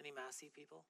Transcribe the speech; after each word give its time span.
Any 0.00 0.12
Massey 0.12 0.50
people? 0.54 0.84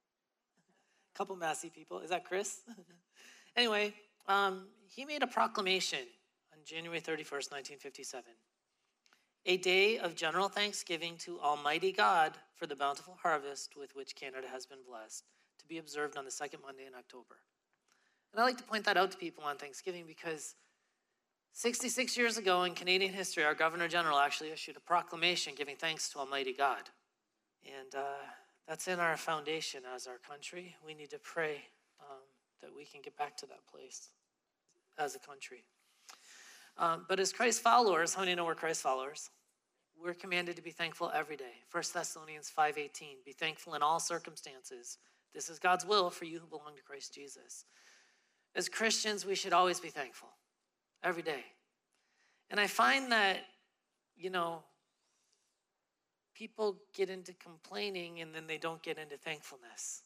A 1.14 1.18
couple 1.18 1.36
Massey 1.36 1.68
people. 1.68 1.98
Is 1.98 2.10
that 2.10 2.24
Chris? 2.24 2.60
anyway, 3.56 3.92
um, 4.28 4.68
he 4.86 5.04
made 5.04 5.22
a 5.22 5.26
proclamation 5.26 6.06
on 6.52 6.60
January 6.64 7.00
31st, 7.00 7.50
1957. 7.50 8.24
A 9.46 9.56
day 9.56 9.98
of 9.98 10.14
general 10.14 10.48
thanksgiving 10.48 11.16
to 11.18 11.40
Almighty 11.40 11.92
God 11.92 12.32
for 12.54 12.66
the 12.66 12.76
bountiful 12.76 13.18
harvest 13.22 13.74
with 13.76 13.96
which 13.96 14.14
Canada 14.14 14.46
has 14.46 14.66
been 14.66 14.80
blessed, 14.86 15.24
to 15.58 15.66
be 15.66 15.78
observed 15.78 16.16
on 16.16 16.24
the 16.24 16.30
second 16.30 16.60
Monday 16.64 16.86
in 16.86 16.94
October. 16.94 17.36
And 18.32 18.40
I 18.40 18.44
like 18.44 18.58
to 18.58 18.64
point 18.64 18.84
that 18.84 18.96
out 18.96 19.10
to 19.10 19.16
people 19.16 19.42
on 19.44 19.56
Thanksgiving 19.56 20.04
because 20.06 20.54
66 21.52 22.16
years 22.16 22.36
ago 22.36 22.64
in 22.64 22.74
Canadian 22.74 23.12
history, 23.12 23.44
our 23.44 23.54
Governor 23.54 23.88
General 23.88 24.18
actually 24.18 24.50
issued 24.50 24.76
a 24.76 24.80
proclamation 24.80 25.54
giving 25.56 25.76
thanks 25.76 26.10
to 26.10 26.18
Almighty 26.18 26.52
God. 26.52 26.90
And 27.66 27.94
uh, 27.94 28.22
that's 28.70 28.86
in 28.86 29.00
our 29.00 29.16
foundation 29.16 29.80
as 29.96 30.06
our 30.06 30.18
country. 30.18 30.76
We 30.86 30.94
need 30.94 31.10
to 31.10 31.18
pray 31.18 31.56
um, 32.00 32.20
that 32.62 32.70
we 32.72 32.84
can 32.84 33.00
get 33.02 33.18
back 33.18 33.36
to 33.38 33.46
that 33.46 33.66
place 33.66 34.10
as 34.96 35.16
a 35.16 35.18
country. 35.18 35.64
Um, 36.78 37.04
but 37.08 37.18
as 37.18 37.32
Christ 37.32 37.62
followers, 37.62 38.14
how 38.14 38.20
many 38.20 38.36
know 38.36 38.44
we're 38.44 38.54
Christ 38.54 38.80
followers? 38.80 39.28
We're 40.00 40.14
commanded 40.14 40.54
to 40.54 40.62
be 40.62 40.70
thankful 40.70 41.10
every 41.12 41.36
day. 41.36 41.64
1 41.72 41.82
Thessalonians 41.92 42.52
5.18, 42.56 43.24
be 43.26 43.32
thankful 43.32 43.74
in 43.74 43.82
all 43.82 43.98
circumstances. 43.98 44.98
This 45.34 45.50
is 45.50 45.58
God's 45.58 45.84
will 45.84 46.08
for 46.08 46.26
you 46.26 46.38
who 46.38 46.46
belong 46.46 46.76
to 46.76 46.82
Christ 46.84 47.12
Jesus. 47.12 47.64
As 48.54 48.68
Christians, 48.68 49.26
we 49.26 49.34
should 49.34 49.52
always 49.52 49.80
be 49.80 49.88
thankful 49.88 50.28
every 51.02 51.22
day. 51.22 51.42
And 52.50 52.60
I 52.60 52.68
find 52.68 53.10
that, 53.10 53.38
you 54.16 54.30
know, 54.30 54.62
people 56.40 56.74
get 56.94 57.10
into 57.10 57.34
complaining 57.34 58.22
and 58.22 58.34
then 58.34 58.46
they 58.46 58.56
don't 58.56 58.82
get 58.82 58.96
into 58.96 59.14
thankfulness. 59.18 60.04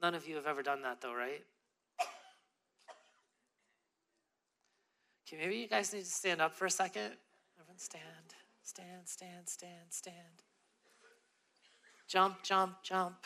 None 0.00 0.14
of 0.14 0.28
you 0.28 0.36
have 0.36 0.46
ever 0.46 0.62
done 0.62 0.82
that, 0.82 1.00
though, 1.00 1.12
right? 1.12 1.42
Okay, 5.26 5.36
maybe 5.36 5.56
you 5.56 5.66
guys 5.66 5.92
need 5.92 6.04
to 6.04 6.06
stand 6.06 6.40
up 6.40 6.54
for 6.54 6.66
a 6.66 6.70
second. 6.70 7.10
Everyone 7.58 7.76
stand, 7.76 8.04
stand, 8.62 9.06
stand, 9.06 9.48
stand, 9.48 9.90
stand. 9.90 10.16
Jump, 12.06 12.44
jump, 12.44 12.76
jump. 12.84 13.16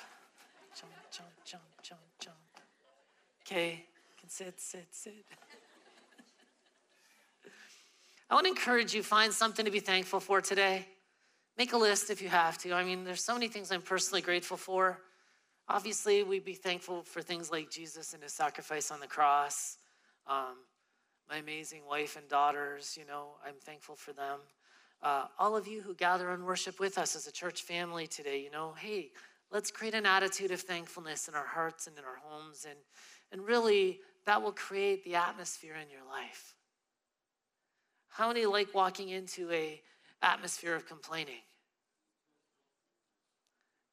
Jump, 0.75 0.93
jump, 1.11 1.29
jump, 1.45 1.63
jump, 1.83 2.01
jump. 2.19 2.37
Okay, 3.47 3.73
you 3.73 4.15
can 4.19 4.31
sit, 4.31 4.59
sit, 4.59 4.87
sit. 4.91 5.27
I 8.31 8.35
want 8.35 8.47
to 8.47 8.51
encourage 8.51 8.95
you 8.95 9.03
find 9.03 9.35
something 9.35 9.67
to 9.67 9.71
be 9.71 9.81
thankful 9.81 10.21
for 10.21 10.41
today. 10.41 10.87
Make 11.59 11.73
a 11.73 11.77
list 11.77 12.09
if 12.09 12.23
you 12.23 12.29
have 12.29 12.57
to. 12.59 12.73
I 12.73 12.85
mean, 12.85 13.03
there's 13.03 13.25
so 13.25 13.35
many 13.35 13.49
things 13.49 13.73
I'm 13.73 13.83
personally 13.83 14.23
grateful 14.23 14.57
for. 14.57 15.01
Obviously, 15.69 16.23
we'd 16.23 16.45
be 16.45 16.55
thankful 16.55 17.03
for 17.03 17.21
things 17.21 17.51
like 17.51 17.69
Jesus 17.69 18.15
and 18.15 18.23
his 18.23 18.33
sacrifice 18.33 18.93
on 18.93 19.01
the 19.01 19.09
cross. 19.09 19.77
Um, 20.29 20.55
my 21.29 21.39
amazing 21.39 21.83
wife 21.85 22.17
and 22.17 22.29
daughters, 22.29 22.97
you 22.97 23.05
know, 23.05 23.31
I'm 23.45 23.57
thankful 23.61 23.97
for 23.97 24.13
them. 24.13 24.39
Uh, 25.03 25.25
all 25.37 25.57
of 25.57 25.67
you 25.67 25.83
who 25.83 25.95
gather 25.95 26.31
and 26.31 26.45
worship 26.45 26.79
with 26.79 26.97
us 26.97 27.17
as 27.17 27.27
a 27.27 27.33
church 27.33 27.63
family 27.63 28.07
today, 28.07 28.41
you 28.41 28.53
know, 28.53 28.75
hey, 28.79 29.11
let's 29.51 29.73
create 29.73 29.95
an 29.95 30.07
attitude 30.07 30.53
of 30.53 30.61
thankfulness 30.61 31.27
in 31.27 31.35
our 31.35 31.47
hearts 31.47 31.89
and 31.89 31.99
in 31.99 32.05
our 32.05 32.21
homes. 32.23 32.67
And, 32.69 32.79
and 33.33 33.45
really, 33.45 33.99
that 34.27 34.41
will 34.41 34.53
create 34.53 35.03
the 35.03 35.17
atmosphere 35.17 35.75
in 35.75 35.91
your 35.91 36.07
life. 36.09 36.55
How 38.09 38.29
many 38.29 38.47
like 38.47 38.73
walking 38.75 39.09
into 39.09 39.51
a 39.51 39.83
atmosphere 40.23 40.77
of 40.77 40.87
complaining? 40.87 41.43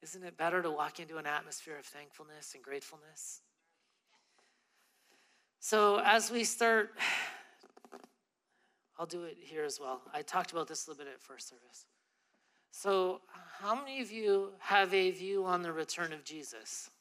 Isn't 0.01 0.23
it 0.23 0.37
better 0.37 0.61
to 0.61 0.71
walk 0.71 0.99
into 0.99 1.17
an 1.17 1.25
atmosphere 1.25 1.77
of 1.77 1.85
thankfulness 1.85 2.53
and 2.53 2.63
gratefulness? 2.63 3.41
So, 5.59 5.99
as 6.03 6.29
we 6.29 6.43
start, 6.43 6.91
I'll 8.99 9.05
do 9.05 9.23
it 9.23 9.37
here 9.39 9.63
as 9.63 9.79
well. 9.79 10.01
I 10.13 10.21
talked 10.21 10.51
about 10.51 10.67
this 10.67 10.85
a 10.85 10.91
little 10.91 11.03
bit 11.03 11.11
at 11.11 11.21
first 11.21 11.49
service. 11.49 11.85
So, 12.71 13.21
how 13.59 13.73
many 13.73 14.01
of 14.01 14.11
you 14.11 14.51
have 14.59 14.93
a 14.93 15.11
view 15.11 15.45
on 15.45 15.61
the 15.61 15.71
return 15.71 16.13
of 16.13 16.23
Jesus? 16.23 16.91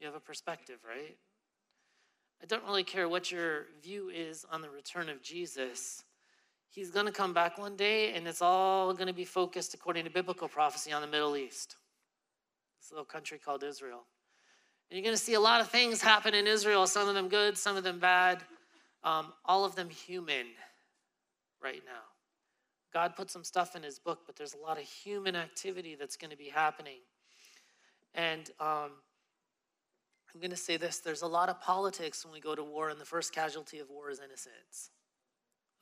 You 0.00 0.06
have 0.06 0.16
a 0.16 0.20
perspective, 0.20 0.78
right? 0.86 1.16
I 2.42 2.46
don't 2.46 2.64
really 2.64 2.84
care 2.84 3.08
what 3.08 3.32
your 3.32 3.66
view 3.82 4.10
is 4.10 4.44
on 4.50 4.60
the 4.60 4.70
return 4.70 5.08
of 5.08 5.22
Jesus. 5.22 6.04
He's 6.74 6.90
going 6.90 7.06
to 7.06 7.12
come 7.12 7.32
back 7.32 7.56
one 7.56 7.76
day, 7.76 8.14
and 8.14 8.26
it's 8.26 8.42
all 8.42 8.92
going 8.94 9.06
to 9.06 9.12
be 9.12 9.24
focused, 9.24 9.74
according 9.74 10.06
to 10.06 10.10
biblical 10.10 10.48
prophecy, 10.48 10.90
on 10.90 11.02
the 11.02 11.06
Middle 11.06 11.36
East. 11.36 11.76
This 12.80 12.90
little 12.90 13.04
country 13.04 13.38
called 13.38 13.62
Israel. 13.62 14.06
And 14.90 14.98
you're 14.98 15.04
going 15.04 15.16
to 15.16 15.22
see 15.22 15.34
a 15.34 15.40
lot 15.40 15.60
of 15.60 15.68
things 15.68 16.02
happen 16.02 16.34
in 16.34 16.48
Israel, 16.48 16.88
some 16.88 17.08
of 17.08 17.14
them 17.14 17.28
good, 17.28 17.56
some 17.56 17.76
of 17.76 17.84
them 17.84 18.00
bad, 18.00 18.42
um, 19.04 19.32
all 19.44 19.64
of 19.64 19.76
them 19.76 19.88
human 19.88 20.46
right 21.62 21.80
now. 21.86 22.02
God 22.92 23.14
put 23.14 23.30
some 23.30 23.44
stuff 23.44 23.76
in 23.76 23.84
his 23.84 24.00
book, 24.00 24.22
but 24.26 24.34
there's 24.34 24.54
a 24.54 24.58
lot 24.58 24.76
of 24.76 24.82
human 24.82 25.36
activity 25.36 25.94
that's 25.94 26.16
going 26.16 26.32
to 26.32 26.36
be 26.36 26.48
happening. 26.48 26.98
And 28.16 28.50
um, 28.58 28.90
I'm 30.32 30.40
going 30.40 30.50
to 30.50 30.56
say 30.56 30.76
this 30.76 30.98
there's 30.98 31.22
a 31.22 31.28
lot 31.28 31.48
of 31.48 31.60
politics 31.60 32.24
when 32.24 32.34
we 32.34 32.40
go 32.40 32.56
to 32.56 32.64
war, 32.64 32.88
and 32.88 33.00
the 33.00 33.04
first 33.04 33.32
casualty 33.32 33.78
of 33.78 33.90
war 33.90 34.10
is 34.10 34.18
innocence. 34.18 34.90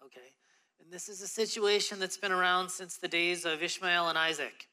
Okay? 0.04 0.34
And 0.82 0.92
this 0.92 1.08
is 1.08 1.22
a 1.22 1.28
situation 1.28 2.00
that's 2.00 2.16
been 2.16 2.32
around 2.32 2.68
since 2.68 2.96
the 2.96 3.08
days 3.08 3.44
of 3.44 3.62
Ishmael 3.62 4.08
and 4.08 4.18
Isaac 4.18 4.68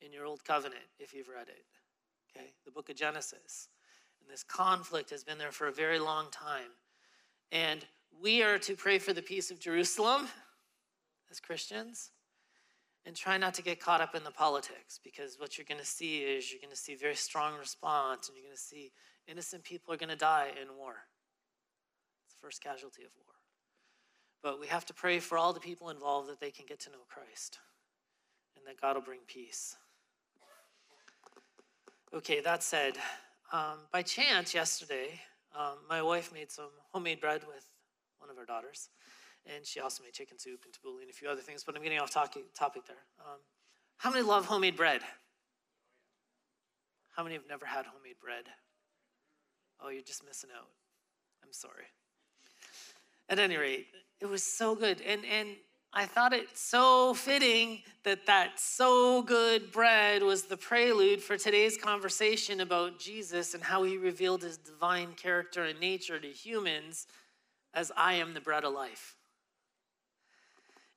in 0.00 0.12
your 0.12 0.24
old 0.24 0.44
covenant, 0.44 0.84
if 0.98 1.12
you've 1.12 1.28
read 1.28 1.48
it. 1.48 1.64
Okay? 2.30 2.46
The 2.64 2.70
book 2.70 2.88
of 2.88 2.96
Genesis. 2.96 3.68
And 4.20 4.30
this 4.30 4.42
conflict 4.42 5.10
has 5.10 5.24
been 5.24 5.38
there 5.38 5.52
for 5.52 5.68
a 5.68 5.72
very 5.72 5.98
long 5.98 6.26
time. 6.30 6.70
And 7.50 7.84
we 8.22 8.42
are 8.42 8.58
to 8.58 8.74
pray 8.74 8.98
for 8.98 9.12
the 9.12 9.22
peace 9.22 9.50
of 9.50 9.58
Jerusalem 9.58 10.28
as 11.30 11.40
Christians 11.40 12.10
and 13.06 13.16
try 13.16 13.38
not 13.38 13.54
to 13.54 13.62
get 13.62 13.80
caught 13.80 14.00
up 14.00 14.14
in 14.14 14.24
the 14.24 14.30
politics 14.30 15.00
because 15.02 15.38
what 15.38 15.56
you're 15.56 15.64
going 15.66 15.80
to 15.80 15.86
see 15.86 16.18
is 16.18 16.50
you're 16.50 16.60
going 16.60 16.74
to 16.74 16.76
see 16.76 16.94
very 16.94 17.14
strong 17.16 17.58
response 17.58 18.28
and 18.28 18.36
you're 18.36 18.44
going 18.44 18.56
to 18.56 18.60
see 18.60 18.92
innocent 19.26 19.64
people 19.64 19.92
are 19.92 19.96
going 19.96 20.10
to 20.10 20.16
die 20.16 20.48
in 20.60 20.76
war. 20.76 20.94
It's 22.26 22.34
the 22.34 22.40
first 22.40 22.62
casualty 22.62 23.02
of 23.02 23.10
war. 23.24 23.37
But 24.42 24.60
we 24.60 24.66
have 24.68 24.86
to 24.86 24.94
pray 24.94 25.18
for 25.18 25.36
all 25.36 25.52
the 25.52 25.60
people 25.60 25.90
involved 25.90 26.28
that 26.28 26.40
they 26.40 26.50
can 26.50 26.66
get 26.66 26.80
to 26.80 26.90
know 26.90 26.98
Christ 27.08 27.58
and 28.56 28.64
that 28.66 28.80
God 28.80 28.94
will 28.94 29.02
bring 29.02 29.20
peace. 29.26 29.76
Okay, 32.14 32.40
that 32.40 32.62
said, 32.62 32.94
um, 33.52 33.78
by 33.92 34.02
chance 34.02 34.54
yesterday, 34.54 35.20
um, 35.56 35.78
my 35.88 36.00
wife 36.00 36.32
made 36.32 36.50
some 36.50 36.70
homemade 36.92 37.20
bread 37.20 37.42
with 37.46 37.66
one 38.18 38.30
of 38.30 38.36
her 38.36 38.44
daughters, 38.44 38.88
and 39.46 39.64
she 39.66 39.80
also 39.80 40.02
made 40.02 40.12
chicken 40.12 40.38
soup 40.38 40.64
and 40.64 40.72
tabbouleh 40.72 41.02
and 41.02 41.10
a 41.10 41.12
few 41.12 41.28
other 41.28 41.40
things, 41.40 41.64
but 41.64 41.76
I'm 41.76 41.82
getting 41.82 41.98
off 41.98 42.10
topic, 42.10 42.44
topic 42.54 42.86
there. 42.86 43.04
Um, 43.20 43.38
how 43.98 44.10
many 44.10 44.22
love 44.22 44.46
homemade 44.46 44.76
bread? 44.76 45.02
How 47.14 47.22
many 47.22 47.34
have 47.34 47.48
never 47.48 47.66
had 47.66 47.84
homemade 47.84 48.18
bread? 48.22 48.44
Oh, 49.80 49.88
you're 49.90 50.02
just 50.02 50.24
missing 50.24 50.50
out. 50.56 50.68
I'm 51.42 51.52
sorry. 51.52 51.84
At 53.28 53.38
any 53.38 53.56
rate, 53.56 53.86
it 54.20 54.26
was 54.26 54.42
so 54.42 54.74
good. 54.74 55.00
And, 55.02 55.22
and 55.24 55.50
I 55.92 56.06
thought 56.06 56.32
it 56.32 56.48
so 56.56 57.14
fitting 57.14 57.82
that 58.04 58.26
that 58.26 58.60
so 58.60 59.22
good 59.22 59.72
bread 59.72 60.22
was 60.22 60.44
the 60.44 60.56
prelude 60.56 61.22
for 61.22 61.36
today's 61.36 61.76
conversation 61.76 62.60
about 62.60 62.98
Jesus 62.98 63.54
and 63.54 63.62
how 63.62 63.82
he 63.84 63.96
revealed 63.96 64.42
his 64.42 64.58
divine 64.58 65.12
character 65.14 65.64
and 65.64 65.80
nature 65.80 66.18
to 66.18 66.28
humans 66.28 67.06
as 67.74 67.92
I 67.96 68.14
am 68.14 68.34
the 68.34 68.40
bread 68.40 68.64
of 68.64 68.74
life. 68.74 69.16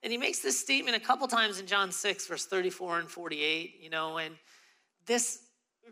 And 0.04 0.12
he 0.12 0.18
makes 0.18 0.40
this 0.40 0.60
statement 0.60 0.98
a 0.98 1.00
couple 1.00 1.28
times 1.28 1.60
in 1.60 1.68
John 1.68 1.92
6, 1.92 2.28
verse 2.28 2.46
34 2.46 3.00
and 3.00 3.10
48, 3.10 3.76
you 3.82 3.90
know, 3.90 4.18
and 4.18 4.36
this 5.06 5.40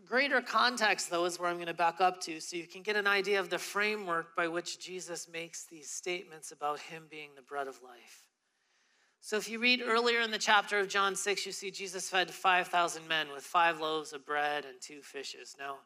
greater 0.06 0.40
context, 0.40 1.10
though, 1.10 1.24
is 1.24 1.38
where 1.38 1.48
I'm 1.48 1.56
going 1.56 1.66
to 1.66 1.74
back 1.74 2.00
up 2.00 2.20
to 2.22 2.40
so 2.40 2.56
you 2.56 2.66
can 2.66 2.82
get 2.82 2.96
an 2.96 3.06
idea 3.06 3.40
of 3.40 3.50
the 3.50 3.58
framework 3.58 4.34
by 4.36 4.48
which 4.48 4.78
Jesus 4.78 5.28
makes 5.32 5.64
these 5.64 5.90
statements 5.90 6.52
about 6.52 6.80
him 6.80 7.04
being 7.10 7.30
the 7.34 7.42
bread 7.42 7.68
of 7.68 7.82
life. 7.82 8.26
So 9.20 9.36
if 9.36 9.50
you 9.50 9.58
read 9.58 9.82
earlier 9.84 10.20
in 10.20 10.30
the 10.30 10.38
chapter 10.38 10.78
of 10.78 10.88
John 10.88 11.14
6, 11.14 11.44
you 11.44 11.52
see 11.52 11.70
Jesus 11.70 12.08
fed 12.08 12.30
5,000 12.30 13.06
men 13.06 13.28
with 13.32 13.44
five 13.44 13.80
loaves 13.80 14.12
of 14.12 14.24
bread 14.24 14.64
and 14.64 14.80
two 14.80 15.02
fishes. 15.02 15.56
Now, 15.58 15.76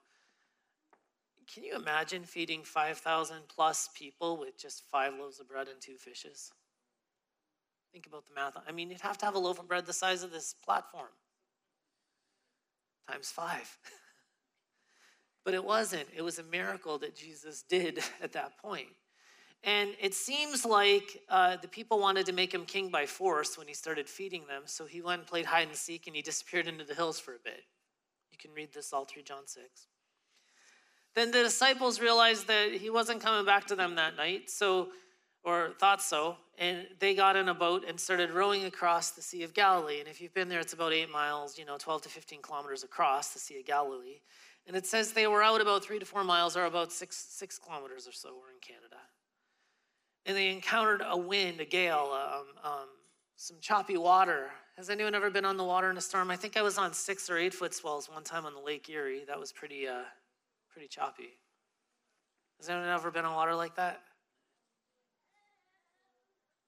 can 1.53 1.65
you 1.65 1.75
imagine 1.75 2.25
feeding 2.25 2.63
5,000 2.63 3.37
plus 3.49 3.91
people 3.95 4.39
with 4.39 4.59
just 4.59 4.85
five 4.91 5.15
loaves 5.19 5.41
of 5.41 5.49
bread 5.49 5.69
and 5.69 5.81
two 5.81 5.97
fishes? 5.97 6.53
Think 7.93 8.07
about 8.07 8.25
the 8.27 8.35
math. 8.35 8.57
I 8.67 8.73
mean, 8.73 8.91
you'd 8.91 9.01
have 9.01 9.19
to 9.19 9.27
have 9.27 9.35
a 9.35 9.39
loaf 9.39 9.59
of 9.59 9.69
bread 9.69 9.87
the 9.87 9.93
size 9.93 10.23
of 10.23 10.31
this 10.31 10.55
platform 10.65 11.11
times 13.11 13.31
five. 13.31 13.79
but 15.45 15.55
it 15.55 15.65
wasn't. 15.65 16.07
It 16.17 16.23
was 16.23 16.39
a 16.39 16.45
miracle 16.45 16.99
that 16.99 17.17
Jesus 17.17 17.63
did 17.63 18.01
at 18.23 18.33
that 18.33 18.59
point. 18.59 18.89
And 19.67 19.95
it 19.99 20.13
seems 20.13 20.67
like 20.67 21.23
uh, 21.31 21.57
the 21.57 21.69
people 21.69 21.99
wanted 21.99 22.27
to 22.27 22.33
make 22.33 22.53
him 22.53 22.67
king 22.67 22.91
by 22.91 23.07
force 23.07 23.57
when 23.57 23.67
he 23.67 23.73
started 23.73 24.09
feeding 24.09 24.47
them. 24.47 24.63
So 24.67 24.85
he 24.85 25.01
went 25.01 25.21
and 25.21 25.29
played 25.29 25.47
hide 25.47 25.69
and 25.69 25.77
seek 25.77 26.07
and 26.07 26.15
he 26.15 26.21
disappeared 26.21 26.67
into 26.67 26.85
the 26.85 26.95
hills 26.95 27.19
for 27.19 27.35
a 27.35 27.39
bit. 27.43 27.63
You 28.31 28.37
can 28.39 28.53
read 28.53 28.75
this 28.75 28.93
all 28.93 29.07
through 29.07 29.23
John 29.23 29.47
6. 29.47 29.65
Then 31.15 31.31
the 31.31 31.45
disciples 31.45 32.01
realized 32.01 32.49
that 32.49 32.73
he 32.73 32.91
wasn't 32.91 33.23
coming 33.23 33.47
back 33.47 33.67
to 33.69 33.77
them 33.77 33.95
that 33.95 34.17
night, 34.17 34.51
so 34.51 34.89
or 35.45 35.73
thought 35.79 36.01
so, 36.01 36.37
and 36.59 36.87
they 36.99 37.15
got 37.15 37.37
in 37.37 37.49
a 37.49 37.55
boat 37.55 37.85
and 37.87 38.01
started 38.01 38.31
rowing 38.31 38.65
across 38.65 39.11
the 39.11 39.23
Sea 39.23 39.43
of 39.43 39.53
Galilee. 39.53 40.01
And 40.01 40.09
if 40.09 40.21
you've 40.21 40.35
been 40.35 40.49
there, 40.49 40.61
it's 40.61 40.73
about 40.73 40.93
eight 40.93 41.11
miles, 41.11 41.59
you 41.59 41.67
know, 41.67 41.77
12 41.79 42.03
to 42.03 42.09
15 42.09 42.41
kilometers 42.43 42.83
across 42.83 43.31
the 43.31 43.39
Sea 43.39 43.61
of 43.61 43.67
Galilee. 43.67 44.21
And 44.67 44.75
it 44.75 44.87
says 44.87 45.13
they 45.13 45.27
were 45.27 45.43
out 45.43 45.61
about 45.61 45.85
three 45.85 45.99
to 45.99 46.07
four 46.07 46.25
miles, 46.25 46.57
or 46.57 46.65
about 46.65 46.91
six 46.93 47.17
six 47.17 47.59
kilometers 47.59 48.09
or 48.09 48.13
so. 48.13 48.31
We're 48.31 48.51
in 48.51 48.61
Canada, 48.63 48.97
and 50.25 50.35
they 50.35 50.51
encountered 50.51 51.03
a 51.07 51.17
wind, 51.17 51.61
a 51.61 51.67
gale, 51.67 52.11
um, 52.13 52.47
um, 52.73 52.89
some 53.37 53.59
choppy 53.61 53.99
water. 53.99 54.51
Has 54.79 54.89
anyone 54.89 55.15
ever 55.15 55.31
been 55.31 55.45
on 55.45 55.59
the 55.59 55.65
water 55.65 55.91
in 55.91 55.99
a 55.99 56.01
storm? 56.01 56.31
I 56.31 56.37
think 56.37 56.57
I 56.57 56.63
was 56.63 56.79
on 56.79 56.95
six 56.95 57.29
or 57.29 57.37
eight 57.37 57.53
foot 57.53 57.75
swells 57.75 58.09
one 58.09 58.25
time 58.25 58.47
on 58.47 58.55
the 58.55 58.61
Lake 58.61 58.89
Erie. 58.89 59.25
That 59.27 59.39
was 59.39 59.53
pretty, 59.53 59.87
uh, 59.87 60.03
pretty 60.73 60.89
choppy. 60.89 61.37
Has 62.59 62.71
anyone 62.71 62.89
ever 62.89 63.11
been 63.11 63.27
on 63.27 63.35
water 63.35 63.55
like 63.55 63.77
that? 63.77 64.01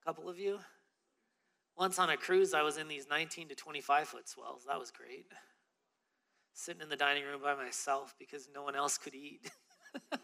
Couple 0.07 0.29
of 0.29 0.39
you? 0.39 0.61
Once 1.77 1.99
on 1.99 2.11
a 2.11 2.17
cruise, 2.17 2.55
I 2.55 2.63
was 2.63 2.77
in 2.77 2.87
these 2.87 3.09
19 3.11 3.49
to 3.49 3.57
25 3.57 4.07
foot 4.07 4.29
swells. 4.29 4.63
That 4.69 4.79
was 4.79 4.93
great. 4.93 5.27
Sitting 6.53 6.81
in 6.81 6.89
the 6.89 6.95
dining 6.95 7.25
room 7.25 7.41
by 7.43 7.57
myself 7.57 8.15
because 8.17 8.49
no 8.55 8.63
one 8.63 8.77
else 8.77 8.99
could 8.99 9.17
eat. 9.17 9.51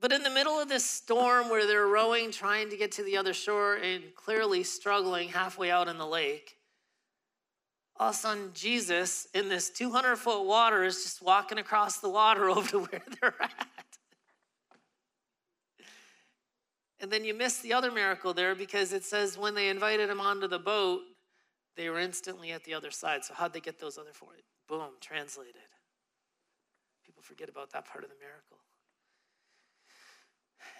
but 0.00 0.10
in 0.10 0.22
the 0.22 0.30
middle 0.30 0.58
of 0.58 0.70
this 0.70 0.86
storm 0.86 1.50
where 1.50 1.66
they're 1.66 1.86
rowing, 1.86 2.32
trying 2.32 2.70
to 2.70 2.78
get 2.78 2.92
to 2.92 3.04
the 3.04 3.18
other 3.18 3.34
shore, 3.34 3.74
and 3.74 4.02
clearly 4.14 4.62
struggling 4.62 5.28
halfway 5.28 5.70
out 5.70 5.86
in 5.86 5.98
the 5.98 6.06
lake, 6.06 6.56
all 7.98 8.08
of 8.08 8.14
a 8.14 8.18
sudden, 8.18 8.52
Jesus 8.54 9.28
in 9.34 9.50
this 9.50 9.68
200 9.68 10.16
foot 10.16 10.46
water 10.46 10.82
is 10.82 11.02
just 11.02 11.20
walking 11.20 11.58
across 11.58 11.98
the 11.98 12.08
water 12.08 12.48
over 12.50 12.66
to 12.70 12.78
where 12.78 13.02
they're 13.20 13.34
at. 13.38 13.79
And 17.00 17.10
then 17.10 17.24
you 17.24 17.32
miss 17.32 17.58
the 17.58 17.72
other 17.72 17.90
miracle 17.90 18.34
there 18.34 18.54
because 18.54 18.92
it 18.92 19.04
says 19.04 19.38
when 19.38 19.54
they 19.54 19.68
invited 19.68 20.10
him 20.10 20.20
onto 20.20 20.46
the 20.46 20.58
boat, 20.58 21.00
they 21.76 21.88
were 21.88 21.98
instantly 21.98 22.52
at 22.52 22.64
the 22.64 22.74
other 22.74 22.90
side. 22.90 23.24
So, 23.24 23.32
how'd 23.34 23.52
they 23.52 23.60
get 23.60 23.80
those 23.80 23.96
other 23.96 24.12
four? 24.12 24.30
Boom, 24.68 24.90
translated. 25.00 25.62
People 27.06 27.22
forget 27.22 27.48
about 27.48 27.72
that 27.72 27.86
part 27.86 28.04
of 28.04 28.10
the 28.10 28.16
miracle. 28.20 28.58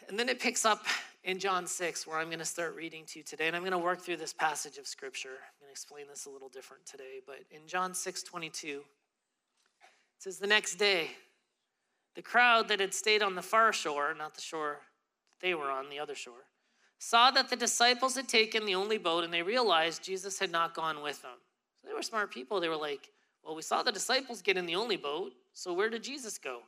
And 0.08 0.18
then 0.18 0.28
it 0.28 0.40
picks 0.40 0.64
up 0.64 0.84
in 1.24 1.38
John 1.38 1.66
6, 1.66 2.06
where 2.06 2.18
I'm 2.18 2.26
going 2.26 2.38
to 2.40 2.44
start 2.44 2.74
reading 2.74 3.04
to 3.06 3.18
you 3.18 3.24
today. 3.24 3.46
And 3.46 3.56
I'm 3.56 3.62
going 3.62 3.72
to 3.72 3.78
work 3.78 4.00
through 4.00 4.16
this 4.16 4.32
passage 4.32 4.76
of 4.76 4.86
scripture. 4.86 5.28
I'm 5.28 5.60
going 5.60 5.68
to 5.68 5.72
explain 5.72 6.06
this 6.08 6.26
a 6.26 6.30
little 6.30 6.48
different 6.48 6.84
today. 6.84 7.20
But 7.26 7.40
in 7.50 7.66
John 7.66 7.94
6 7.94 8.22
22, 8.22 8.68
it 8.68 8.84
says, 10.18 10.38
The 10.38 10.46
next 10.46 10.74
day, 10.76 11.08
the 12.14 12.22
crowd 12.22 12.68
that 12.68 12.80
had 12.80 12.92
stayed 12.92 13.22
on 13.22 13.34
the 13.34 13.42
far 13.42 13.72
shore, 13.72 14.14
not 14.16 14.34
the 14.34 14.40
shore 14.40 14.80
they 15.40 15.54
were 15.54 15.70
on 15.70 15.88
the 15.90 15.98
other 15.98 16.14
shore, 16.14 16.46
saw 16.98 17.30
that 17.30 17.48
the 17.48 17.56
disciples 17.56 18.14
had 18.14 18.28
taken 18.28 18.66
the 18.66 18.74
only 18.74 18.98
boat 18.98 19.24
and 19.24 19.32
they 19.32 19.42
realized 19.42 20.02
Jesus 20.02 20.38
had 20.38 20.50
not 20.50 20.74
gone 20.74 21.02
with 21.02 21.22
them. 21.22 21.38
So 21.80 21.88
they 21.88 21.94
were 21.94 22.02
smart 22.02 22.32
people. 22.32 22.60
They 22.60 22.68
were 22.68 22.76
like, 22.76 23.10
Well, 23.44 23.56
we 23.56 23.62
saw 23.62 23.82
the 23.82 23.92
disciples 23.92 24.42
get 24.42 24.56
in 24.56 24.66
the 24.66 24.76
only 24.76 24.96
boat, 24.96 25.32
so 25.52 25.72
where 25.72 25.90
did 25.90 26.04
Jesus 26.04 26.38
go? 26.38 26.60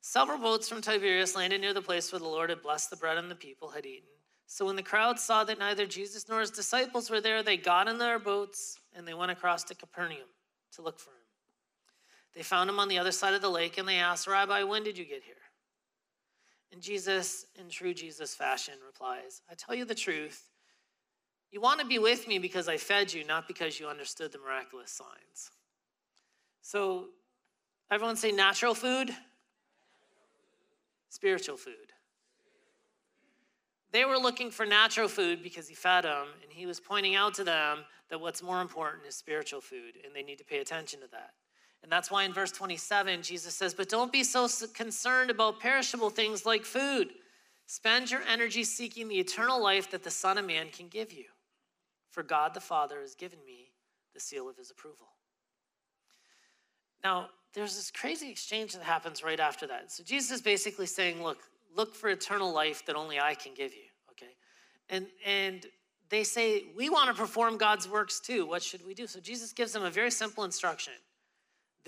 Several 0.00 0.38
boats 0.38 0.68
from 0.68 0.80
Tiberias 0.80 1.34
landed 1.34 1.60
near 1.60 1.74
the 1.74 1.82
place 1.82 2.12
where 2.12 2.20
the 2.20 2.28
Lord 2.28 2.50
had 2.50 2.62
blessed 2.62 2.90
the 2.90 2.96
bread 2.96 3.18
and 3.18 3.30
the 3.30 3.34
people 3.34 3.68
had 3.68 3.84
eaten. 3.84 4.08
So 4.46 4.64
when 4.64 4.76
the 4.76 4.82
crowd 4.82 5.18
saw 5.18 5.44
that 5.44 5.58
neither 5.58 5.86
Jesus 5.86 6.28
nor 6.28 6.40
his 6.40 6.50
disciples 6.50 7.10
were 7.10 7.20
there, 7.20 7.42
they 7.42 7.56
got 7.56 7.88
in 7.88 7.98
their 7.98 8.18
boats 8.18 8.78
and 8.96 9.06
they 9.06 9.12
went 9.12 9.30
across 9.30 9.64
to 9.64 9.74
Capernaum 9.74 10.28
to 10.72 10.82
look 10.82 10.98
for 10.98 11.10
him. 11.10 11.16
They 12.34 12.42
found 12.42 12.70
him 12.70 12.78
on 12.78 12.88
the 12.88 12.98
other 12.98 13.12
side 13.12 13.34
of 13.34 13.42
the 13.42 13.50
lake 13.50 13.78
and 13.78 13.86
they 13.86 13.96
asked, 13.96 14.26
Rabbi, 14.26 14.62
when 14.62 14.84
did 14.84 14.96
you 14.96 15.04
get 15.04 15.22
here? 15.22 15.34
And 16.72 16.82
Jesus, 16.82 17.46
in 17.58 17.68
true 17.68 17.94
Jesus 17.94 18.34
fashion, 18.34 18.74
replies, 18.84 19.42
I 19.50 19.54
tell 19.54 19.74
you 19.74 19.84
the 19.84 19.94
truth. 19.94 20.50
You 21.50 21.60
want 21.60 21.80
to 21.80 21.86
be 21.86 21.98
with 21.98 22.28
me 22.28 22.38
because 22.38 22.68
I 22.68 22.76
fed 22.76 23.12
you, 23.12 23.24
not 23.24 23.48
because 23.48 23.80
you 23.80 23.88
understood 23.88 24.32
the 24.32 24.38
miraculous 24.38 24.90
signs. 24.90 25.50
So, 26.60 27.06
everyone 27.90 28.16
say 28.16 28.32
natural 28.32 28.74
food, 28.74 29.10
spiritual 31.08 31.56
food. 31.56 31.92
They 33.90 34.04
were 34.04 34.18
looking 34.18 34.50
for 34.50 34.66
natural 34.66 35.08
food 35.08 35.42
because 35.42 35.66
he 35.66 35.74
fed 35.74 36.04
them, 36.04 36.26
and 36.42 36.52
he 36.52 36.66
was 36.66 36.78
pointing 36.78 37.14
out 37.14 37.32
to 37.34 37.44
them 37.44 37.78
that 38.10 38.20
what's 38.20 38.42
more 38.42 38.60
important 38.60 39.06
is 39.06 39.14
spiritual 39.14 39.62
food, 39.62 39.94
and 40.04 40.14
they 40.14 40.22
need 40.22 40.36
to 40.38 40.44
pay 40.44 40.58
attention 40.58 41.00
to 41.00 41.06
that. 41.12 41.30
And 41.82 41.92
that's 41.92 42.10
why 42.10 42.24
in 42.24 42.32
verse 42.32 42.52
27, 42.52 43.22
Jesus 43.22 43.54
says, 43.54 43.74
But 43.74 43.88
don't 43.88 44.12
be 44.12 44.24
so 44.24 44.48
concerned 44.74 45.30
about 45.30 45.60
perishable 45.60 46.10
things 46.10 46.44
like 46.44 46.64
food. 46.64 47.08
Spend 47.66 48.10
your 48.10 48.22
energy 48.22 48.64
seeking 48.64 49.08
the 49.08 49.18
eternal 49.18 49.62
life 49.62 49.90
that 49.90 50.02
the 50.02 50.10
Son 50.10 50.38
of 50.38 50.44
Man 50.44 50.68
can 50.70 50.88
give 50.88 51.12
you. 51.12 51.26
For 52.10 52.22
God 52.22 52.54
the 52.54 52.60
Father 52.60 53.00
has 53.00 53.14
given 53.14 53.38
me 53.46 53.70
the 54.14 54.20
seal 54.20 54.48
of 54.48 54.56
his 54.56 54.70
approval. 54.70 55.06
Now, 57.04 57.28
there's 57.54 57.76
this 57.76 57.90
crazy 57.90 58.30
exchange 58.30 58.72
that 58.72 58.82
happens 58.82 59.22
right 59.22 59.38
after 59.38 59.66
that. 59.68 59.92
So 59.92 60.02
Jesus 60.02 60.30
is 60.30 60.42
basically 60.42 60.86
saying, 60.86 61.22
Look, 61.22 61.38
look 61.74 61.94
for 61.94 62.08
eternal 62.10 62.52
life 62.52 62.84
that 62.86 62.96
only 62.96 63.20
I 63.20 63.34
can 63.34 63.54
give 63.54 63.72
you. 63.72 63.84
Okay? 64.10 64.32
And 64.90 65.06
and 65.24 65.66
they 66.08 66.24
say, 66.24 66.64
We 66.76 66.90
want 66.90 67.08
to 67.08 67.20
perform 67.20 67.56
God's 67.56 67.88
works 67.88 68.20
too. 68.20 68.46
What 68.46 68.62
should 68.62 68.84
we 68.86 68.94
do? 68.94 69.06
So 69.06 69.20
Jesus 69.20 69.52
gives 69.52 69.72
them 69.72 69.84
a 69.84 69.90
very 69.90 70.10
simple 70.10 70.44
instruction. 70.44 70.94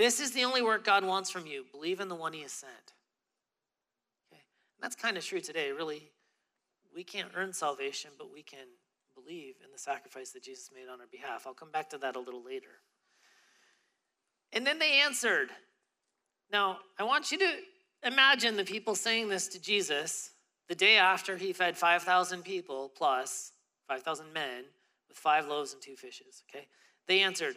This 0.00 0.18
is 0.18 0.30
the 0.30 0.44
only 0.44 0.62
work 0.62 0.82
God 0.82 1.04
wants 1.04 1.30
from 1.30 1.46
you. 1.46 1.66
Believe 1.70 2.00
in 2.00 2.08
the 2.08 2.14
one 2.14 2.32
he 2.32 2.40
has 2.40 2.52
sent. 2.52 2.72
Okay? 4.32 4.40
And 4.40 4.82
that's 4.82 4.96
kind 4.96 5.18
of 5.18 5.26
true 5.26 5.42
today, 5.42 5.72
really. 5.72 6.08
We 6.94 7.04
can't 7.04 7.28
earn 7.36 7.52
salvation, 7.52 8.12
but 8.16 8.32
we 8.32 8.42
can 8.42 8.66
believe 9.14 9.56
in 9.62 9.70
the 9.70 9.78
sacrifice 9.78 10.30
that 10.30 10.42
Jesus 10.42 10.70
made 10.74 10.90
on 10.90 11.02
our 11.02 11.06
behalf. 11.06 11.46
I'll 11.46 11.52
come 11.52 11.70
back 11.70 11.90
to 11.90 11.98
that 11.98 12.16
a 12.16 12.18
little 12.18 12.42
later. 12.42 12.80
And 14.54 14.66
then 14.66 14.78
they 14.78 15.02
answered. 15.02 15.50
Now, 16.50 16.78
I 16.98 17.02
want 17.02 17.30
you 17.30 17.36
to 17.36 17.50
imagine 18.02 18.56
the 18.56 18.64
people 18.64 18.94
saying 18.94 19.28
this 19.28 19.48
to 19.48 19.60
Jesus 19.60 20.30
the 20.70 20.74
day 20.74 20.96
after 20.96 21.36
he 21.36 21.52
fed 21.52 21.76
5,000 21.76 22.42
people 22.42 22.90
plus 22.96 23.52
5,000 23.86 24.32
men 24.32 24.64
with 25.10 25.18
five 25.18 25.46
loaves 25.46 25.74
and 25.74 25.82
two 25.82 25.94
fishes, 25.94 26.42
okay? 26.48 26.68
They 27.06 27.20
answered, 27.20 27.56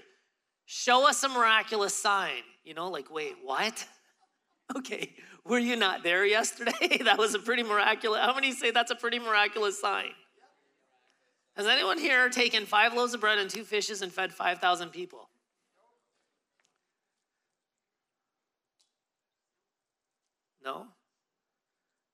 Show 0.66 1.08
us 1.08 1.24
a 1.24 1.30
miraculous 1.30 1.96
sign. 1.96 2.44
You 2.64 2.74
know, 2.74 2.90
like, 2.90 3.12
wait, 3.12 3.36
what? 3.44 3.88
Okay, 4.78 5.14
were 5.46 5.60
you 5.60 5.76
not 5.76 6.04
there 6.04 6.26
yesterday? 6.26 6.98
that 7.04 7.18
was 7.18 7.36
a 7.36 7.40
pretty 7.40 7.64
miraculous. 7.64 8.22
How 8.22 8.34
many 8.34 8.54
say 8.54 8.72
that's 8.72 8.92
a 8.92 8.96
pretty 8.96 9.20
miraculous 9.20 9.80
sign? 9.80 10.12
Has 11.56 11.68
anyone 11.68 12.00
here 12.00 12.30
taken 12.30 12.66
five 12.66 12.94
loaves 12.94 13.14
of 13.14 13.20
bread 13.20 13.38
and 13.38 13.50
two 13.50 13.66
fishes 13.66 14.02
and 14.02 14.12
fed 14.12 14.34
5,000 14.34 14.90
people? 14.90 15.30
No? 20.64 20.88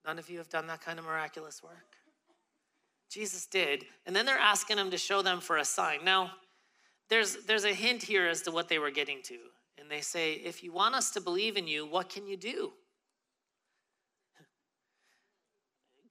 None 0.06 0.20
of 0.20 0.29
you 0.29 0.39
have 0.39 0.50
done 0.50 0.68
that 0.68 0.82
kind 0.82 1.00
of 1.00 1.06
miraculous 1.06 1.62
work? 1.63 1.96
Jesus 3.10 3.46
did. 3.46 3.86
And 4.06 4.15
then 4.15 4.25
they're 4.25 4.38
asking 4.38 4.77
him 4.77 4.91
to 4.91 4.98
show 4.98 5.22
them 5.22 5.39
for 5.39 5.58
a 5.58 5.65
sign. 5.65 6.03
Now, 6.03 6.32
there's, 7.10 7.38
there's 7.46 7.66
a 7.66 7.74
hint 7.74 8.04
here 8.04 8.28
as 8.28 8.42
to 8.44 8.51
what 8.51 8.70
they 8.70 8.80
were 8.80 8.92
getting 8.92 9.22
to. 9.24 9.38
And 9.80 9.89
they 9.89 10.01
say, 10.01 10.34
if 10.34 10.63
you 10.63 10.72
want 10.72 10.96
us 10.96 11.12
to 11.12 11.22
believe 11.22 11.58
in 11.58 11.68
you, 11.68 11.86
what 11.86 12.10
can 12.10 12.28
you 12.28 12.38
do? 12.38 12.72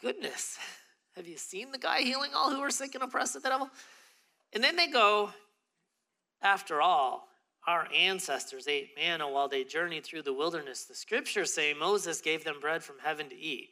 Goodness, 0.01 0.59
have 1.17 1.27
you 1.27 1.37
seen 1.37 1.71
the 1.71 1.79
guy 1.79 2.01
healing 2.01 2.31
all 2.35 2.51
who 2.51 2.61
are 2.61 2.71
sick 2.71 2.95
and 2.95 3.05
oppressed 3.05 3.37
of 3.37 3.43
the 3.43 3.49
devil? 3.49 3.71
And 4.53 4.65
then 4.65 4.77
they 4.77 4.89
go, 4.89 5.31
after 6.43 6.81
all, 6.81 7.29
our 7.67 7.87
ancestors 7.95 8.67
ate 8.67 8.91
manna 8.97 9.29
while 9.29 9.49
they 9.49 9.63
journeyed 9.63 10.05
through 10.05 10.23
the 10.23 10.33
wilderness. 10.33 10.85
The 10.85 10.95
scriptures 10.95 11.53
say 11.53 11.75
Moses 11.75 12.21
gave 12.21 12.43
them 12.43 12.61
bread 12.61 12.83
from 12.83 12.97
heaven 13.03 13.29
to 13.29 13.37
eat. 13.37 13.69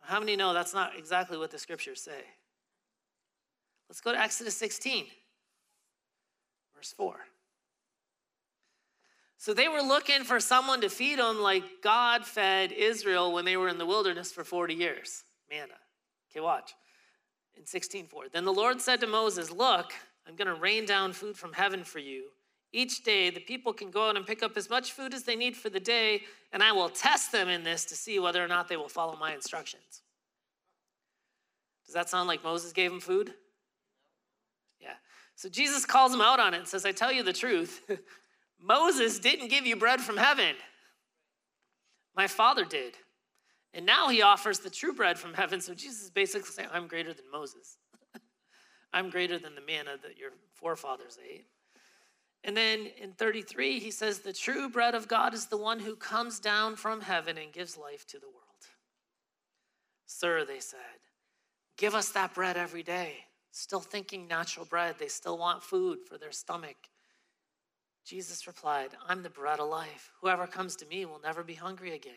How 0.00 0.20
many 0.20 0.36
know 0.36 0.52
that's 0.52 0.74
not 0.74 0.92
exactly 0.96 1.36
what 1.36 1.50
the 1.50 1.58
scriptures 1.58 2.00
say? 2.00 2.22
Let's 3.88 4.00
go 4.00 4.12
to 4.12 4.18
Exodus 4.18 4.56
16, 4.56 5.06
verse 6.82 6.92
4. 6.94 7.14
So 9.36 9.54
they 9.54 9.68
were 9.68 9.82
looking 9.82 10.24
for 10.24 10.40
someone 10.40 10.80
to 10.80 10.88
feed 10.88 11.20
them 11.20 11.40
like 11.40 11.62
God 11.80 12.26
fed 12.26 12.72
Israel 12.72 13.32
when 13.32 13.44
they 13.44 13.56
were 13.56 13.68
in 13.68 13.78
the 13.78 13.86
wilderness 13.86 14.32
for 14.32 14.42
40 14.42 14.74
years. 14.74 15.22
Manna. 15.48 15.74
Okay, 16.30 16.40
watch. 16.40 16.74
In 17.54 17.64
16:4. 17.64 18.32
Then 18.32 18.44
the 18.44 18.52
Lord 18.52 18.80
said 18.80 18.98
to 19.00 19.06
Moses, 19.06 19.52
"Look, 19.52 19.94
I'm 20.26 20.34
going 20.34 20.48
to 20.48 20.54
rain 20.54 20.84
down 20.84 21.12
food 21.12 21.38
from 21.38 21.52
heaven 21.52 21.84
for 21.84 22.00
you. 22.00 22.32
Each 22.72 23.04
day 23.04 23.30
the 23.30 23.40
people 23.40 23.72
can 23.72 23.92
go 23.92 24.08
out 24.08 24.16
and 24.16 24.26
pick 24.26 24.42
up 24.42 24.56
as 24.56 24.68
much 24.68 24.92
food 24.92 25.14
as 25.14 25.22
they 25.22 25.36
need 25.36 25.56
for 25.56 25.68
the 25.70 25.78
day, 25.78 26.26
and 26.52 26.64
I 26.64 26.72
will 26.72 26.88
test 26.88 27.30
them 27.30 27.48
in 27.48 27.62
this 27.62 27.84
to 27.86 27.94
see 27.94 28.18
whether 28.18 28.42
or 28.42 28.48
not 28.48 28.66
they 28.66 28.76
will 28.76 28.88
follow 28.88 29.16
my 29.16 29.34
instructions." 29.34 30.02
Does 31.84 31.94
that 31.94 32.08
sound 32.08 32.26
like 32.26 32.42
Moses 32.42 32.72
gave 32.72 32.90
them 32.90 33.00
food? 33.00 33.34
So 35.42 35.48
Jesus 35.48 35.84
calls 35.84 36.14
him 36.14 36.20
out 36.20 36.38
on 36.38 36.54
it 36.54 36.58
and 36.58 36.68
says, 36.68 36.86
I 36.86 36.92
tell 36.92 37.10
you 37.10 37.24
the 37.24 37.32
truth. 37.32 37.82
Moses 38.62 39.18
didn't 39.18 39.48
give 39.48 39.66
you 39.66 39.74
bread 39.74 40.00
from 40.00 40.16
heaven. 40.16 40.54
My 42.16 42.28
father 42.28 42.64
did. 42.64 42.94
And 43.74 43.84
now 43.84 44.08
he 44.08 44.22
offers 44.22 44.60
the 44.60 44.70
true 44.70 44.92
bread 44.92 45.18
from 45.18 45.34
heaven. 45.34 45.60
So 45.60 45.74
Jesus 45.74 46.00
is 46.04 46.10
basically 46.10 46.48
saying, 46.52 46.68
I'm 46.72 46.86
greater 46.86 47.12
than 47.12 47.24
Moses. 47.32 47.76
I'm 48.92 49.10
greater 49.10 49.36
than 49.36 49.56
the 49.56 49.62
manna 49.62 49.96
that 50.04 50.16
your 50.16 50.30
forefathers 50.54 51.18
ate. 51.28 51.46
And 52.44 52.56
then 52.56 52.86
in 53.02 53.10
33, 53.10 53.80
he 53.80 53.90
says, 53.90 54.20
The 54.20 54.32
true 54.32 54.68
bread 54.68 54.94
of 54.94 55.08
God 55.08 55.34
is 55.34 55.46
the 55.46 55.56
one 55.56 55.80
who 55.80 55.96
comes 55.96 56.38
down 56.38 56.76
from 56.76 57.00
heaven 57.00 57.36
and 57.36 57.52
gives 57.52 57.76
life 57.76 58.06
to 58.06 58.20
the 58.20 58.28
world. 58.28 58.38
Sir, 60.06 60.44
they 60.44 60.60
said, 60.60 60.78
give 61.76 61.96
us 61.96 62.10
that 62.10 62.32
bread 62.32 62.56
every 62.56 62.84
day 62.84 63.24
still 63.52 63.80
thinking 63.80 64.26
natural 64.26 64.66
bread. 64.66 64.96
They 64.98 65.08
still 65.08 65.38
want 65.38 65.62
food 65.62 66.00
for 66.08 66.18
their 66.18 66.32
stomach. 66.32 66.76
Jesus 68.04 68.46
replied, 68.48 68.90
I'm 69.06 69.22
the 69.22 69.30
bread 69.30 69.60
of 69.60 69.68
life. 69.68 70.10
Whoever 70.20 70.46
comes 70.48 70.74
to 70.76 70.86
me 70.86 71.04
will 71.04 71.20
never 71.22 71.44
be 71.44 71.54
hungry 71.54 71.94
again. 71.94 72.14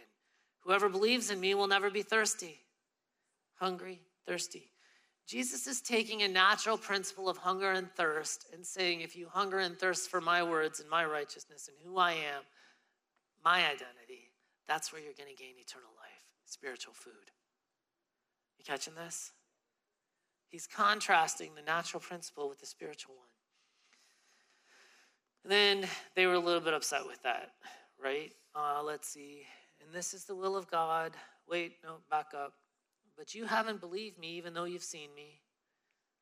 Whoever 0.62 0.90
believes 0.90 1.30
in 1.30 1.40
me 1.40 1.54
will 1.54 1.68
never 1.68 1.92
be 1.92 2.02
thirsty. 2.02 2.60
Hungry, 3.60 4.02
thirsty. 4.26 4.72
Jesus 5.28 5.68
is 5.68 5.82
taking 5.82 6.24
a 6.24 6.28
natural 6.28 6.78
principle 6.78 7.30
of 7.30 7.38
hunger 7.38 7.72
and 7.72 7.92
thirst 7.92 8.48
and 8.54 8.66
saying, 8.66 9.02
if 9.02 9.16
you 9.16 9.28
hunger 9.28 9.60
and 9.60 9.78
thirst 9.78 10.10
for 10.10 10.22
my 10.22 10.42
words 10.42 10.80
and 10.80 10.90
my 10.90 11.06
righteousness 11.06 11.68
and 11.68 11.78
who 11.84 12.00
I 12.00 12.14
am, 12.14 12.44
my 13.44 13.58
identity, 13.60 14.32
that's 14.68 14.92
where 14.92 15.02
you're 15.02 15.14
going 15.18 15.30
to 15.30 15.44
gain 15.44 15.54
eternal 15.60 15.90
life, 15.98 16.24
spiritual 16.46 16.94
food. 16.94 17.32
You 18.58 18.66
catching 18.66 18.96
this? 18.96 19.32
He's 20.50 20.68
contrasting 20.68 21.52
the 21.56 21.62
natural 21.62 22.00
principle 22.00 22.48
with 22.48 22.60
the 22.60 22.66
spiritual 22.66 23.16
one. 23.16 23.28
And 25.44 25.52
then 25.52 25.90
they 26.16 26.26
were 26.26 26.34
a 26.34 26.40
little 26.40 26.62
bit 26.62 26.74
upset 26.74 27.06
with 27.06 27.22
that, 27.24 27.52
right? 28.02 28.32
Uh, 28.56 28.82
let's 28.84 29.08
see. 29.08 29.44
And 29.82 29.94
this 29.94 30.14
is 30.14 30.26
the 30.26 30.36
will 30.36 30.56
of 30.56 30.70
God. 30.70 31.12
Wait, 31.48 31.74
no, 31.84 31.98
back 32.10 32.28
up. 32.36 32.54
But 33.18 33.36
you 33.36 33.46
haven't 33.46 33.80
believed 33.80 34.18
me, 34.18 34.30
even 34.38 34.54
though 34.54 34.64
you've 34.64 34.84
seen 34.84 35.10
me. 35.16 35.42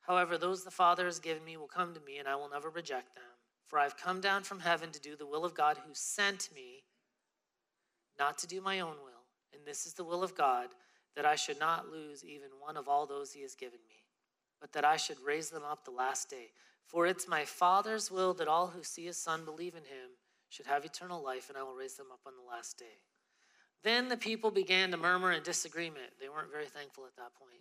However, 0.01 0.37
those 0.37 0.63
the 0.63 0.71
Father 0.71 1.05
has 1.05 1.19
given 1.19 1.45
me 1.45 1.55
will 1.55 1.67
come 1.67 1.93
to 1.93 2.01
me, 2.01 2.17
and 2.17 2.27
I 2.27 2.35
will 2.35 2.49
never 2.49 2.69
reject 2.69 3.15
them. 3.15 3.23
For 3.67 3.79
I've 3.79 3.97
come 3.97 4.19
down 4.19 4.43
from 4.43 4.59
heaven 4.59 4.91
to 4.91 4.99
do 4.99 5.15
the 5.15 5.25
will 5.25 5.45
of 5.45 5.55
God 5.55 5.77
who 5.77 5.93
sent 5.93 6.49
me, 6.53 6.83
not 8.19 8.37
to 8.39 8.47
do 8.47 8.61
my 8.61 8.81
own 8.81 8.95
will. 9.03 9.23
And 9.53 9.65
this 9.65 9.85
is 9.85 9.93
the 9.93 10.03
will 10.03 10.23
of 10.23 10.35
God, 10.35 10.67
that 11.15 11.25
I 11.25 11.35
should 11.35 11.59
not 11.59 11.87
lose 11.87 12.25
even 12.25 12.49
one 12.59 12.75
of 12.75 12.89
all 12.89 13.05
those 13.05 13.31
he 13.31 13.41
has 13.43 13.55
given 13.55 13.79
me 13.87 14.02
but 14.63 14.71
that 14.71 14.85
I 14.85 14.95
should 14.95 15.17
raise 15.19 15.49
them 15.49 15.63
up 15.69 15.83
the 15.83 15.91
last 15.91 16.29
day. 16.29 16.51
For 16.85 17.05
it's 17.05 17.27
my 17.27 17.43
Father's 17.43 18.09
will 18.09 18.33
that 18.35 18.47
all 18.47 18.67
who 18.67 18.81
see 18.81 19.03
his 19.03 19.17
Son 19.17 19.43
believe 19.43 19.73
in 19.75 19.83
him 19.83 20.11
should 20.47 20.67
have 20.67 20.85
eternal 20.85 21.21
life, 21.21 21.49
and 21.49 21.57
I 21.57 21.63
will 21.63 21.75
raise 21.75 21.95
them 21.95 22.05
up 22.13 22.21
on 22.25 22.31
the 22.37 22.49
last 22.49 22.79
day. 22.79 23.01
Then 23.83 24.07
the 24.07 24.15
people 24.15 24.51
began 24.51 24.89
to 24.91 24.97
murmur 24.97 25.33
in 25.33 25.43
disagreement. 25.43 26.13
They 26.17 26.29
weren't 26.29 26.49
very 26.49 26.67
thankful 26.67 27.03
at 27.03 27.17
that 27.17 27.35
point. 27.37 27.59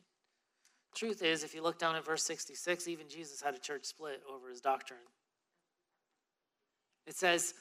Truth 0.94 1.24
is, 1.24 1.42
if 1.42 1.56
you 1.56 1.62
look 1.64 1.76
down 1.76 1.96
at 1.96 2.04
verse 2.04 2.22
66, 2.22 2.86
even 2.86 3.08
Jesus 3.08 3.42
had 3.42 3.56
a 3.56 3.58
church 3.58 3.84
split 3.84 4.22
over 4.32 4.48
his 4.48 4.60
doctrine. 4.60 5.00
It 7.08 7.16
says, 7.16 7.54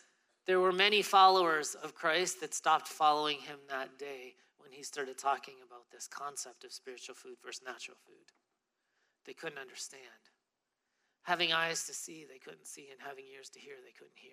there 0.46 0.60
were 0.60 0.72
many 0.72 1.02
followers 1.02 1.74
of 1.74 1.96
Christ 1.96 2.42
that 2.42 2.54
stopped 2.54 2.88
following 2.88 3.38
him 3.38 3.58
that 3.70 3.98
day 3.98 4.36
when 4.60 4.72
he 4.72 4.84
started 4.84 5.18
talking 5.18 5.56
about 5.66 5.90
this 5.92 6.08
concept 6.08 6.64
of 6.64 6.72
spiritual 6.72 7.16
food 7.16 7.38
versus 7.44 7.64
natural 7.66 7.98
food 8.06 8.32
they 9.26 9.34
couldn't 9.34 9.60
understand. 9.60 10.02
Having 11.24 11.54
eyes 11.54 11.86
to 11.86 11.94
see, 11.94 12.26
they 12.28 12.40
couldn't 12.40 12.66
see, 12.66 12.90
and 12.92 13.00
having 13.00 13.26
ears 13.34 13.50
to 13.50 13.60
hear, 13.60 13.76
they 13.84 13.92
couldn't 13.92 14.18
hear. 14.18 14.32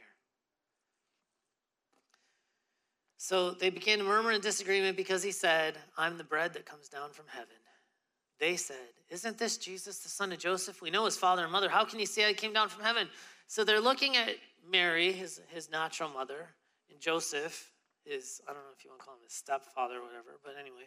So 3.19 3.51
they 3.51 3.69
began 3.69 3.99
to 3.99 4.05
murmur 4.05 4.33
in 4.33 4.41
disagreement 4.41 4.97
because 4.97 5.23
he 5.23 5.33
said, 5.33 5.77
I'm 5.97 6.17
the 6.17 6.25
bread 6.25 6.55
that 6.55 6.65
comes 6.65 6.89
down 6.89 7.11
from 7.11 7.27
heaven. 7.29 7.57
They 8.39 8.57
said, 8.57 8.77
Isn't 9.11 9.37
this 9.37 9.57
Jesus, 9.57 9.99
the 9.99 10.09
son 10.09 10.33
of 10.33 10.39
Joseph? 10.39 10.81
We 10.81 10.91
know 10.91 11.05
his 11.05 11.17
father 11.17 11.43
and 11.43 11.53
mother. 11.53 11.69
How 11.69 11.85
can 11.85 11.99
he 11.99 12.07
say 12.07 12.29
I 12.29 12.33
came 12.33 12.53
down 12.53 12.69
from 12.69 12.85
heaven? 12.85 13.09
So 13.49 13.65
they're 13.65 13.81
looking 13.81 14.17
at 14.17 14.37
Mary, 14.71 15.13
his, 15.13 15.41
his 15.49 15.71
natural 15.71 16.11
mother, 16.11 16.49
and 16.91 17.01
Joseph, 17.01 17.73
his, 18.05 18.41
I 18.49 18.53
don't 18.53 18.63
know 18.63 18.71
if 18.77 18.85
you 18.85 18.91
want 18.91 19.01
to 19.01 19.07
call 19.07 19.15
him 19.15 19.21
his 19.25 19.35
stepfather 19.35 19.97
or 19.97 20.03
whatever, 20.03 20.39
but 20.45 20.55
anyway. 20.59 20.87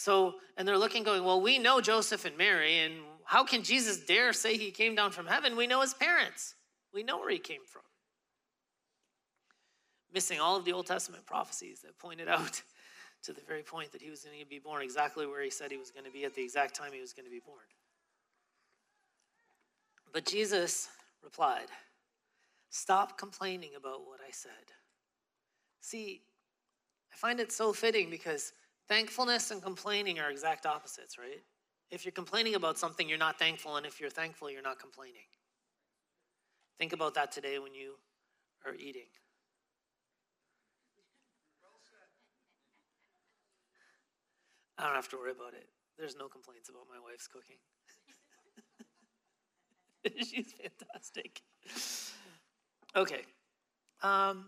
So, 0.00 0.36
and 0.56 0.66
they're 0.66 0.78
looking, 0.78 1.02
going, 1.02 1.24
Well, 1.24 1.42
we 1.42 1.58
know 1.58 1.82
Joseph 1.82 2.24
and 2.24 2.34
Mary, 2.38 2.78
and 2.78 2.94
how 3.24 3.44
can 3.44 3.62
Jesus 3.62 3.98
dare 3.98 4.32
say 4.32 4.56
he 4.56 4.70
came 4.70 4.94
down 4.94 5.10
from 5.10 5.26
heaven? 5.26 5.56
We 5.56 5.66
know 5.66 5.82
his 5.82 5.92
parents, 5.92 6.54
we 6.94 7.02
know 7.02 7.18
where 7.18 7.28
he 7.28 7.38
came 7.38 7.60
from. 7.66 7.82
Missing 10.10 10.40
all 10.40 10.56
of 10.56 10.64
the 10.64 10.72
Old 10.72 10.86
Testament 10.86 11.26
prophecies 11.26 11.80
that 11.80 11.98
pointed 11.98 12.28
out 12.36 12.62
to 13.24 13.34
the 13.34 13.42
very 13.42 13.62
point 13.62 13.92
that 13.92 14.00
he 14.00 14.08
was 14.08 14.24
going 14.24 14.40
to 14.40 14.46
be 14.46 14.58
born 14.58 14.80
exactly 14.80 15.26
where 15.26 15.42
he 15.42 15.50
said 15.50 15.70
he 15.70 15.76
was 15.76 15.90
going 15.90 16.06
to 16.06 16.10
be 16.10 16.24
at 16.24 16.34
the 16.34 16.42
exact 16.42 16.74
time 16.74 16.94
he 16.94 17.00
was 17.02 17.12
going 17.12 17.26
to 17.26 17.30
be 17.30 17.42
born. 17.44 17.58
But 20.14 20.24
Jesus 20.24 20.88
replied, 21.22 21.68
Stop 22.70 23.18
complaining 23.18 23.72
about 23.76 24.06
what 24.06 24.20
I 24.26 24.30
said. 24.30 24.72
See, 25.82 26.22
I 27.12 27.16
find 27.16 27.38
it 27.38 27.52
so 27.52 27.74
fitting 27.74 28.08
because 28.08 28.54
Thankfulness 28.90 29.52
and 29.52 29.62
complaining 29.62 30.18
are 30.18 30.32
exact 30.32 30.66
opposites, 30.66 31.16
right? 31.16 31.40
If 31.92 32.04
you're 32.04 32.10
complaining 32.10 32.56
about 32.56 32.76
something, 32.76 33.08
you're 33.08 33.18
not 33.18 33.38
thankful, 33.38 33.76
and 33.76 33.86
if 33.86 34.00
you're 34.00 34.10
thankful, 34.10 34.50
you're 34.50 34.62
not 34.62 34.80
complaining. 34.80 35.30
Think 36.76 36.92
about 36.92 37.14
that 37.14 37.30
today 37.30 37.60
when 37.60 37.72
you 37.72 37.94
are 38.66 38.74
eating. 38.74 39.06
I 44.76 44.86
don't 44.86 44.96
have 44.96 45.08
to 45.10 45.18
worry 45.18 45.30
about 45.30 45.54
it. 45.54 45.68
There's 45.96 46.16
no 46.16 46.26
complaints 46.26 46.68
about 46.68 46.86
my 46.90 46.98
wife's 46.98 47.28
cooking. 47.28 47.58
She's 50.18 50.52
fantastic. 50.52 51.42
Okay. 52.96 53.22
Um, 54.02 54.46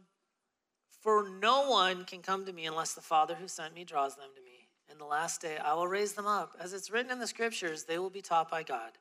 for 1.02 1.28
no 1.40 1.68
one 1.68 2.04
can 2.04 2.23
come 2.23 2.47
to 2.47 2.52
me 2.52 2.64
unless 2.64 2.94
the 2.94 3.00
Father 3.00 3.35
who 3.35 3.49
sent 3.49 3.75
me 3.75 3.82
draws 3.82 4.14
them 4.14 4.28
to 4.37 4.42
me. 4.42 4.68
In 4.90 4.99
the 4.99 5.04
last 5.04 5.40
day, 5.40 5.56
I 5.59 5.75
will 5.75 5.88
raise 5.88 6.12
them 6.12 6.26
up. 6.26 6.52
As 6.61 6.73
it's 6.73 6.90
written 6.90 7.11
in 7.11 7.18
the 7.18 7.26
scriptures, 7.26 7.85
they 7.85 7.99
will 7.99 8.11
be 8.11 8.23
taught 8.23 8.49
by 8.49 8.62
God. 8.62 8.92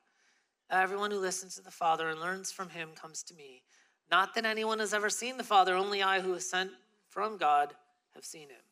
Everyone 0.68 1.12
who 1.12 1.20
listens 1.20 1.54
to 1.54 1.62
the 1.62 1.70
Father 1.70 2.08
and 2.08 2.20
learns 2.20 2.50
from 2.50 2.70
him 2.70 2.90
comes 3.00 3.22
to 3.24 3.34
me. 3.34 3.62
Not 4.10 4.34
that 4.34 4.44
anyone 4.44 4.80
has 4.80 4.92
ever 4.92 5.08
seen 5.08 5.36
the 5.36 5.44
Father, 5.44 5.76
only 5.76 6.02
I 6.02 6.20
who 6.20 6.34
is 6.34 6.48
sent 6.48 6.72
from 7.08 7.36
God 7.36 7.72
have 8.14 8.24
seen 8.24 8.48
him. 8.48 8.62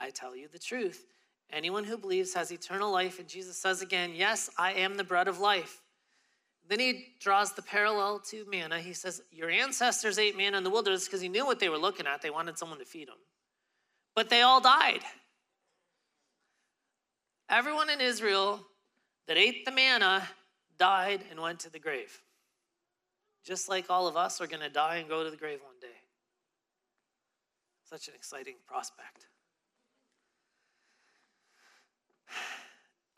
I 0.00 0.10
tell 0.10 0.34
you 0.34 0.48
the 0.48 0.58
truth. 0.58 1.06
Anyone 1.52 1.84
who 1.84 1.96
believes 1.96 2.34
has 2.34 2.50
eternal 2.50 2.90
life. 2.90 3.20
And 3.20 3.28
Jesus 3.28 3.56
says 3.56 3.82
again, 3.82 4.12
Yes, 4.14 4.50
I 4.58 4.72
am 4.72 4.96
the 4.96 5.04
bread 5.04 5.28
of 5.28 5.38
life. 5.38 5.80
Then 6.68 6.80
he 6.80 7.14
draws 7.20 7.52
the 7.52 7.62
parallel 7.62 8.20
to 8.30 8.46
manna. 8.48 8.80
He 8.80 8.94
says, 8.94 9.22
Your 9.30 9.50
ancestors 9.50 10.18
ate 10.18 10.36
manna 10.36 10.58
in 10.58 10.64
the 10.64 10.70
wilderness 10.70 11.04
because 11.04 11.20
he 11.20 11.28
knew 11.28 11.44
what 11.44 11.60
they 11.60 11.68
were 11.68 11.78
looking 11.78 12.06
at. 12.06 12.22
They 12.22 12.30
wanted 12.30 12.56
someone 12.56 12.78
to 12.78 12.84
feed 12.84 13.08
them. 13.08 13.18
But 14.14 14.30
they 14.30 14.42
all 14.42 14.60
died. 14.60 15.00
Everyone 17.50 17.90
in 17.90 18.00
Israel 18.00 18.60
that 19.28 19.36
ate 19.36 19.64
the 19.64 19.72
manna 19.72 20.26
died 20.78 21.20
and 21.30 21.40
went 21.40 21.60
to 21.60 21.70
the 21.70 21.78
grave. 21.78 22.22
Just 23.44 23.68
like 23.68 23.90
all 23.90 24.08
of 24.08 24.16
us 24.16 24.40
are 24.40 24.46
going 24.46 24.62
to 24.62 24.70
die 24.70 24.96
and 24.96 25.08
go 25.08 25.22
to 25.22 25.30
the 25.30 25.36
grave 25.36 25.60
one 25.62 25.78
day. 25.80 25.88
Such 27.88 28.08
an 28.08 28.14
exciting 28.14 28.54
prospect. 28.66 29.26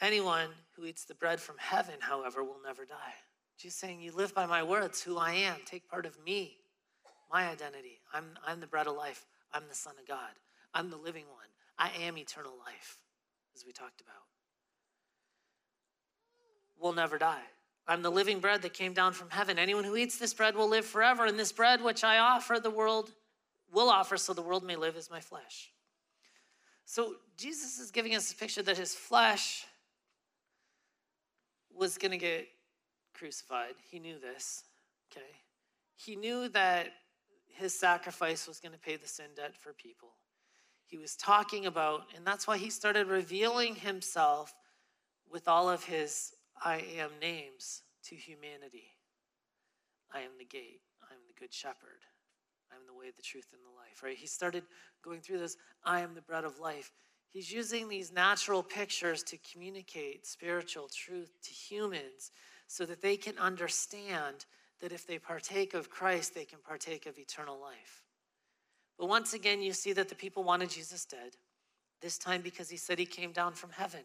Anyone 0.01 0.49
who 0.75 0.85
eats 0.85 1.05
the 1.05 1.15
bread 1.15 1.41
from 1.41 1.57
heaven, 1.59 1.95
however, 2.01 2.43
will 2.43 2.61
never 2.65 2.85
die. 2.85 3.15
She's 3.57 3.75
saying, 3.75 4.01
You 4.01 4.13
live 4.13 4.35
by 4.35 4.47
my 4.47 4.63
words, 4.63 5.03
who 5.03 5.19
I 5.19 5.33
am. 5.33 5.57
Take 5.65 5.89
part 5.89 6.07
of 6.07 6.17
me, 6.25 6.57
my 7.33 7.49
identity. 7.49 8.01
I'm, 8.13 8.25
I'm 8.47 8.61
the 8.61 8.67
bread 8.67 8.87
of 8.87 8.97
life. 8.97 9.27
I'm 9.53 9.65
the 9.69 9.75
Son 9.75 9.95
of 10.01 10.07
God. 10.07 10.31
I'm 10.75 10.91
the 10.91 10.97
living 10.97 11.25
one. 11.33 11.47
I 11.79 11.91
am 12.05 12.19
eternal 12.19 12.55
life. 12.67 12.99
as 13.55 13.65
we 13.65 13.73
talked 13.73 14.01
about. 14.01 14.15
We'll 16.79 16.93
never 16.93 17.19
die. 17.19 17.43
I'm 17.89 18.03
the 18.03 18.11
living 18.11 18.41
bread 18.41 18.63
that 18.63 18.75
came 18.75 18.93
down 18.93 19.13
from 19.13 19.31
heaven. 19.31 19.59
Anyone 19.59 19.85
who 19.85 19.97
eats 19.97 20.19
this 20.19 20.35
bread 20.35 20.57
will 20.57 20.69
live 20.69 20.85
forever, 20.85 21.25
and 21.25 21.39
this 21.39 21.53
bread 21.53 21.83
which 21.83 22.05
I 22.05 22.19
offer 22.19 22.59
the 22.61 22.71
world 22.71 23.13
will 23.73 23.89
offer 23.89 24.17
so 24.17 24.33
the 24.33 24.43
world 24.43 24.65
may 24.65 24.77
live 24.77 24.97
is 24.97 25.11
my 25.11 25.21
flesh. 25.21 25.71
So 26.85 27.15
Jesus 27.37 27.79
is 27.79 27.91
giving 27.91 28.15
us 28.15 28.31
a 28.33 28.35
picture 28.35 28.63
that 28.63 28.77
his 28.77 28.95
flesh 28.95 29.65
was 31.75 31.99
going 31.99 32.13
to 32.13 32.19
get 32.19 32.49
crucified. 33.19 33.75
He 33.91 33.99
knew 33.99 34.19
this, 34.19 34.65
okay? 35.11 35.27
He 35.97 36.17
knew 36.17 36.49
that 36.51 36.89
his 37.49 37.79
sacrifice 37.79 38.47
was 38.47 38.61
going 38.61 38.73
to 38.73 38.79
pay 38.79 38.97
the 38.97 39.09
sin 39.09 39.27
debt 39.35 39.57
for 39.57 39.73
people. 39.73 40.11
He 40.87 40.99
was 40.99 41.17
talking 41.17 41.67
about, 41.67 42.03
and 42.15 42.27
that's 42.27 42.47
why 42.47 42.59
he 42.59 42.71
started 42.71 43.09
revealing 43.09 43.75
himself 43.75 44.55
with 45.31 45.49
all 45.49 45.69
of 45.69 45.85
his 45.85 46.33
I 46.63 46.85
am 46.99 47.11
names 47.21 47.83
to 48.05 48.15
humanity. 48.15 48.97
I 50.15 50.21
am 50.21 50.31
the 50.39 50.45
gate. 50.45 50.81
I 51.11 51.15
am 51.15 51.21
the 51.27 51.39
good 51.39 51.53
shepherd. 51.53 52.05
I 52.71 52.77
am 52.77 52.83
the 52.87 52.95
way, 52.95 53.07
the 53.15 53.23
truth, 53.23 53.49
and 53.53 53.61
the 53.63 53.77
life, 53.77 54.03
right? 54.03 54.17
He 54.17 54.27
started 54.27 54.65
going 55.05 55.21
through 55.21 55.39
this 55.39 55.57
I 55.85 56.01
am 56.01 56.15
the 56.15 56.23
bread 56.23 56.45
of 56.45 56.61
life. 56.61 56.93
He's 57.29 57.53
using 57.53 57.89
these 57.89 58.13
natural 58.13 58.63
pictures 58.63 59.23
to 59.25 59.37
communicate 59.53 60.27
spiritual 60.27 60.89
truth 60.89 61.33
to 61.43 61.51
humans 61.51 62.31
so 62.67 62.85
that 62.87 63.03
they 63.03 63.17
can 63.17 63.39
understand 63.39 64.47
that 64.81 64.93
if 64.93 65.07
they 65.07 65.19
partake 65.19 65.75
of 65.75 65.91
Christ, 65.91 66.35
they 66.35 66.45
can 66.45 66.59
partake 66.59 67.07
of 67.07 67.19
eternal 67.19 67.61
life. 67.61 68.05
But 68.99 69.09
once 69.09 69.35
again, 69.35 69.63
you 69.63 69.73
see 69.73 69.93
that 69.93 70.09
the 70.09 70.15
people 70.15 70.45
wanted 70.45 70.71
Jesus 70.71 71.05
dead, 71.05 71.37
this 72.01 72.19
time 72.19 72.41
because 72.41 72.69
he 72.69 72.77
said 72.77 72.99
he 72.99 73.07
came 73.07 73.33
down 73.33 73.53
from 73.53 73.71
heaven. 73.71 74.01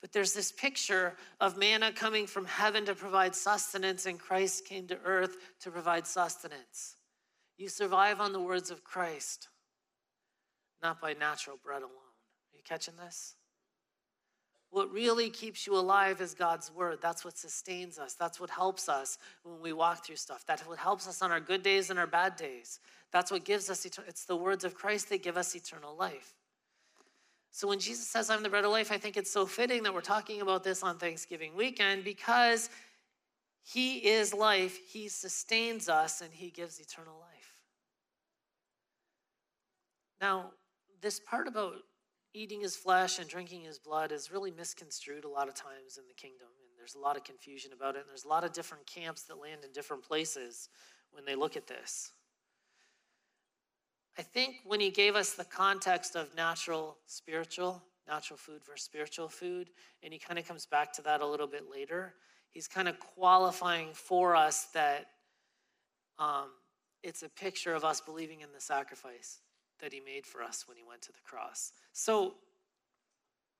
But 0.00 0.12
there's 0.12 0.34
this 0.34 0.52
picture 0.52 1.16
of 1.40 1.56
manna 1.56 1.90
coming 1.92 2.26
from 2.26 2.44
heaven 2.44 2.84
to 2.86 2.94
provide 2.94 3.34
sustenance, 3.34 4.04
and 4.06 4.18
Christ 4.18 4.66
came 4.66 4.86
to 4.88 4.98
earth 5.04 5.36
to 5.60 5.70
provide 5.70 6.06
sustenance. 6.06 6.96
You 7.56 7.68
survive 7.68 8.20
on 8.20 8.32
the 8.32 8.40
words 8.40 8.70
of 8.70 8.84
Christ, 8.84 9.48
not 10.82 11.00
by 11.00 11.14
natural 11.14 11.58
bread 11.62 11.82
alone. 11.82 11.92
Are 11.92 12.56
you 12.56 12.62
catching 12.64 12.96
this? 12.96 13.34
What 14.74 14.92
really 14.92 15.30
keeps 15.30 15.68
you 15.68 15.76
alive 15.76 16.20
is 16.20 16.34
God's 16.34 16.72
word. 16.72 16.98
That's 17.00 17.24
what 17.24 17.38
sustains 17.38 17.96
us. 17.96 18.14
That's 18.14 18.40
what 18.40 18.50
helps 18.50 18.88
us 18.88 19.18
when 19.44 19.60
we 19.60 19.72
walk 19.72 20.04
through 20.04 20.16
stuff. 20.16 20.42
That's 20.48 20.66
what 20.66 20.78
helps 20.78 21.06
us 21.06 21.22
on 21.22 21.30
our 21.30 21.38
good 21.38 21.62
days 21.62 21.90
and 21.90 21.98
our 21.98 22.08
bad 22.08 22.34
days. 22.34 22.80
That's 23.12 23.30
what 23.30 23.44
gives 23.44 23.70
us. 23.70 23.86
It's 23.86 24.24
the 24.24 24.34
words 24.34 24.64
of 24.64 24.74
Christ 24.74 25.10
that 25.10 25.22
give 25.22 25.36
us 25.36 25.54
eternal 25.54 25.94
life. 25.94 26.34
So 27.52 27.68
when 27.68 27.78
Jesus 27.78 28.08
says, 28.08 28.30
I'm 28.30 28.42
the 28.42 28.48
bread 28.48 28.64
of 28.64 28.72
life, 28.72 28.90
I 28.90 28.98
think 28.98 29.16
it's 29.16 29.30
so 29.30 29.46
fitting 29.46 29.84
that 29.84 29.94
we're 29.94 30.00
talking 30.00 30.40
about 30.40 30.64
this 30.64 30.82
on 30.82 30.98
Thanksgiving 30.98 31.54
weekend 31.54 32.02
because 32.02 32.68
He 33.62 33.98
is 33.98 34.34
life, 34.34 34.76
He 34.90 35.06
sustains 35.06 35.88
us, 35.88 36.20
and 36.20 36.34
He 36.34 36.50
gives 36.50 36.80
eternal 36.80 37.14
life. 37.20 37.54
Now, 40.20 40.50
this 41.00 41.20
part 41.20 41.46
about 41.46 41.74
eating 42.34 42.60
His 42.60 42.76
flesh 42.76 43.18
and 43.18 43.28
drinking 43.28 43.62
His 43.62 43.78
blood 43.78 44.12
is 44.12 44.30
really 44.30 44.50
misconstrued 44.50 45.24
a 45.24 45.28
lot 45.28 45.48
of 45.48 45.54
times 45.54 45.96
in 45.96 46.04
the 46.08 46.14
kingdom. 46.14 46.48
And 46.48 46.78
there's 46.78 46.96
a 46.96 46.98
lot 46.98 47.16
of 47.16 47.24
confusion 47.24 47.72
about 47.72 47.94
it. 47.94 48.00
And 48.00 48.08
there's 48.08 48.24
a 48.24 48.28
lot 48.28 48.44
of 48.44 48.52
different 48.52 48.86
camps 48.86 49.22
that 49.22 49.40
land 49.40 49.64
in 49.64 49.72
different 49.72 50.02
places 50.02 50.68
when 51.12 51.24
they 51.24 51.36
look 51.36 51.56
at 51.56 51.66
this. 51.66 52.12
I 54.18 54.22
think 54.22 54.56
when 54.64 54.80
he 54.80 54.90
gave 54.90 55.16
us 55.16 55.32
the 55.32 55.44
context 55.44 56.14
of 56.14 56.34
natural, 56.36 56.98
spiritual, 57.06 57.82
natural 58.06 58.36
food 58.36 58.62
versus 58.64 58.84
spiritual 58.84 59.28
food, 59.28 59.70
and 60.02 60.12
he 60.12 60.18
kind 60.18 60.38
of 60.38 60.46
comes 60.46 60.66
back 60.66 60.92
to 60.94 61.02
that 61.02 61.20
a 61.20 61.26
little 61.26 61.46
bit 61.46 61.64
later, 61.70 62.14
he's 62.50 62.68
kind 62.68 62.88
of 62.88 62.98
qualifying 63.00 63.88
for 63.92 64.36
us 64.36 64.68
that 64.74 65.06
um, 66.18 66.50
it's 67.02 67.22
a 67.22 67.28
picture 67.28 67.74
of 67.74 67.84
us 67.84 68.00
believing 68.00 68.40
in 68.40 68.48
the 68.54 68.60
sacrifice 68.60 69.40
that 69.80 69.92
he 69.92 70.00
made 70.00 70.26
for 70.26 70.42
us 70.42 70.64
when 70.66 70.76
he 70.76 70.82
went 70.88 71.02
to 71.02 71.12
the 71.12 71.18
cross. 71.24 71.72
So 71.92 72.34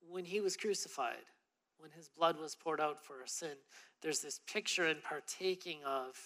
when 0.09 0.24
he 0.24 0.40
was 0.40 0.57
crucified, 0.57 1.24
when 1.79 1.90
his 1.90 2.09
blood 2.09 2.38
was 2.38 2.55
poured 2.55 2.81
out 2.81 3.05
for 3.05 3.14
our 3.20 3.27
sin, 3.27 3.57
there's 4.03 4.20
this 4.20 4.40
picture 4.46 4.87
in 4.87 4.96
partaking 5.07 5.79
of, 5.87 6.16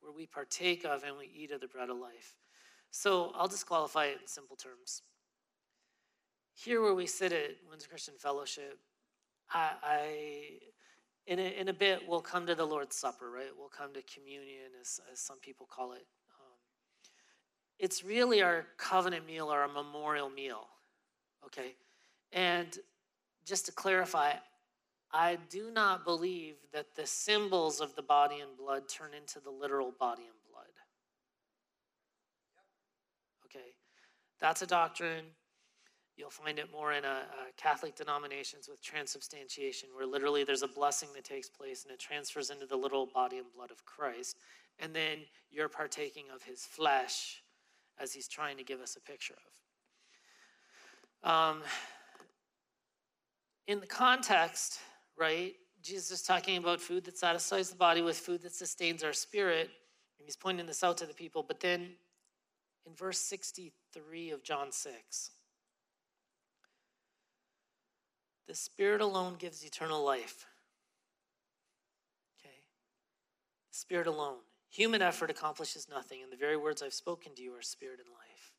where 0.00 0.12
we 0.12 0.26
partake 0.26 0.84
of 0.84 1.02
and 1.04 1.16
we 1.16 1.30
eat 1.34 1.50
of 1.50 1.60
the 1.60 1.68
bread 1.68 1.90
of 1.90 1.98
life. 1.98 2.36
So 2.90 3.32
I'll 3.34 3.48
just 3.48 3.66
qualify 3.66 4.06
it 4.06 4.18
in 4.22 4.26
simple 4.26 4.56
terms. 4.56 5.02
Here, 6.54 6.80
where 6.80 6.94
we 6.94 7.06
sit 7.06 7.32
at 7.32 7.56
Windsor 7.68 7.88
Christian 7.88 8.14
Fellowship, 8.18 8.78
I, 9.52 9.70
I 9.82 10.12
in, 11.26 11.38
a, 11.38 11.60
in 11.60 11.68
a 11.68 11.72
bit, 11.72 12.00
we'll 12.06 12.20
come 12.20 12.46
to 12.46 12.54
the 12.54 12.64
Lord's 12.64 12.96
Supper, 12.96 13.30
right? 13.30 13.50
We'll 13.58 13.68
come 13.68 13.92
to 13.92 14.02
communion, 14.02 14.70
as, 14.80 15.00
as 15.12 15.20
some 15.20 15.38
people 15.40 15.68
call 15.70 15.92
it. 15.92 16.06
It's 17.78 18.02
really 18.04 18.42
our 18.42 18.66
covenant 18.78 19.26
meal 19.26 19.52
or 19.52 19.60
our 19.60 19.68
memorial 19.68 20.30
meal, 20.30 20.66
okay? 21.44 21.74
And 22.32 22.78
just 23.44 23.66
to 23.66 23.72
clarify, 23.72 24.32
I 25.12 25.38
do 25.50 25.70
not 25.70 26.04
believe 26.04 26.56
that 26.72 26.94
the 26.96 27.06
symbols 27.06 27.80
of 27.80 27.94
the 27.94 28.02
body 28.02 28.40
and 28.40 28.56
blood 28.56 28.88
turn 28.88 29.10
into 29.14 29.40
the 29.40 29.50
literal 29.50 29.92
body 29.98 30.22
and 30.22 30.34
blood. 30.50 30.64
Okay, 33.46 33.72
That's 34.40 34.62
a 34.62 34.66
doctrine. 34.66 35.24
You'll 36.16 36.30
find 36.30 36.58
it 36.58 36.72
more 36.72 36.92
in 36.92 37.04
a, 37.04 37.08
a 37.08 37.52
Catholic 37.58 37.94
denominations 37.94 38.68
with 38.68 38.82
transubstantiation, 38.82 39.90
where 39.94 40.06
literally 40.06 40.44
there's 40.44 40.62
a 40.62 40.68
blessing 40.68 41.10
that 41.14 41.24
takes 41.24 41.50
place 41.50 41.84
and 41.84 41.92
it 41.92 42.00
transfers 42.00 42.48
into 42.48 42.64
the 42.64 42.76
literal 42.76 43.06
body 43.06 43.36
and 43.36 43.46
blood 43.54 43.70
of 43.70 43.84
Christ. 43.84 44.38
And 44.78 44.94
then 44.94 45.18
you're 45.50 45.68
partaking 45.68 46.24
of 46.34 46.42
his 46.42 46.64
flesh 46.64 47.42
as 48.00 48.12
he's 48.12 48.28
trying 48.28 48.56
to 48.56 48.64
give 48.64 48.80
us 48.80 48.96
a 48.96 49.00
picture 49.00 49.34
of. 51.24 51.30
Um, 51.30 51.62
in 53.66 53.80
the 53.80 53.86
context, 53.86 54.80
right, 55.18 55.54
Jesus 55.82 56.10
is 56.10 56.22
talking 56.22 56.56
about 56.56 56.80
food 56.80 57.04
that 57.04 57.18
satisfies 57.18 57.70
the 57.70 57.76
body 57.76 58.02
with 58.02 58.18
food 58.18 58.42
that 58.42 58.54
sustains 58.54 59.02
our 59.02 59.12
spirit. 59.12 59.70
And 60.18 60.26
he's 60.26 60.36
pointing 60.36 60.66
this 60.66 60.82
out 60.82 60.98
to 60.98 61.06
the 61.06 61.14
people. 61.14 61.44
But 61.46 61.60
then 61.60 61.90
in 62.86 62.94
verse 62.94 63.18
63 63.18 64.30
of 64.30 64.42
John 64.42 64.70
6. 64.70 65.30
The 68.46 68.54
Spirit 68.54 69.00
alone 69.00 69.34
gives 69.38 69.64
eternal 69.64 70.04
life. 70.04 70.46
Okay? 72.38 72.54
The 73.72 73.76
Spirit 73.76 74.06
alone. 74.06 74.38
Human 74.76 75.00
effort 75.00 75.30
accomplishes 75.30 75.88
nothing, 75.88 76.22
and 76.22 76.30
the 76.30 76.36
very 76.36 76.58
words 76.58 76.82
I've 76.82 76.92
spoken 76.92 77.34
to 77.34 77.42
you 77.42 77.54
are 77.54 77.62
spirit 77.62 77.98
and 77.98 78.10
life. 78.10 78.52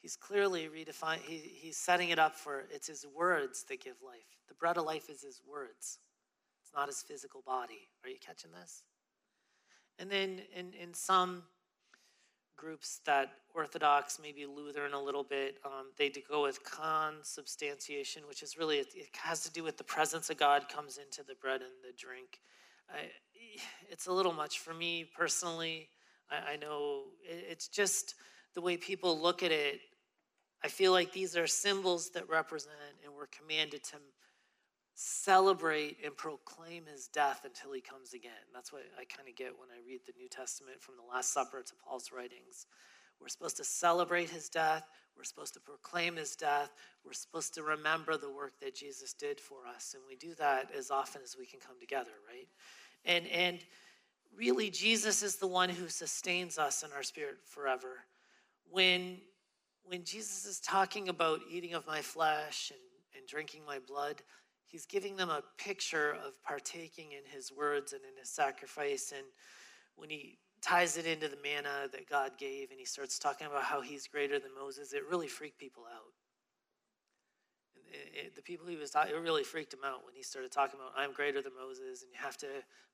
He's 0.00 0.14
clearly 0.14 0.68
redefining, 0.68 1.22
he, 1.22 1.38
he's 1.38 1.76
setting 1.76 2.10
it 2.10 2.18
up 2.20 2.36
for 2.36 2.62
it's 2.70 2.86
his 2.86 3.04
words 3.12 3.64
that 3.64 3.82
give 3.82 3.96
life. 4.06 4.38
The 4.46 4.54
bread 4.54 4.76
of 4.76 4.84
life 4.84 5.10
is 5.10 5.20
his 5.22 5.40
words, 5.44 5.98
it's 6.62 6.72
not 6.72 6.86
his 6.86 7.02
physical 7.02 7.42
body. 7.44 7.88
Are 8.04 8.08
you 8.08 8.18
catching 8.24 8.52
this? 8.52 8.84
And 9.98 10.08
then 10.08 10.42
in, 10.54 10.74
in 10.80 10.94
some 10.94 11.42
groups 12.56 13.00
that 13.06 13.32
Orthodox, 13.52 14.20
maybe 14.22 14.46
Lutheran 14.46 14.92
a 14.92 15.02
little 15.02 15.24
bit, 15.24 15.56
um, 15.64 15.86
they 15.98 16.12
go 16.30 16.44
with 16.44 16.62
consubstantiation, 16.62 18.22
which 18.28 18.44
is 18.44 18.56
really, 18.56 18.76
it, 18.78 18.92
it, 18.94 19.08
has 19.20 19.42
to 19.42 19.50
do 19.50 19.64
with 19.64 19.76
the 19.76 19.82
presence 19.82 20.30
of 20.30 20.36
God 20.36 20.68
comes 20.68 20.98
into 20.98 21.26
the 21.26 21.34
bread 21.34 21.62
and 21.62 21.72
the 21.82 21.92
drink. 21.98 22.38
I, 22.90 23.10
it's 23.90 24.06
a 24.06 24.12
little 24.12 24.32
much 24.32 24.58
for 24.58 24.74
me 24.74 25.10
personally. 25.16 25.88
I, 26.30 26.52
I 26.52 26.56
know 26.56 27.04
it, 27.28 27.44
it's 27.50 27.68
just 27.68 28.14
the 28.54 28.60
way 28.60 28.76
people 28.76 29.20
look 29.20 29.42
at 29.42 29.52
it. 29.52 29.80
I 30.64 30.68
feel 30.68 30.92
like 30.92 31.12
these 31.12 31.36
are 31.36 31.46
symbols 31.46 32.10
that 32.10 32.28
represent, 32.28 32.74
and 33.04 33.12
we're 33.12 33.26
commanded 33.26 33.82
to 33.84 33.96
celebrate 34.94 35.96
and 36.04 36.16
proclaim 36.16 36.86
his 36.86 37.08
death 37.08 37.42
until 37.44 37.72
he 37.72 37.80
comes 37.80 38.14
again. 38.14 38.32
That's 38.54 38.72
what 38.72 38.82
I 38.96 39.04
kind 39.04 39.28
of 39.28 39.34
get 39.34 39.58
when 39.58 39.68
I 39.70 39.84
read 39.86 40.00
the 40.06 40.12
New 40.16 40.28
Testament 40.28 40.80
from 40.80 40.94
the 40.96 41.12
Last 41.12 41.32
Supper 41.32 41.62
to 41.62 41.72
Paul's 41.84 42.10
writings. 42.12 42.66
We're 43.22 43.28
supposed 43.28 43.56
to 43.58 43.64
celebrate 43.64 44.28
his 44.28 44.48
death. 44.48 44.84
We're 45.16 45.24
supposed 45.24 45.54
to 45.54 45.60
proclaim 45.60 46.16
his 46.16 46.34
death. 46.34 46.72
We're 47.04 47.12
supposed 47.12 47.54
to 47.54 47.62
remember 47.62 48.16
the 48.16 48.30
work 48.30 48.58
that 48.60 48.74
Jesus 48.74 49.12
did 49.12 49.38
for 49.38 49.58
us. 49.72 49.94
And 49.94 50.02
we 50.08 50.16
do 50.16 50.34
that 50.34 50.70
as 50.76 50.90
often 50.90 51.22
as 51.22 51.36
we 51.38 51.46
can 51.46 51.60
come 51.60 51.78
together, 51.78 52.10
right? 52.28 52.48
And, 53.04 53.28
and 53.28 53.60
really, 54.36 54.70
Jesus 54.70 55.22
is 55.22 55.36
the 55.36 55.46
one 55.46 55.68
who 55.68 55.88
sustains 55.88 56.58
us 56.58 56.82
in 56.82 56.90
our 56.92 57.04
spirit 57.04 57.36
forever. 57.44 58.00
When, 58.70 59.18
when 59.84 60.02
Jesus 60.04 60.44
is 60.44 60.58
talking 60.58 61.08
about 61.08 61.40
eating 61.48 61.74
of 61.74 61.86
my 61.86 62.00
flesh 62.00 62.72
and, 62.72 62.80
and 63.16 63.28
drinking 63.28 63.62
my 63.64 63.78
blood, 63.86 64.16
he's 64.66 64.86
giving 64.86 65.16
them 65.16 65.30
a 65.30 65.42
picture 65.58 66.16
of 66.26 66.42
partaking 66.42 67.12
in 67.12 67.22
his 67.32 67.52
words 67.52 67.92
and 67.92 68.02
in 68.02 68.18
his 68.18 68.30
sacrifice. 68.30 69.12
And 69.14 69.26
when 69.94 70.10
he 70.10 70.38
ties 70.62 70.96
it 70.96 71.06
into 71.06 71.28
the 71.28 71.38
manna 71.42 71.88
that 71.92 72.08
God 72.08 72.32
gave 72.38 72.70
and 72.70 72.78
he 72.78 72.86
starts 72.86 73.18
talking 73.18 73.46
about 73.46 73.64
how 73.64 73.80
he's 73.80 74.06
greater 74.06 74.38
than 74.38 74.50
Moses, 74.58 74.92
it 74.92 75.02
really 75.10 75.28
freaked 75.28 75.58
people 75.58 75.84
out. 75.92 76.12
it, 77.92 78.26
it, 78.26 78.36
the 78.36 78.42
people 78.42 78.66
he 78.66 78.76
was 78.76 78.90
talking, 78.90 79.14
it 79.14 79.18
really 79.18 79.44
freaked 79.44 79.74
him 79.74 79.80
out 79.84 80.04
when 80.04 80.14
he 80.14 80.22
started 80.22 80.50
talking 80.50 80.78
about, 80.80 80.92
I'm 80.96 81.12
greater 81.12 81.42
than 81.42 81.52
Moses, 81.54 82.02
and 82.02 82.10
you 82.12 82.18
have 82.22 82.36
to 82.38 82.46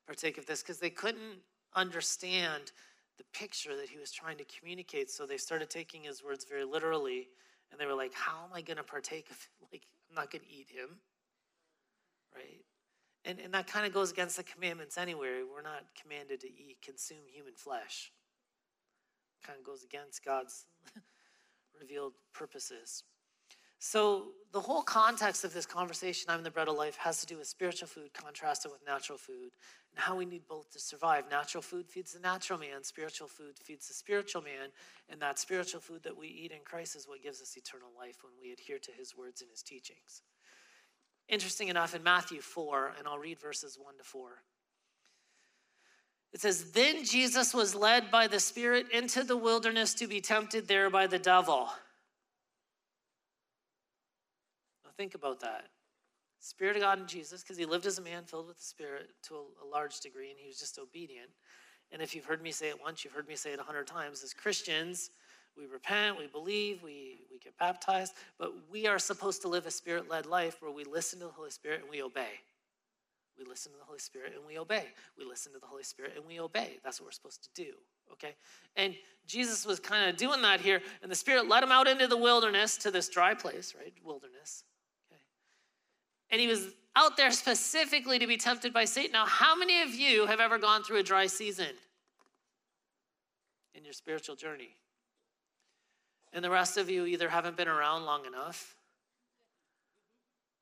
partake 0.07 0.39
of 0.39 0.47
this, 0.47 0.63
because 0.63 0.79
they 0.79 0.91
couldn't 0.91 1.39
understand 1.75 2.73
the 3.17 3.25
picture 3.33 3.77
that 3.77 3.89
he 3.89 3.99
was 3.99 4.11
trying 4.11 4.37
to 4.39 4.45
communicate. 4.45 5.11
So 5.11 5.27
they 5.27 5.37
started 5.37 5.71
taking 5.71 6.05
his 6.05 6.23
words 6.23 6.45
very 6.49 6.65
literally, 6.65 7.29
and 7.71 7.81
they 7.81 7.87
were 7.87 7.95
like, 7.95 8.15
How 8.15 8.45
am 8.45 8.51
I 8.55 8.61
going 8.61 8.77
to 8.77 8.83
partake 8.83 9.31
of, 9.31 9.39
like, 9.73 9.83
I'm 10.09 10.17
not 10.17 10.31
going 10.31 10.43
to 10.43 10.51
eat 10.51 10.69
him, 10.71 10.99
right? 12.35 12.63
And, 13.29 13.38
and 13.41 13.53
that 13.53 13.67
kind 13.67 13.87
of 13.87 13.93
goes 13.93 14.11
against 14.11 14.38
the 14.38 14.43
commandments 14.43 14.97
anyway. 14.97 15.43
We're 15.43 15.61
not 15.61 15.85
commanded 16.01 16.41
to 16.41 16.47
eat, 16.47 16.79
consume 16.83 17.19
human 17.31 17.53
flesh. 17.55 18.11
Kind 19.47 19.59
of 19.59 19.67
goes 19.67 19.85
against 19.85 20.25
God's 20.25 20.64
revealed 21.81 22.14
purposes. 22.33 23.05
So, 23.81 24.31
the 24.53 24.61
whole 24.61 24.83
context 24.83 25.45
of 25.45 25.53
this 25.53 25.67
conversation, 25.67 26.31
I'm 26.31 26.43
the 26.43 26.51
bread 26.51 26.69
of 26.69 26.77
life, 26.77 26.97
has 26.97 27.21
to 27.21 27.27
do 27.27 27.37
with 27.37 27.47
spiritual 27.47 27.87
food 27.87 28.12
contrasted 28.14 28.73
with 28.73 28.81
natural 28.85 29.19
food 29.19 29.53
and 29.91 30.01
how 30.01 30.17
we 30.17 30.25
need 30.25 30.49
both 30.49 30.73
to 30.73 30.81
survive. 30.81 31.25
Natural 31.31 31.62
food 31.62 31.87
feeds 31.87 32.14
the 32.14 32.21
natural 32.21 32.59
man, 32.59 32.83
spiritual 32.83 33.29
food 33.29 33.57
feeds 33.62 33.87
the 33.87 33.95
spiritual 33.95 34.43
man, 34.43 34.71
and 35.11 35.21
that 35.21 35.38
spiritual 35.38 35.81
food 35.81 36.03
that 36.03 36.17
we 36.17 36.29
eat 36.29 36.51
in 36.51 36.64
Christ 36.64 36.97
is 36.97 37.07
what 37.07 37.23
gives 37.23 37.43
us 37.43 37.57
eternal 37.57 37.91
life 37.97 38.17
when 38.25 38.33
we 38.41 38.53
adhere 38.53 38.79
to 38.79 38.91
his 38.91 39.14
words 39.17 39.43
and 39.43 39.51
his 39.51 39.62
teachings. 39.62 40.23
Interesting 41.29 41.69
enough, 41.69 41.95
in 41.95 42.03
Matthew 42.03 42.41
4, 42.41 42.95
and 42.99 43.07
I'll 43.07 43.19
read 43.19 43.38
verses 43.38 43.79
1 43.81 43.99
to 43.99 44.05
4. 44.05 44.43
It 46.33 46.41
says, 46.41 46.73
Then 46.73 47.05
Jesus 47.05 47.55
was 47.55 47.75
led 47.75 48.11
by 48.11 48.27
the 48.27 48.41
Spirit 48.41 48.87
into 48.93 49.25
the 49.25 49.37
wilderness 49.37 49.95
to 49.95 50.07
be 50.07 50.21
tempted 50.21 50.69
there 50.69 50.91
by 50.91 51.07
the 51.07 51.19
devil. 51.19 51.69
Now, 54.85 54.91
think 54.97 55.14
about 55.14 55.41
that. 55.41 55.64
Spirit 56.41 56.77
of 56.77 56.83
God 56.83 57.01
in 57.01 57.07
Jesus, 57.07 57.43
because 57.43 57.57
he 57.57 57.64
lived 57.64 57.87
as 57.87 57.99
a 57.99 58.03
man 58.03 58.25
filled 58.25 58.47
with 58.47 58.59
the 58.59 58.64
Spirit 58.64 59.11
to 59.25 59.35
a, 59.35 59.67
large 59.67 60.01
degree, 60.01 60.31
and 60.31 60.38
he 60.38 60.47
was 60.47 60.59
just 60.59 60.79
obedient. 60.79 61.31
And 61.91 62.01
if 62.01 62.14
you've 62.14 62.25
heard 62.25 62.43
me 62.43 62.53
say 62.53 62.69
it 62.69 62.81
once, 62.81 63.05
you've 63.05 63.14
heard 63.14 63.29
me 63.29 63.37
say 63.37 63.53
it 63.53 63.59
a 63.59 63.62
hundred 63.62 63.87
times. 63.87 64.23
As 64.23 64.33
Christians, 64.33 65.11
we 65.59 65.66
repent, 65.66 66.16
we 66.16 66.27
believe, 66.27 66.83
we, 66.83 67.18
we 67.31 67.38
get 67.38 67.57
baptized, 67.59 68.14
but 68.38 68.53
we 68.71 68.87
are 68.87 68.99
supposed 68.99 69.42
to 69.42 69.49
live 69.49 69.66
a 69.66 69.71
spirit 69.71 70.09
led 70.09 70.27
life 70.27 70.57
where 70.61 70.71
we 70.71 70.85
listen 70.85 71.18
to 71.18 71.27
the 71.27 71.33
Holy 71.33 71.51
Spirit 71.51 71.81
and 71.81 71.90
we 71.90 72.03
obey. 72.03 72.40
We 73.38 73.44
listen 73.44 73.73
to 73.73 73.79
the 73.79 73.85
Holy 73.85 73.99
Spirit 73.99 74.33
and 74.37 74.44
we 74.47 74.59
obey. 74.59 74.85
We 75.16 75.25
listen 75.25 75.53
to 75.53 75.59
the 75.59 75.66
Holy 75.66 75.85
Spirit 75.85 76.12
and 76.16 76.25
we 76.27 76.40
obey. 76.40 76.79
That's 76.83 77.01
what 77.01 77.07
we're 77.07 77.12
supposed 77.12 77.42
to 77.44 77.62
do, 77.62 77.73
okay? 78.12 78.35
And 78.77 78.94
Jesus 79.27 79.66
was 79.66 79.79
kind 79.79 80.09
of 80.09 80.16
doing 80.16 80.42
that 80.42 80.61
here, 80.61 80.81
and 81.03 81.11
the 81.11 81.16
Spirit 81.16 81.49
led 81.49 81.62
him 81.62 81.73
out 81.73 81.87
into 81.87 82.07
the 82.07 82.16
wilderness 82.16 82.77
to 82.79 82.90
this 82.90 83.09
dry 83.09 83.35
place, 83.35 83.75
right? 83.79 83.92
Wilderness. 84.05 84.64
Okay. 85.11 85.21
And 86.31 86.40
he 86.40 86.47
was 86.47 86.68
out 86.97 87.16
there 87.16 87.31
specifically 87.31 88.18
to 88.18 88.27
be 88.27 88.37
tempted 88.37 88.73
by 88.73 88.85
Satan. 88.85 89.12
Now, 89.12 89.27
how 89.27 89.55
many 89.57 89.83
of 89.83 89.94
you 89.94 90.27
have 90.27 90.40
ever 90.40 90.59
gone 90.59 90.83
through 90.83 90.99
a 90.99 91.03
dry 91.03 91.27
season 91.27 91.75
in 93.75 93.85
your 93.85 93.92
spiritual 93.92 94.35
journey? 94.35 94.71
And 96.33 96.45
the 96.45 96.51
rest 96.51 96.77
of 96.77 96.91
you 96.91 97.07
either 97.07 97.29
haven't 97.29 97.57
been 97.57 97.69
around 97.69 98.05
long 98.05 98.27
enough 98.27 98.77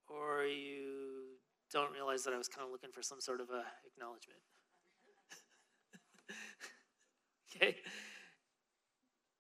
or 0.09 0.45
you 0.45 1.37
don't 1.73 1.93
realize 1.93 2.23
that 2.25 2.33
I 2.33 2.39
was 2.39 2.49
kind 2.49 2.65
of 2.65 2.71
looking 2.71 2.91
for 2.91 3.03
some 3.03 3.21
sort 3.21 3.41
of 3.41 3.51
a 3.51 3.65
acknowledgement. 3.87 4.41
okay? 7.57 7.77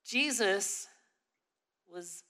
Jesus 0.04 0.88
was 1.92 2.24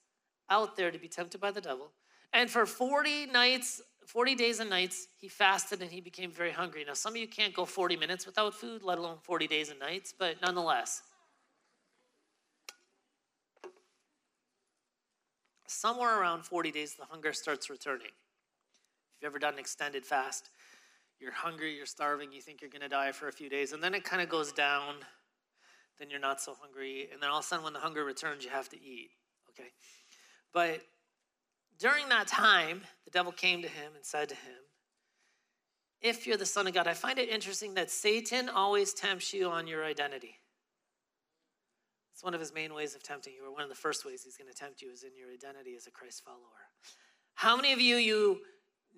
out 0.50 0.76
there 0.76 0.90
to 0.90 0.98
be 0.98 1.08
tempted 1.08 1.40
by 1.40 1.50
the 1.50 1.60
devil. 1.60 1.90
And 2.32 2.50
for 2.50 2.66
40 2.66 3.26
nights, 3.26 3.80
40 4.06 4.34
days 4.34 4.60
and 4.60 4.70
nights, 4.70 5.08
he 5.16 5.28
fasted 5.28 5.82
and 5.82 5.90
he 5.90 6.00
became 6.00 6.30
very 6.30 6.52
hungry. 6.52 6.84
Now, 6.86 6.94
some 6.94 7.12
of 7.12 7.16
you 7.16 7.26
can't 7.26 7.54
go 7.54 7.64
40 7.64 7.96
minutes 7.96 8.26
without 8.26 8.54
food, 8.54 8.82
let 8.82 8.98
alone 8.98 9.16
40 9.22 9.46
days 9.46 9.70
and 9.70 9.80
nights, 9.80 10.12
but 10.16 10.36
nonetheless. 10.42 11.02
Somewhere 15.66 16.20
around 16.20 16.44
40 16.44 16.70
days, 16.70 16.94
the 16.94 17.04
hunger 17.04 17.32
starts 17.32 17.68
returning. 17.70 18.08
If 18.08 19.22
you've 19.22 19.30
ever 19.30 19.38
done 19.38 19.54
an 19.54 19.58
extended 19.58 20.04
fast, 20.04 20.50
you're 21.18 21.32
hungry, 21.32 21.74
you're 21.74 21.86
starving, 21.86 22.32
you 22.32 22.40
think 22.40 22.60
you're 22.60 22.70
going 22.70 22.82
to 22.82 22.88
die 22.88 23.12
for 23.12 23.28
a 23.28 23.32
few 23.32 23.48
days, 23.48 23.72
and 23.72 23.82
then 23.82 23.94
it 23.94 24.04
kind 24.04 24.22
of 24.22 24.28
goes 24.28 24.52
down. 24.52 24.96
Then 25.98 26.10
you're 26.10 26.20
not 26.20 26.40
so 26.40 26.54
hungry, 26.60 27.08
and 27.12 27.22
then 27.22 27.30
all 27.30 27.38
of 27.38 27.44
a 27.44 27.48
sudden, 27.48 27.64
when 27.64 27.72
the 27.72 27.78
hunger 27.78 28.04
returns, 28.04 28.44
you 28.44 28.50
have 28.50 28.68
to 28.68 28.76
eat. 28.76 29.10
Okay? 29.50 29.70
But 30.52 30.82
during 31.78 32.08
that 32.10 32.26
time, 32.26 32.82
the 33.04 33.10
devil 33.10 33.32
came 33.32 33.62
to 33.62 33.68
him 33.68 33.92
and 33.94 34.04
said 34.04 34.28
to 34.28 34.34
him, 34.34 34.58
If 36.02 36.26
you're 36.26 36.36
the 36.36 36.46
Son 36.46 36.66
of 36.66 36.74
God, 36.74 36.86
I 36.86 36.94
find 36.94 37.18
it 37.18 37.28
interesting 37.30 37.74
that 37.74 37.90
Satan 37.90 38.48
always 38.48 38.92
tempts 38.92 39.32
you 39.32 39.48
on 39.48 39.66
your 39.66 39.84
identity. 39.84 40.36
It's 42.16 42.24
one 42.24 42.32
of 42.32 42.40
his 42.40 42.54
main 42.54 42.72
ways 42.72 42.94
of 42.94 43.02
tempting 43.02 43.34
you, 43.34 43.46
or 43.46 43.52
one 43.52 43.62
of 43.62 43.68
the 43.68 43.74
first 43.74 44.06
ways 44.06 44.22
he's 44.24 44.38
going 44.38 44.50
to 44.50 44.56
tempt 44.56 44.80
you 44.80 44.90
is 44.90 45.02
in 45.02 45.10
your 45.14 45.30
identity 45.30 45.76
as 45.76 45.86
a 45.86 45.90
Christ 45.90 46.24
follower. 46.24 46.40
How 47.34 47.56
many 47.56 47.74
of 47.74 47.78
you, 47.78 47.96
you 47.96 48.38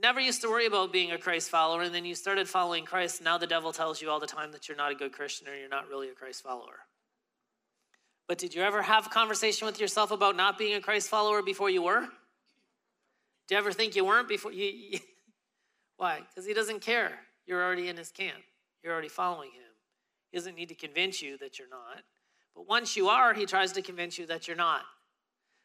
never 0.00 0.20
used 0.20 0.40
to 0.42 0.48
worry 0.48 0.66
about 0.66 0.92
being 0.92 1.11
a 1.11 1.18
Christ 1.18 1.50
follower, 1.50 1.83
and 1.83 1.92
then 1.92 2.04
you 2.04 2.14
started 2.14 2.48
following 2.48 2.85
Christ, 2.85 3.20
now 3.20 3.37
the 3.37 3.48
devil 3.48 3.72
tells 3.72 4.00
you 4.00 4.09
all 4.09 4.20
the 4.20 4.28
time 4.28 4.52
that 4.52 4.68
you're 4.68 4.76
not 4.76 4.92
a 4.92 4.94
good 4.94 5.11
Christian 5.11 5.48
or 5.48 5.57
you're 5.57 5.68
not 5.68 5.88
really 5.88 6.11
a 6.11 6.12
Christ 6.12 6.44
follower? 6.44 6.78
But 8.28 8.38
did 8.38 8.54
you 8.54 8.62
ever 8.62 8.83
have 8.83 9.07
a 9.09 9.11
conversation 9.11 9.66
with 9.66 9.81
yourself 9.81 10.12
about 10.12 10.37
not 10.37 10.57
being 10.57 10.74
a 10.74 10.81
Christ 10.81 11.09
follower 11.09 11.42
before 11.42 11.70
you 11.70 11.83
were? 11.83 12.02
Do 13.48 13.54
you 13.57 13.59
ever 13.59 13.72
think 13.72 13.96
you 13.96 14.04
weren't 14.04 14.28
before 14.28 14.52
you? 14.52 14.66
you 14.66 15.00
why? 15.96 16.20
Because 16.20 16.46
he 16.46 16.54
doesn't 16.54 16.83
care. 16.83 17.18
You're 17.46 17.64
already 17.64 17.88
in 17.88 17.96
his 17.96 18.12
camp. 18.12 18.38
You're 18.85 18.92
already 18.92 19.09
following 19.09 19.50
him. 19.50 19.72
He 20.31 20.37
doesn't 20.38 20.54
need 20.54 20.68
to 20.68 20.76
convince 20.76 21.20
you 21.20 21.37
that 21.38 21.59
you're 21.59 21.68
not. 21.68 22.04
But 22.54 22.68
once 22.68 22.96
you 22.96 23.08
are, 23.08 23.34
he 23.34 23.46
tries 23.46 23.72
to 23.72 23.82
convince 23.82 24.18
you 24.18 24.26
that 24.26 24.48
you're 24.48 24.56
not. 24.56 24.82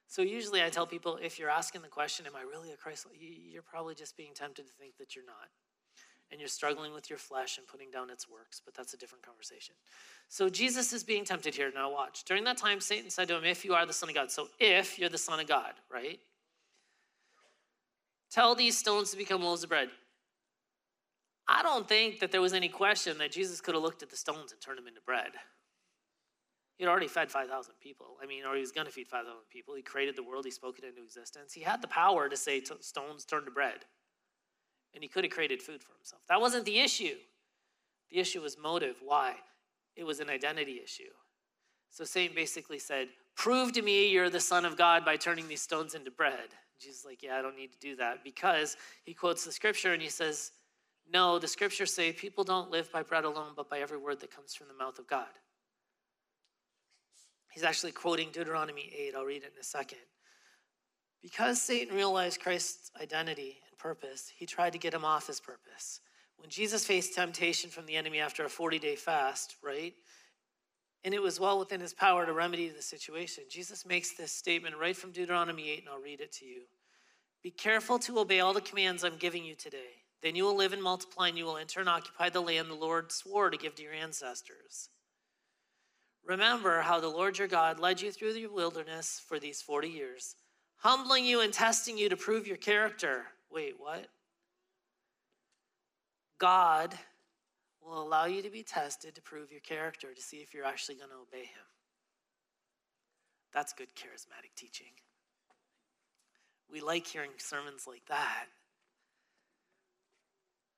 So 0.08 0.22
usually 0.22 0.64
I 0.64 0.70
tell 0.70 0.86
people 0.86 1.18
if 1.22 1.40
you're 1.40 1.50
asking 1.50 1.82
the 1.82 1.88
question, 1.88 2.28
Am 2.28 2.36
I 2.36 2.42
really 2.42 2.72
a 2.72 2.78
Christ? 2.78 3.08
You're 3.20 3.64
probably 3.64 3.96
just 3.96 4.16
being 4.16 4.34
tempted 4.36 4.68
to 4.68 4.74
think 4.74 4.98
that 4.98 5.16
you're 5.16 5.26
not. 5.26 5.50
And 6.32 6.40
you're 6.40 6.50
struggling 6.50 6.94
with 6.94 7.10
your 7.10 7.20
flesh 7.20 7.58
and 7.58 7.68
putting 7.68 7.92
down 7.92 8.10
its 8.10 8.28
works, 8.30 8.62
but 8.64 8.74
that's 8.74 8.94
a 8.94 8.98
different 8.98 9.24
conversation. 9.24 9.76
So 10.30 10.50
Jesus 10.50 10.92
is 10.94 11.04
being 11.04 11.26
tempted 11.26 11.54
here. 11.54 11.72
Now, 11.74 11.92
watch. 11.92 12.24
During 12.26 12.44
that 12.46 12.58
time, 12.58 12.80
Satan 12.80 13.10
said 13.10 13.28
to 13.28 13.38
him, 13.38 13.44
If 13.44 13.64
you 13.66 13.74
are 13.74 13.86
the 13.86 13.94
Son 13.94 14.10
of 14.10 14.16
God. 14.16 14.32
So, 14.32 14.48
if 14.60 14.98
you're 14.98 15.10
the 15.10 15.18
Son 15.18 15.40
of 15.40 15.48
God, 15.48 15.74
right? 15.92 16.20
Tell 18.32 18.56
these 18.56 18.78
stones 18.78 19.12
to 19.12 19.18
become 19.18 19.44
loaves 19.44 19.64
of 19.64 19.70
bread. 19.70 19.90
I 21.48 21.62
don't 21.62 21.88
think 21.88 22.20
that 22.20 22.32
there 22.32 22.42
was 22.42 22.54
any 22.54 22.70
question 22.70 23.18
that 23.20 23.32
Jesus 23.32 23.62
could 23.62 23.76
have 23.76 23.84
looked 23.84 24.02
at 24.02 24.10
the 24.10 24.16
stones 24.16 24.52
and 24.52 24.62
turned 24.62 24.78
them 24.80 24.88
into 24.88 25.02
bread. 25.06 25.32
He'd 26.78 26.88
already 26.88 27.08
fed 27.08 27.32
5,000 27.32 27.76
people. 27.82 28.18
I 28.22 28.26
mean, 28.26 28.46
or 28.46 28.56
he 28.56 28.62
was 28.62 28.72
going 28.72 28.88
to 28.88 28.92
feed 28.92 29.08
5,000 29.08 29.34
people. 29.52 29.76
He 29.76 29.82
created 29.82 30.16
the 30.16 30.24
world, 30.24 30.46
he 30.46 30.52
spoke 30.52 30.80
it 30.80 30.86
into 30.86 31.04
existence. 31.04 31.54
He 31.54 31.62
had 31.62 31.82
the 31.82 31.88
power 31.88 32.30
to 32.30 32.36
say 32.36 32.62
stones 32.82 33.26
turn 33.26 33.46
to 33.46 33.52
bread. 33.52 33.86
And 34.94 35.04
he 35.04 35.10
could 35.10 35.24
have 35.24 35.34
created 35.34 35.62
food 35.62 35.82
for 35.84 35.94
himself. 35.94 36.22
That 36.30 36.42
wasn't 36.42 36.66
the 36.66 36.80
issue. 36.80 37.16
The 38.12 38.20
issue 38.20 38.42
was 38.42 38.58
motive. 38.58 38.98
Why? 39.04 39.36
It 39.96 40.04
was 40.04 40.20
an 40.20 40.30
identity 40.30 40.80
issue. 40.84 41.12
So 41.90 42.04
Satan 42.04 42.36
basically 42.36 42.80
said, 42.80 43.10
Prove 43.36 43.72
to 43.74 43.82
me 43.82 44.12
you're 44.12 44.30
the 44.30 44.40
Son 44.40 44.66
of 44.66 44.78
God 44.78 45.04
by 45.04 45.16
turning 45.16 45.48
these 45.48 45.62
stones 45.62 45.96
into 45.96 46.12
bread. 46.12 46.50
Jesus 46.80 47.06
like, 47.06 47.24
yeah, 47.24 47.38
I 47.38 47.42
don't 47.42 47.56
need 47.56 47.72
to 47.72 47.80
do 47.80 47.96
that 47.96 48.24
because 48.24 48.78
he 49.04 49.14
quotes 49.14 49.46
the 49.46 49.52
scripture 49.52 49.94
and 49.94 50.02
he 50.02 50.10
says, 50.10 50.52
no, 51.12 51.40
the 51.40 51.48
scriptures 51.48 51.94
say 51.94 52.12
people 52.12 52.44
don't 52.44 52.72
live 52.72 52.92
by 52.92 53.04
bread 53.04 53.26
alone, 53.26 53.54
but 53.56 53.70
by 53.70 53.80
every 53.80 53.98
word 53.98 54.20
that 54.22 54.36
comes 54.36 54.54
from 54.54 54.68
the 54.68 54.74
mouth 54.74 55.00
of 55.00 55.08
God. 55.08 55.28
He's 57.54 57.64
actually 57.64 57.92
quoting 57.92 58.30
Deuteronomy 58.32 58.92
8. 58.98 59.14
I'll 59.16 59.26
read 59.26 59.44
it 59.44 59.54
in 59.54 59.60
a 59.60 59.64
second. 59.64 60.00
Because 61.22 61.62
Satan 61.62 61.96
realized 61.96 62.42
Christ's 62.42 62.92
identity 63.02 63.60
and 63.70 63.78
purpose, 63.78 64.32
he 64.36 64.46
tried 64.46 64.74
to 64.74 64.80
get 64.80 64.94
him 64.94 65.06
off 65.06 65.28
his 65.28 65.40
purpose. 65.40 66.02
When 66.38 66.50
Jesus 66.50 66.86
faced 66.86 67.16
temptation 67.16 67.70
from 67.70 67.86
the 67.86 67.96
enemy 67.96 68.20
after 68.20 68.44
a 68.44 68.50
40 68.50 68.80
day 68.80 68.96
fast, 68.96 69.56
right? 69.64 69.94
and 71.04 71.14
it 71.14 71.22
was 71.22 71.40
well 71.40 71.60
within 71.60 71.82
his 71.82 71.94
power 71.94 72.26
to 72.26 72.34
remedy 72.34 72.70
the 72.70 72.82
situation. 72.82 73.44
Jesus 73.50 73.86
makes 73.86 74.16
this 74.16 74.32
statement 74.32 74.78
right 74.78 74.96
from 74.96 75.12
Deuteronomy 75.12 75.70
8, 75.72 75.80
and 75.80 75.90
I'll 75.90 76.02
read 76.02 76.22
it 76.22 76.32
to 76.34 76.46
you. 76.46 76.62
Be 77.42 77.52
careful 77.52 78.00
to 78.00 78.20
obey 78.20 78.40
all 78.40 78.54
the 78.54 78.62
commands 78.62 79.04
I'm 79.04 79.18
giving 79.18 79.44
you 79.44 79.56
today. 79.56 80.02
Then 80.22 80.36
you 80.36 80.46
will 80.46 80.56
live 80.56 80.72
and 80.72 80.82
multiply, 80.82 81.28
and 81.28 81.38
you 81.38 81.44
will 81.44 81.58
enter 81.58 81.82
and 81.82 81.90
occupy 81.90 82.30
the 82.30 82.42
land 82.42 82.70
the 82.70 82.76
Lord 82.76 83.12
swore 83.12 83.50
to 83.50 83.58
give 83.58 83.76
to 83.76 83.84
your 83.84 83.94
ancestors. 83.94 84.90
Remember 86.26 86.82
how 86.82 87.00
the 87.00 87.10
Lord 87.10 87.38
your 87.38 87.48
God 87.48 87.80
led 87.80 88.02
you 88.02 88.12
through 88.12 88.34
the 88.34 88.48
wilderness 88.48 89.22
for 89.28 89.40
these 89.40 89.62
40 89.62 89.90
years, 89.90 90.36
humbling 90.78 91.26
you 91.26 91.42
and 91.42 91.52
testing 91.52 91.98
you 91.98 92.08
to 92.10 92.16
prove 92.16 92.48
your 92.48 92.58
character. 92.58 93.24
Wait, 93.52 93.76
what? 93.78 94.08
God 96.40 96.94
will 97.82 98.02
allow 98.02 98.26
you 98.26 98.42
to 98.42 98.50
be 98.50 98.64
tested 98.64 99.16
to 99.16 99.22
prove 99.22 99.52
your 99.52 99.62
character, 99.62 100.14
to 100.14 100.22
see 100.22 100.38
if 100.38 100.54
you're 100.54 100.66
actually 100.66 100.96
going 100.96 101.10
to 101.10 101.16
obey 101.16 101.46
Him. 101.46 101.66
That's 103.54 103.74
good 103.74 103.90
charismatic 103.96 104.56
teaching. 104.56 104.88
we 106.72 106.82
like 106.82 107.06
hearing 107.06 107.32
sermons 107.38 107.86
like 107.86 108.06
that. 108.08 108.46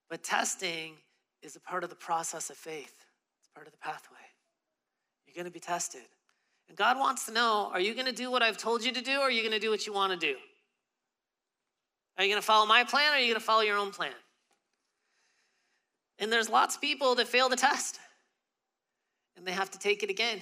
But 0.09 0.23
testing 0.23 0.95
is 1.41 1.55
a 1.55 1.59
part 1.59 1.83
of 1.83 1.89
the 1.89 1.95
process 1.95 2.49
of 2.49 2.57
faith, 2.57 3.05
it's 3.39 3.49
part 3.53 3.67
of 3.67 3.71
the 3.71 3.79
pathway. 3.79 4.17
You're 5.35 5.43
going 5.43 5.51
to 5.51 5.53
be 5.53 5.59
tested. 5.59 6.03
And 6.69 6.77
God 6.77 6.97
wants 6.97 7.25
to 7.25 7.33
know 7.33 7.69
are 7.73 7.79
you 7.79 7.93
going 7.93 8.05
to 8.05 8.13
do 8.13 8.31
what 8.31 8.41
I've 8.41 8.57
told 8.57 8.85
you 8.85 8.93
to 8.93 9.01
do, 9.01 9.19
or 9.19 9.23
are 9.23 9.31
you 9.31 9.41
going 9.41 9.51
to 9.51 9.59
do 9.59 9.69
what 9.69 9.85
you 9.85 9.91
want 9.91 10.13
to 10.13 10.17
do? 10.17 10.35
Are 12.17 12.23
you 12.23 12.29
going 12.29 12.41
to 12.41 12.45
follow 12.45 12.65
my 12.65 12.85
plan, 12.85 13.11
or 13.11 13.15
are 13.15 13.19
you 13.19 13.27
going 13.27 13.39
to 13.39 13.45
follow 13.45 13.61
your 13.61 13.77
own 13.77 13.91
plan? 13.91 14.13
And 16.19 16.31
there's 16.31 16.49
lots 16.49 16.75
of 16.75 16.81
people 16.81 17.15
that 17.15 17.27
fail 17.27 17.49
the 17.49 17.57
test, 17.57 17.99
and 19.35 19.45
they 19.45 19.51
have 19.51 19.69
to 19.71 19.79
take 19.79 20.01
it 20.01 20.09
again. 20.09 20.39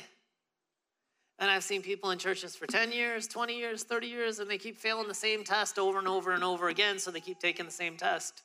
And 1.39 1.49
I've 1.49 1.63
seen 1.63 1.82
people 1.82 2.12
in 2.12 2.19
churches 2.19 2.56
for 2.56 2.67
10 2.67 2.91
years, 2.91 3.27
20 3.27 3.58
years, 3.58 3.84
30 3.84 4.06
years, 4.06 4.38
and 4.38 4.47
they 4.47 4.60
keep 4.60 4.77
failing 4.77 5.08
the 5.08 5.15
same 5.15 5.43
test 5.43 5.79
over 5.79 5.97
and 5.97 6.08
over 6.08 6.32
and 6.32 6.43
over 6.43 6.69
again, 6.69 6.99
so 6.99 7.10
they 7.10 7.19
keep 7.19 7.39
taking 7.39 7.65
the 7.65 7.71
same 7.71 7.97
test. 7.97 8.43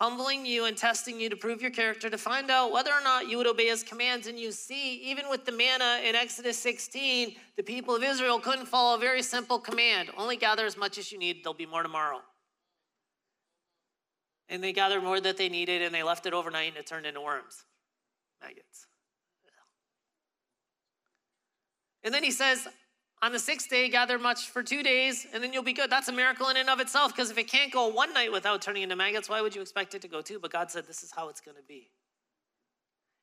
Humbling 0.00 0.46
you 0.46 0.66
and 0.66 0.76
testing 0.76 1.20
you 1.20 1.28
to 1.28 1.36
prove 1.36 1.60
your 1.60 1.72
character, 1.72 2.08
to 2.08 2.18
find 2.18 2.50
out 2.50 2.70
whether 2.70 2.92
or 2.92 3.00
not 3.02 3.28
you 3.28 3.36
would 3.36 3.46
obey 3.46 3.66
his 3.66 3.82
commands. 3.82 4.28
And 4.28 4.38
you 4.38 4.52
see, 4.52 4.94
even 5.10 5.28
with 5.28 5.44
the 5.44 5.52
manna 5.52 6.00
in 6.04 6.14
Exodus 6.14 6.56
16, 6.58 7.34
the 7.56 7.62
people 7.62 7.96
of 7.96 8.02
Israel 8.02 8.38
couldn't 8.38 8.66
follow 8.66 8.96
a 8.96 9.00
very 9.00 9.22
simple 9.22 9.58
command 9.58 10.10
only 10.16 10.36
gather 10.36 10.66
as 10.66 10.76
much 10.76 10.98
as 10.98 11.10
you 11.10 11.18
need, 11.18 11.42
there'll 11.42 11.54
be 11.54 11.66
more 11.66 11.82
tomorrow. 11.82 12.20
And 14.48 14.62
they 14.62 14.72
gathered 14.72 15.02
more 15.02 15.20
that 15.20 15.36
they 15.36 15.48
needed, 15.48 15.82
and 15.82 15.94
they 15.94 16.02
left 16.02 16.26
it 16.26 16.32
overnight, 16.32 16.68
and 16.68 16.76
it 16.78 16.86
turned 16.86 17.04
into 17.04 17.20
worms, 17.20 17.64
maggots. 18.40 18.86
And 22.04 22.14
then 22.14 22.22
he 22.22 22.30
says, 22.30 22.66
on 23.20 23.32
the 23.32 23.38
sixth 23.38 23.68
day, 23.68 23.88
gather 23.88 24.18
much 24.18 24.50
for 24.50 24.62
two 24.62 24.82
days, 24.82 25.26
and 25.32 25.42
then 25.42 25.52
you'll 25.52 25.62
be 25.62 25.72
good. 25.72 25.90
That's 25.90 26.08
a 26.08 26.12
miracle 26.12 26.48
in 26.48 26.56
and 26.56 26.70
of 26.70 26.80
itself, 26.80 27.14
because 27.14 27.30
if 27.30 27.38
it 27.38 27.48
can't 27.48 27.72
go 27.72 27.88
one 27.88 28.14
night 28.14 28.30
without 28.30 28.62
turning 28.62 28.82
into 28.82 28.96
maggots, 28.96 29.28
why 29.28 29.40
would 29.40 29.54
you 29.54 29.60
expect 29.60 29.94
it 29.94 30.02
to 30.02 30.08
go 30.08 30.22
two? 30.22 30.38
But 30.38 30.52
God 30.52 30.70
said, 30.70 30.86
This 30.86 31.02
is 31.02 31.10
how 31.10 31.28
it's 31.28 31.40
going 31.40 31.56
to 31.56 31.62
be. 31.62 31.90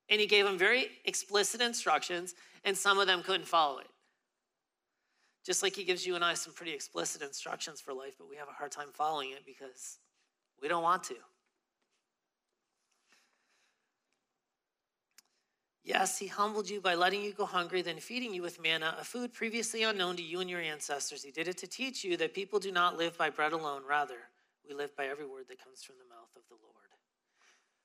And 0.09 0.19
He 0.19 0.27
gave 0.27 0.45
them 0.45 0.57
very 0.57 0.87
explicit 1.05 1.61
instructions, 1.61 2.35
and 2.65 2.77
some 2.77 2.99
of 2.99 3.07
them 3.07 3.23
couldn't 3.23 3.47
follow 3.47 3.79
it. 3.79 3.87
Just 5.45 5.63
like 5.63 5.75
He 5.75 5.85
gives 5.85 6.05
you 6.05 6.15
and 6.15 6.25
I 6.25 6.33
some 6.33 6.53
pretty 6.53 6.73
explicit 6.73 7.21
instructions 7.21 7.79
for 7.79 7.93
life, 7.93 8.15
but 8.17 8.29
we 8.29 8.35
have 8.35 8.49
a 8.49 8.53
hard 8.53 8.71
time 8.71 8.89
following 8.91 9.31
it 9.31 9.45
because 9.45 9.99
we 10.61 10.67
don't 10.67 10.83
want 10.83 11.03
to. 11.05 11.15
Yes, 15.85 16.17
he 16.17 16.25
humbled 16.25 16.67
you 16.67 16.81
by 16.81 16.95
letting 16.95 17.21
you 17.21 17.31
go 17.31 17.45
hungry, 17.45 17.83
then 17.83 17.99
feeding 17.99 18.33
you 18.33 18.41
with 18.41 18.59
manna, 18.59 18.95
a 18.99 19.03
food 19.03 19.31
previously 19.31 19.83
unknown 19.83 20.15
to 20.15 20.23
you 20.23 20.39
and 20.39 20.49
your 20.49 20.59
ancestors. 20.59 21.21
He 21.21 21.29
did 21.29 21.47
it 21.47 21.59
to 21.59 21.67
teach 21.67 22.03
you 22.03 22.17
that 22.17 22.33
people 22.33 22.59
do 22.59 22.71
not 22.71 22.97
live 22.97 23.15
by 23.19 23.29
bread 23.29 23.53
alone. 23.53 23.83
Rather, 23.87 24.17
we 24.67 24.73
live 24.73 24.97
by 24.97 25.05
every 25.05 25.27
word 25.27 25.45
that 25.47 25.63
comes 25.63 25.83
from 25.83 25.97
the 25.99 26.09
mouth 26.09 26.29
of 26.35 26.41
the 26.49 26.55
Lord. 26.55 26.89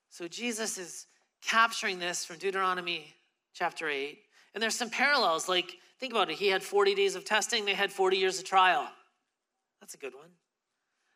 So 0.09 0.27
Jesus 0.27 0.79
is 0.79 1.05
capturing 1.45 1.99
this 1.99 2.25
from 2.25 2.37
Deuteronomy 2.37 3.13
chapter 3.53 3.87
8. 3.87 4.17
And 4.55 4.63
there's 4.63 4.75
some 4.75 4.89
parallels. 4.89 5.47
Like, 5.47 5.77
think 5.99 6.11
about 6.11 6.31
it. 6.31 6.37
He 6.37 6.47
had 6.47 6.63
40 6.63 6.95
days 6.95 7.13
of 7.13 7.23
testing, 7.23 7.65
they 7.65 7.75
had 7.75 7.91
40 7.91 8.17
years 8.17 8.39
of 8.39 8.45
trial. 8.45 8.89
That's 9.79 9.93
a 9.93 9.97
good 9.97 10.15
one. 10.15 10.29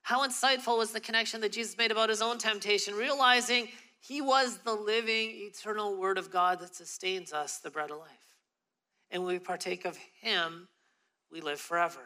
How 0.03 0.25
insightful 0.27 0.77
was 0.77 0.91
the 0.91 0.99
connection 0.99 1.41
that 1.41 1.51
Jesus 1.51 1.79
made 1.79 1.91
about 1.91 2.09
his 2.09 2.21
own 2.21 2.37
temptation, 2.37 2.93
realizing 2.93 3.69
he 4.07 4.21
was 4.21 4.59
the 4.59 4.73
living, 4.73 5.31
eternal 5.31 5.97
Word 5.97 6.19
of 6.19 6.29
God 6.29 6.59
that 6.59 6.75
sustains 6.75 7.33
us, 7.33 7.57
the 7.57 7.71
bread 7.71 7.89
of 7.89 7.97
life. 7.97 8.09
And 9.09 9.23
when 9.23 9.33
we 9.33 9.39
partake 9.39 9.83
of 9.83 9.97
Him, 10.21 10.67
we 11.31 11.41
live 11.41 11.59
forever. 11.59 12.01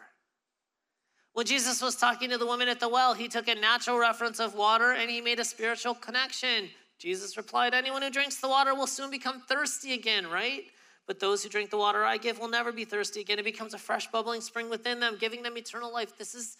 When 1.33 1.45
Jesus 1.45 1.81
was 1.81 1.97
talking 1.97 2.29
to 2.29 2.37
the 2.37 2.45
woman 2.45 2.69
at 2.69 2.79
the 2.79 2.87
well, 2.87 3.13
he 3.13 3.27
took 3.27 3.49
a 3.49 3.55
natural 3.55 3.97
reference 3.97 4.39
of 4.39 4.55
water 4.55 4.93
and 4.93 5.09
he 5.09 5.19
made 5.19 5.39
a 5.39 5.45
spiritual 5.45 5.93
connection. 5.93 6.69
Jesus 6.99 7.35
replied, 7.35 7.73
Anyone 7.73 8.01
who 8.01 8.09
drinks 8.09 8.37
the 8.37 8.47
water 8.47 8.73
will 8.73 8.87
soon 8.87 9.11
become 9.11 9.41
thirsty 9.41 9.93
again, 9.93 10.25
right? 10.27 10.63
But 11.05 11.19
those 11.19 11.43
who 11.43 11.49
drink 11.49 11.69
the 11.69 11.77
water 11.77 12.05
I 12.05 12.15
give 12.15 12.39
will 12.39 12.49
never 12.49 12.71
be 12.71 12.85
thirsty 12.85 13.19
again. 13.19 13.39
It 13.39 13.45
becomes 13.45 13.73
a 13.73 13.77
fresh 13.77 14.09
bubbling 14.09 14.39
spring 14.39 14.69
within 14.69 15.01
them, 15.01 15.17
giving 15.19 15.43
them 15.43 15.57
eternal 15.57 15.91
life. 15.91 16.17
This 16.17 16.33
is 16.33 16.55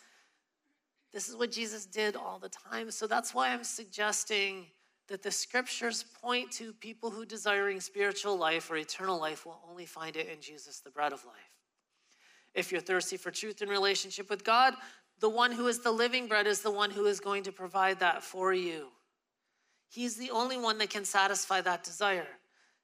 this 1.13 1.27
is 1.29 1.35
what 1.35 1.51
Jesus 1.51 1.85
did 1.85 2.15
all 2.15 2.39
the 2.39 2.49
time. 2.49 2.91
So 2.91 3.07
that's 3.07 3.33
why 3.33 3.49
I'm 3.49 3.63
suggesting 3.63 4.67
that 5.09 5.23
the 5.23 5.31
scriptures 5.31 6.05
point 6.21 6.51
to 6.51 6.71
people 6.73 7.09
who 7.09 7.25
desiring 7.25 7.81
spiritual 7.81 8.37
life 8.37 8.71
or 8.71 8.77
eternal 8.77 9.19
life 9.19 9.45
will 9.45 9.59
only 9.69 9.85
find 9.85 10.15
it 10.15 10.29
in 10.29 10.39
Jesus, 10.39 10.79
the 10.79 10.89
bread 10.89 11.13
of 11.13 11.25
life. 11.25 11.35
If 12.53 12.71
you're 12.71 12.81
thirsty 12.81 13.17
for 13.17 13.31
truth 13.31 13.61
in 13.61 13.69
relationship 13.69 14.29
with 14.29 14.43
God, 14.43 14.73
the 15.19 15.29
one 15.29 15.51
who 15.51 15.67
is 15.67 15.79
the 15.79 15.91
living 15.91 16.27
bread 16.27 16.47
is 16.47 16.61
the 16.61 16.71
one 16.71 16.91
who 16.91 17.05
is 17.05 17.19
going 17.19 17.43
to 17.43 17.51
provide 17.51 17.99
that 17.99 18.23
for 18.23 18.53
you. 18.53 18.87
He's 19.89 20.15
the 20.15 20.31
only 20.31 20.57
one 20.57 20.77
that 20.77 20.89
can 20.89 21.05
satisfy 21.05 21.61
that 21.61 21.83
desire. 21.83 22.27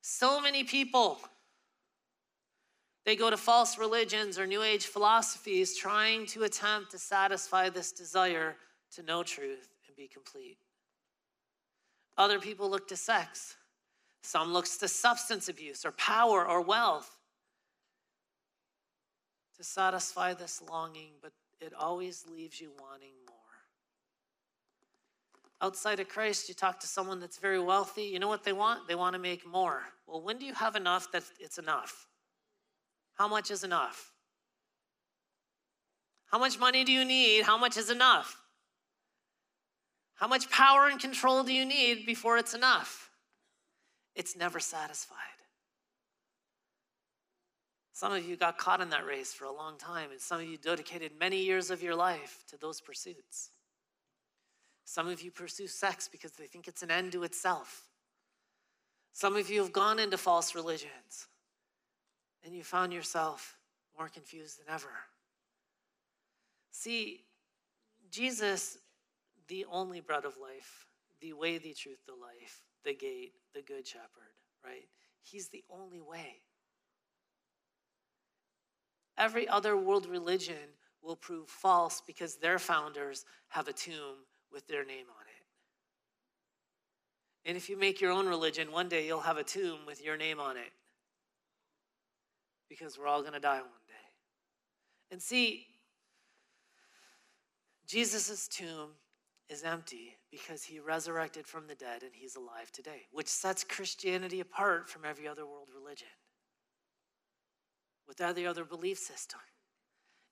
So 0.01 0.41
many 0.41 0.63
people, 0.63 1.19
they 3.05 3.15
go 3.15 3.29
to 3.29 3.38
false 3.38 3.77
religions 3.77 4.38
or 4.38 4.47
new 4.47 4.63
age 4.63 4.88
philosophies 4.88 5.77
trying 5.77 6.25
to 6.27 6.43
attempt 6.43 6.91
to 6.91 6.97
satisfy 6.97 7.69
this 7.69 7.91
desire 7.91 8.55
to 8.95 9.03
know 9.03 9.23
truth 9.23 9.69
and 9.88 9.95
be 9.95 10.07
complete. 10.07 10.57
Other 12.17 12.39
people 12.39 12.69
look 12.69 12.88
to 12.88 12.95
sex. 12.95 13.56
Some 14.21 14.54
looks 14.54 14.78
to 14.78 14.88
substance 14.88 15.49
abuse 15.49 15.86
or 15.86 15.91
power 15.91 16.47
or 16.47 16.62
wealth 16.62 17.15
to 19.58 19.63
satisfy 19.63 20.34
this 20.34 20.62
longing, 20.69 21.12
but 21.21 21.32
it 21.62 21.73
always 21.73 22.25
leaves 22.28 22.60
you 22.60 22.71
wanting 22.80 23.13
more. 23.28 23.36
Outside 25.62 25.99
of 25.99 26.10
Christ, 26.10 26.49
you 26.49 26.56
talk 26.56 26.80
to 26.82 26.88
someone 26.88 27.19
that's 27.19 27.38
very 27.38 27.60
wealthy, 27.60 28.04
you 28.04 28.19
know 28.19 28.28
what 28.28 28.43
they 28.43 28.54
want? 28.54 28.88
They 28.88 28.95
want 28.95 29.13
to 29.13 29.19
make 29.19 29.47
more. 29.47 29.84
Well, 30.08 30.21
when 30.21 30.38
do 30.38 30.45
you 30.45 30.54
have 30.54 30.75
enough 30.75 31.12
that 31.12 31.23
it's 31.39 31.58
enough? 31.58 32.08
How 33.15 33.28
much 33.28 33.51
is 33.51 33.63
enough? 33.63 34.12
How 36.25 36.38
much 36.38 36.60
money 36.60 36.84
do 36.84 36.91
you 36.91 37.06
need? 37.06 37.43
How 37.43 37.58
much 37.58 37.78
is 37.78 37.89
enough? 37.89 38.41
How 40.15 40.28
much 40.28 40.49
power 40.49 40.88
and 40.88 40.99
control 40.99 41.43
do 41.43 41.54
you 41.54 41.65
need 41.65 42.06
before 42.06 42.38
it's 42.38 42.54
enough? 42.54 43.10
It's 44.15 44.36
never 44.36 44.60
satisfied. 44.60 45.17
Some 47.91 48.12
of 48.12 48.25
you 48.28 48.36
got 48.36 48.58
caught 48.58 48.82
in 48.82 48.89
that 48.89 49.06
race 49.06 49.34
for 49.34 49.45
a 49.45 49.51
long 49.54 49.78
time, 49.78 50.12
and 50.12 50.19
some 50.19 50.41
of 50.41 50.47
you 50.47 50.58
dedicated 50.58 51.12
many 51.19 51.43
years 51.43 51.71
of 51.71 51.82
your 51.82 51.95
life 51.95 52.43
to 52.49 52.58
those 52.58 52.82
pursuits. 52.82 53.51
Some 54.84 55.08
of 55.08 55.21
you 55.21 55.32
pursue 55.32 55.67
sex 55.67 56.08
because 56.08 56.32
they 56.32 56.45
think 56.45 56.67
it's 56.67 56.84
an 56.84 56.91
end 56.91 57.13
to 57.13 57.23
itself. 57.23 57.84
Some 59.13 59.36
of 59.38 59.49
you 59.49 59.62
have 59.62 59.71
gone 59.71 59.99
into 59.99 60.17
false 60.17 60.56
religions, 60.56 61.28
and 62.43 62.54
you 62.54 62.63
found 62.63 62.93
yourself 62.93 63.58
more 63.97 64.10
confused 64.10 64.60
than 64.60 64.73
ever. 64.73 64.91
See, 66.71 67.21
Jesus 68.12 68.78
the 69.47 69.65
only 69.71 70.01
bread 70.01 70.25
of 70.25 70.38
life, 70.41 70.88
the 71.21 71.34
way, 71.34 71.58
the 71.58 71.73
truth, 71.73 71.99
the 72.05 72.13
life, 72.13 72.62
the 72.84 72.93
gate, 72.93 73.34
the 73.53 73.62
good 73.62 73.86
shepherd, 73.88 74.34
right? 74.63 74.88
He's 75.21 75.49
the 75.49 75.63
only 75.69 76.01
way. 76.01 76.41
Every 79.17 79.47
other 79.47 79.77
world 79.77 80.08
religion 80.08 80.55
will 81.01 81.15
prove 81.15 81.47
false 81.47 82.01
because 82.05 82.36
their 82.36 82.60
founders 82.60 83.25
have 83.49 83.67
a 83.67 83.73
tomb 83.73 84.25
with 84.51 84.67
their 84.67 84.86
name 84.86 85.05
on 85.10 85.25
it. 85.27 85.45
And 87.47 87.55
if 87.55 87.69
you 87.69 87.77
make 87.77 88.01
your 88.01 88.12
own 88.12 88.27
religion, 88.27 88.71
one 88.71 88.89
day 88.89 89.05
you'll 89.05 89.19
have 89.19 89.38
a 89.38 89.43
tomb 89.43 89.79
with 89.86 90.03
your 90.03 90.17
name 90.17 90.39
on 90.39 90.58
it 90.58 90.71
because 92.67 92.97
we're 92.97 93.08
all 93.08 93.21
going 93.21 93.34
to 93.34 93.39
die 93.39 93.60
one 93.60 93.86
day. 93.88 93.93
And 95.12 95.21
see, 95.21 95.67
Jesus' 97.88 98.47
tomb 98.47 98.89
is 99.49 99.63
empty 99.63 100.17
because 100.31 100.63
he 100.63 100.79
resurrected 100.79 101.45
from 101.45 101.67
the 101.67 101.75
dead 101.75 102.01
and 102.03 102.12
he's 102.13 102.36
alive 102.36 102.71
today, 102.71 103.03
which 103.12 103.27
sets 103.27 103.63
Christianity 103.63 104.39
apart 104.39 104.89
from 104.89 105.03
every 105.05 105.27
other 105.27 105.45
world 105.45 105.69
religion, 105.73 106.08
with 108.08 108.21
every 108.21 108.47
other 108.47 108.65
belief 108.65 108.97
system. 108.97 109.39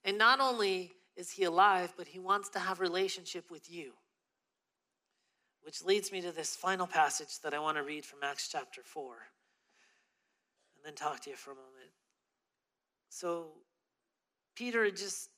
And 0.04 0.18
not 0.18 0.40
only 0.40 0.92
is 1.16 1.30
he 1.30 1.44
alive, 1.44 1.94
but 1.96 2.08
he 2.08 2.18
wants 2.18 2.48
to 2.50 2.58
have 2.58 2.80
relationship 2.80 3.50
with 3.50 3.70
you. 3.70 3.92
Which 5.62 5.82
leads 5.82 6.12
me 6.12 6.20
to 6.20 6.32
this 6.32 6.54
final 6.54 6.86
passage 6.86 7.40
that 7.42 7.54
I 7.54 7.58
want 7.58 7.78
to 7.78 7.82
read 7.82 8.04
from 8.04 8.18
Acts 8.22 8.48
chapter 8.48 8.82
4 8.84 9.14
and 10.76 10.84
then 10.84 10.94
talk 10.94 11.20
to 11.20 11.30
you 11.30 11.36
for 11.36 11.52
a 11.52 11.54
moment. 11.54 11.90
So, 13.08 13.52
Peter 14.54 14.90
just 14.90 15.30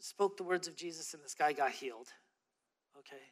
spoke 0.00 0.36
the 0.36 0.44
words 0.44 0.66
of 0.68 0.76
Jesus, 0.76 1.14
and 1.14 1.22
this 1.22 1.34
guy 1.34 1.52
got 1.52 1.70
healed. 1.70 2.08
Okay? 2.98 3.22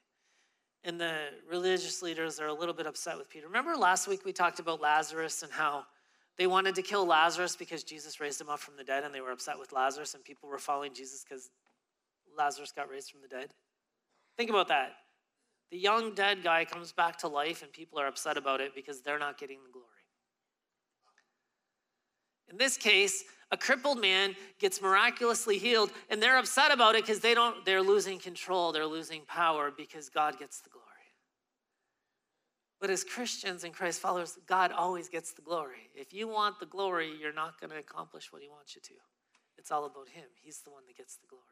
And 0.84 1.00
the 1.00 1.14
religious 1.50 2.02
leaders 2.02 2.38
are 2.38 2.46
a 2.46 2.54
little 2.54 2.74
bit 2.74 2.86
upset 2.86 3.18
with 3.18 3.28
Peter. 3.28 3.46
Remember 3.46 3.74
last 3.76 4.06
week 4.06 4.24
we 4.24 4.32
talked 4.32 4.60
about 4.60 4.80
Lazarus 4.80 5.42
and 5.42 5.52
how 5.52 5.84
They 6.38 6.46
wanted 6.46 6.76
to 6.76 6.82
kill 6.82 7.04
Lazarus 7.04 7.56
because 7.56 7.82
Jesus 7.82 8.20
raised 8.20 8.40
him 8.40 8.48
up 8.48 8.60
from 8.60 8.76
the 8.76 8.84
dead, 8.84 9.02
and 9.02 9.12
they 9.12 9.20
were 9.20 9.32
upset 9.32 9.58
with 9.58 9.72
Lazarus, 9.72 10.14
and 10.14 10.22
people 10.22 10.48
were 10.48 10.58
following 10.58 10.94
Jesus 10.94 11.24
because 11.28 11.50
Lazarus 12.36 12.72
got 12.72 12.88
raised 12.88 13.10
from 13.10 13.20
the 13.20 13.28
dead. 13.28 13.50
Think 14.36 14.48
about 14.48 14.68
that. 14.68 14.92
The 15.72 15.78
young 15.78 16.14
dead 16.14 16.44
guy 16.44 16.64
comes 16.64 16.92
back 16.92 17.18
to 17.18 17.28
life, 17.28 17.62
and 17.62 17.72
people 17.72 17.98
are 17.98 18.06
upset 18.06 18.36
about 18.36 18.60
it 18.60 18.72
because 18.72 19.02
they're 19.02 19.18
not 19.18 19.36
getting 19.36 19.58
the 19.64 19.72
glory. 19.72 19.87
In 22.50 22.56
this 22.56 22.76
case, 22.76 23.24
a 23.50 23.56
crippled 23.56 24.00
man 24.00 24.36
gets 24.58 24.82
miraculously 24.82 25.58
healed, 25.58 25.90
and 26.10 26.22
they're 26.22 26.38
upset 26.38 26.70
about 26.70 26.94
it 26.94 27.04
because 27.04 27.20
they 27.20 27.34
don't, 27.34 27.64
they're 27.64 27.82
losing 27.82 28.18
control, 28.18 28.72
they're 28.72 28.86
losing 28.86 29.22
power 29.22 29.72
because 29.74 30.08
God 30.08 30.38
gets 30.38 30.60
the 30.60 30.70
glory. 30.70 30.84
But 32.80 32.90
as 32.90 33.02
Christians 33.04 33.64
and 33.64 33.74
Christ 33.74 34.00
followers, 34.00 34.38
God 34.46 34.70
always 34.70 35.08
gets 35.08 35.32
the 35.32 35.42
glory. 35.42 35.90
If 35.94 36.12
you 36.12 36.28
want 36.28 36.60
the 36.60 36.66
glory, 36.66 37.12
you're 37.20 37.32
not 37.32 37.60
going 37.60 37.70
to 37.70 37.78
accomplish 37.78 38.32
what 38.32 38.42
He 38.42 38.48
wants 38.48 38.74
you 38.74 38.82
to. 38.82 38.94
It's 39.56 39.72
all 39.72 39.84
about 39.84 40.08
Him. 40.08 40.26
He's 40.40 40.60
the 40.60 40.70
one 40.70 40.82
that 40.86 40.96
gets 40.96 41.16
the 41.16 41.26
glory. 41.26 41.44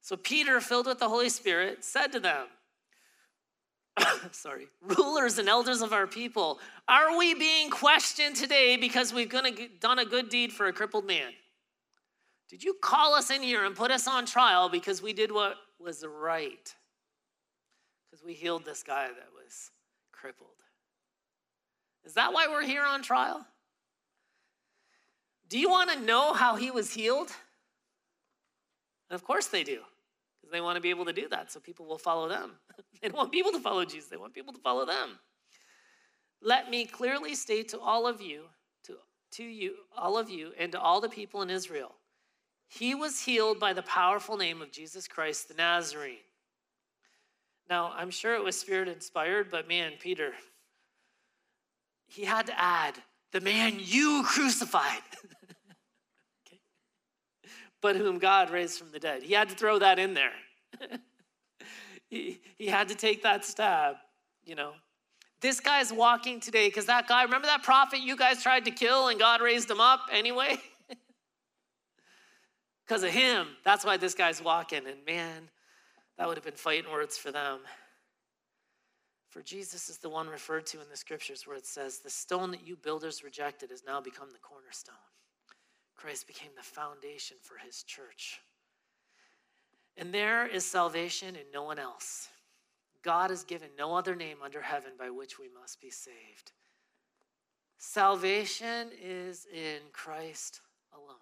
So 0.00 0.16
Peter, 0.16 0.60
filled 0.60 0.86
with 0.86 1.00
the 1.00 1.08
Holy 1.08 1.28
Spirit, 1.28 1.84
said 1.84 2.12
to 2.12 2.20
them, 2.20 2.46
sorry, 4.32 4.68
rulers 4.82 5.38
and 5.38 5.48
elders 5.48 5.80
of 5.80 5.92
our 5.92 6.06
people, 6.06 6.58
are 6.88 7.16
we 7.16 7.34
being 7.34 7.70
questioned 7.70 8.36
today 8.36 8.76
because 8.76 9.12
we've 9.12 9.30
done 9.30 9.98
a 9.98 10.04
good 10.04 10.28
deed 10.28 10.52
for 10.52 10.66
a 10.66 10.72
crippled 10.72 11.06
man? 11.06 11.32
Did 12.48 12.62
you 12.62 12.74
call 12.80 13.14
us 13.14 13.30
in 13.30 13.42
here 13.42 13.64
and 13.64 13.74
put 13.74 13.90
us 13.90 14.06
on 14.06 14.26
trial 14.26 14.68
because 14.68 15.02
we 15.02 15.12
did 15.12 15.32
what 15.32 15.56
was 15.80 16.04
right? 16.06 16.74
Because 18.04 18.24
we 18.24 18.34
healed 18.34 18.64
this 18.64 18.82
guy 18.82 19.08
that 19.08 19.28
was 19.34 19.70
crippled. 20.12 20.50
Is 22.04 22.14
that 22.14 22.32
why 22.32 22.46
we're 22.48 22.62
here 22.62 22.84
on 22.84 23.02
trial? 23.02 23.44
Do 25.48 25.58
you 25.58 25.68
want 25.68 25.90
to 25.90 26.00
know 26.00 26.32
how 26.34 26.54
he 26.54 26.70
was 26.70 26.92
healed? 26.92 27.32
And 29.10 29.14
of 29.14 29.24
course 29.24 29.46
they 29.46 29.64
do 29.64 29.80
because 30.46 30.56
they 30.56 30.60
want 30.60 30.76
to 30.76 30.80
be 30.80 30.90
able 30.90 31.04
to 31.04 31.12
do 31.12 31.28
that 31.28 31.50
so 31.50 31.58
people 31.58 31.86
will 31.86 31.98
follow 31.98 32.28
them. 32.28 32.52
they 33.02 33.08
don't 33.08 33.16
want 33.16 33.32
people 33.32 33.52
to 33.52 33.60
follow 33.60 33.84
Jesus, 33.84 34.08
they 34.08 34.16
want 34.16 34.34
people 34.34 34.52
to 34.52 34.60
follow 34.60 34.86
them. 34.86 35.18
Let 36.40 36.70
me 36.70 36.84
clearly 36.84 37.34
state 37.34 37.68
to 37.70 37.80
all 37.80 38.06
of 38.06 38.20
you, 38.20 38.44
to, 38.84 38.94
to 39.32 39.42
you, 39.42 39.74
all 39.96 40.16
of 40.16 40.30
you, 40.30 40.52
and 40.58 40.70
to 40.72 40.80
all 40.80 41.00
the 41.00 41.08
people 41.08 41.42
in 41.42 41.50
Israel, 41.50 41.96
he 42.68 42.94
was 42.94 43.20
healed 43.20 43.58
by 43.58 43.72
the 43.72 43.82
powerful 43.82 44.36
name 44.36 44.62
of 44.62 44.70
Jesus 44.70 45.08
Christ 45.08 45.48
the 45.48 45.54
Nazarene. 45.54 46.16
Now, 47.68 47.92
I'm 47.96 48.10
sure 48.10 48.34
it 48.36 48.44
was 48.44 48.58
spirit 48.58 48.88
inspired, 48.88 49.50
but 49.50 49.66
man, 49.66 49.92
Peter, 49.98 50.32
he 52.06 52.24
had 52.24 52.46
to 52.46 52.60
add, 52.60 52.94
the 53.32 53.40
man 53.40 53.78
you 53.80 54.22
crucified. 54.24 55.02
but 57.82 57.96
whom 57.96 58.18
God 58.18 58.50
raised 58.50 58.78
from 58.78 58.90
the 58.90 58.98
dead. 58.98 59.22
He 59.22 59.34
had 59.34 59.48
to 59.48 59.54
throw 59.54 59.78
that 59.78 59.98
in 59.98 60.14
there. 60.14 60.32
he, 62.08 62.40
he 62.58 62.66
had 62.66 62.88
to 62.88 62.94
take 62.94 63.22
that 63.22 63.44
stab, 63.44 63.96
you 64.44 64.54
know. 64.54 64.72
This 65.40 65.60
guy's 65.60 65.92
walking 65.92 66.40
today 66.40 66.68
because 66.68 66.86
that 66.86 67.06
guy, 67.08 67.22
remember 67.22 67.46
that 67.46 67.62
prophet 67.62 68.00
you 68.00 68.16
guys 68.16 68.42
tried 68.42 68.64
to 68.64 68.70
kill 68.70 69.08
and 69.08 69.18
God 69.18 69.40
raised 69.40 69.70
him 69.70 69.80
up 69.80 70.02
anyway? 70.12 70.58
Because 72.86 73.02
of 73.02 73.10
him. 73.10 73.48
That's 73.64 73.84
why 73.84 73.96
this 73.96 74.14
guy's 74.14 74.40
walking. 74.40 74.86
And 74.86 75.04
man, 75.04 75.48
that 76.18 76.28
would 76.28 76.36
have 76.36 76.44
been 76.44 76.54
fighting 76.54 76.90
words 76.90 77.18
for 77.18 77.32
them. 77.32 77.60
For 79.30 79.42
Jesus 79.42 79.88
is 79.88 79.98
the 79.98 80.08
one 80.08 80.28
referred 80.28 80.66
to 80.66 80.80
in 80.80 80.88
the 80.88 80.96
scriptures 80.96 81.46
where 81.46 81.56
it 81.56 81.66
says, 81.66 81.98
The 81.98 82.10
stone 82.10 82.52
that 82.52 82.66
you 82.66 82.76
builders 82.76 83.24
rejected 83.24 83.70
has 83.70 83.82
now 83.84 84.00
become 84.00 84.30
the 84.30 84.38
cornerstone. 84.38 84.94
Christ 85.96 86.26
became 86.26 86.50
the 86.56 86.62
foundation 86.62 87.36
for 87.42 87.56
his 87.58 87.82
church. 87.82 88.40
And 89.96 90.12
there 90.12 90.46
is 90.46 90.64
salvation 90.64 91.36
in 91.36 91.44
no 91.52 91.62
one 91.62 91.78
else. 91.78 92.28
God 93.02 93.30
has 93.30 93.44
given 93.44 93.68
no 93.78 93.96
other 93.96 94.14
name 94.14 94.38
under 94.44 94.60
heaven 94.60 94.92
by 94.98 95.10
which 95.10 95.38
we 95.38 95.46
must 95.48 95.80
be 95.80 95.90
saved. 95.90 96.52
Salvation 97.78 98.88
is 99.02 99.46
in 99.52 99.78
Christ 99.92 100.60
alone. 100.92 101.16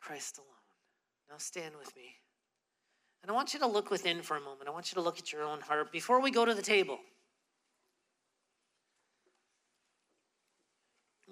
Christ 0.00 0.38
alone. 0.38 0.48
Now 1.30 1.36
stand 1.38 1.76
with 1.78 1.94
me. 1.94 2.16
And 3.22 3.30
I 3.30 3.34
want 3.34 3.54
you 3.54 3.60
to 3.60 3.66
look 3.66 3.90
within 3.90 4.22
for 4.22 4.36
a 4.36 4.40
moment. 4.40 4.66
I 4.66 4.72
want 4.72 4.90
you 4.90 4.96
to 4.96 5.02
look 5.02 5.18
at 5.18 5.32
your 5.32 5.44
own 5.44 5.60
heart 5.60 5.92
before 5.92 6.20
we 6.20 6.30
go 6.30 6.44
to 6.44 6.54
the 6.54 6.62
table. 6.62 6.98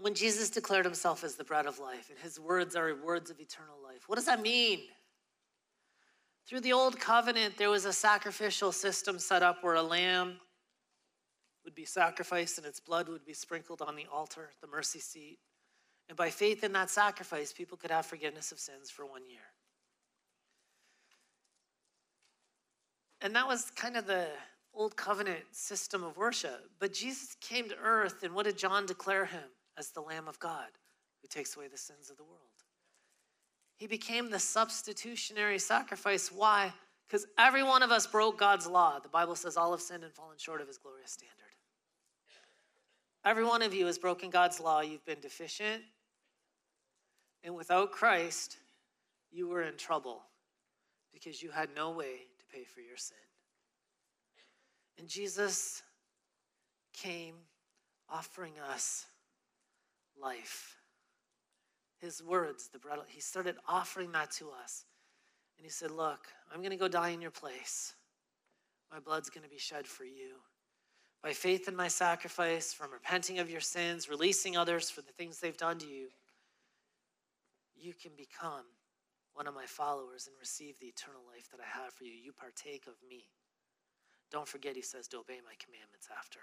When 0.01 0.15
Jesus 0.15 0.51
declared 0.51 0.85
himself 0.85 1.25
as 1.25 1.35
the 1.35 1.45
bread 1.45 1.67
of 1.67 1.79
life, 1.79 2.11
and 2.11 2.19
his 2.19 2.39
words 2.39 2.77
are 2.77 2.95
words 2.95 3.31
of 3.31 3.41
eternal 3.41 3.77
life, 3.83 4.05
what 4.07 4.17
does 4.17 4.27
that 4.27 4.41
mean? 4.41 4.81
Through 6.47 6.61
the 6.61 6.73
old 6.73 6.99
covenant, 6.99 7.59
there 7.59 7.71
was 7.71 7.85
a 7.85 7.93
sacrificial 7.93 8.73
system 8.73 9.19
set 9.19 9.43
up 9.43 9.63
where 9.63 9.75
a 9.75 9.83
lamb 9.83 10.39
would 11.65 11.75
be 11.75 11.85
sacrificed 11.85 12.57
and 12.57 12.67
its 12.67 12.81
blood 12.81 13.09
would 13.09 13.27
be 13.27 13.35
sprinkled 13.35 13.83
on 13.83 13.97
the 13.97 14.07
altar, 14.11 14.51
the 14.63 14.67
mercy 14.67 15.01
seat. 15.01 15.39
And 16.09 16.17
by 16.17 16.31
faith 16.31 16.65
in 16.65 16.73
that 16.73 16.89
sacrifice, 16.89 17.53
people 17.53 17.77
could 17.77 17.91
have 17.91 18.07
forgiveness 18.07 18.53
of 18.53 18.59
sins 18.59 18.89
for 18.91 19.05
one 19.05 19.29
year. 19.29 19.41
And 23.21 23.35
that 23.35 23.47
was 23.47 23.71
kind 23.71 23.97
of 23.97 24.07
the 24.07 24.29
old 24.73 24.97
covenant 24.97 25.45
system 25.53 26.03
of 26.05 26.17
worship. 26.17 26.71
But 26.79 26.95
Jesus 26.95 27.37
came 27.41 27.69
to 27.69 27.77
earth, 27.77 28.23
and 28.23 28.33
what 28.35 28.47
did 28.47 28.57
John 28.57 28.87
declare 28.87 29.27
him? 29.27 29.43
As 29.79 29.91
the 29.91 30.01
Lamb 30.01 30.29
of 30.29 30.39
God 30.39 30.69
who 31.23 31.29
takes 31.29 31.57
away 31.57 31.69
the 31.69 31.79
sins 31.79 32.11
of 32.11 32.17
the 32.17 32.25
world. 32.25 32.39
He 33.77 33.87
became 33.87 34.31
the 34.31 34.39
substitutionary 34.39 35.59
sacrifice. 35.59 36.33
Why? 36.33 36.73
Because 37.07 37.27
every 37.39 37.63
one 37.63 37.83
of 37.83 37.91
us 37.91 38.07
broke 38.07 38.39
God's 38.39 38.67
law. 38.67 38.99
The 38.99 39.09
Bible 39.09 39.37
says 39.37 39.57
all 39.57 39.71
have 39.71 39.81
sinned 39.81 40.05
and 40.05 40.13
fallen 40.13 40.37
short 40.37 40.61
of 40.61 40.67
his 40.67 40.79
glorious 40.79 41.13
standard. 41.13 41.35
Every 43.25 43.45
one 43.45 43.63
of 43.63 43.73
you 43.73 43.87
has 43.87 43.99
broken 43.99 44.31
God's 44.31 44.61
law. 44.61 44.81
You've 44.81 45.05
been 45.05 45.21
deficient. 45.21 45.83
And 47.45 47.55
without 47.55 47.93
Christ, 47.93 48.59
you 49.31 49.49
were 49.49 49.63
in 49.63 49.77
trouble 49.77 50.23
because 51.13 51.43
you 51.43 51.51
had 51.51 51.69
no 51.75 51.91
way 51.91 52.27
to 52.39 52.45
pay 52.53 52.65
for 52.65 52.81
your 52.81 52.97
sin. 52.97 53.17
And 54.99 55.09
Jesus 55.09 55.83
came 56.93 57.35
offering 58.11 58.55
us 58.71 59.07
life. 60.23 60.77
His 62.01 62.23
words, 62.23 62.69
the 62.73 62.79
bread, 62.79 62.99
he 63.09 63.21
started 63.21 63.57
offering 63.67 64.13
that 64.13 64.31
to 64.33 64.51
us. 64.51 64.85
And 65.57 65.65
he 65.65 65.71
said, 65.71 65.91
Look, 65.91 66.27
I'm 66.53 66.61
going 66.61 66.71
to 66.71 66.77
go 66.77 66.89
die 66.89 67.11
in 67.11 67.21
your 67.21 67.33
place. 67.33 67.95
My 68.93 69.01
blood's 69.01 69.31
going 69.31 69.45
to 69.45 69.51
be 69.51 69.59
shed 69.59 69.87
for 69.87 70.05
you. 70.05 70.37
By 71.23 71.33
faith 71.33 71.67
in 71.67 71.75
my 71.75 71.89
sacrifice, 71.89 72.73
from 72.73 72.93
repenting 72.93 73.41
of 73.41 73.51
your 73.51 73.61
sins, 73.61 74.09
releasing 74.09 74.57
others 74.57 74.89
for 74.89 75.03
the 75.03 75.13
things 75.13 75.41
they've 75.41 75.57
done 75.57 75.79
to 75.79 75.87
you, 75.87 76.09
you 77.75 77.93
can 77.93 78.13
become 78.17 78.65
one 79.35 79.47
of 79.47 79.55
my 79.55 79.67
followers 79.67 80.27
and 80.27 80.37
receive 80.39 80.79
the 80.79 80.87
eternal 80.87 81.23
life 81.33 81.49
that 81.51 81.61
I 81.61 81.83
have 81.83 81.93
for 81.93 82.05
you. 82.05 82.13
You 82.13 82.33
partake 82.33 82.87
of 82.87 82.95
me. 83.09 83.25
Don't 84.31 84.49
forget, 84.49 84.77
he 84.77 84.83
says, 84.83 85.09
to 85.09 85.19
obey 85.19 85.41
my 85.45 85.55
commandments 85.59 86.09
after. 86.17 86.41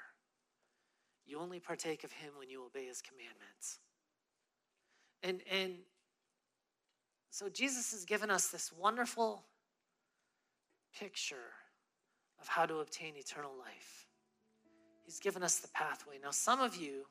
You 1.26 1.40
only 1.40 1.60
partake 1.60 2.04
of 2.04 2.12
him 2.12 2.32
when 2.38 2.50
you 2.50 2.66
obey 2.66 2.86
his 2.86 3.02
commandments. 3.02 3.80
And, 5.24 5.42
and 5.52 5.74
so 7.32 7.50
Jesus 7.50 7.92
has 7.92 8.06
given 8.06 8.30
us 8.30 8.48
this 8.48 8.72
wonderful 8.72 9.44
picture 10.98 11.52
of 12.40 12.48
how 12.48 12.66
to 12.66 12.76
obtain 12.76 13.16
eternal 13.16 13.52
life. 13.58 14.08
He's 15.04 15.20
given 15.20 15.44
us 15.44 15.58
the 15.58 15.68
pathway. 15.70 16.16
Now, 16.24 16.32
some 16.32 16.62
of 16.62 16.76
you, 16.76 17.06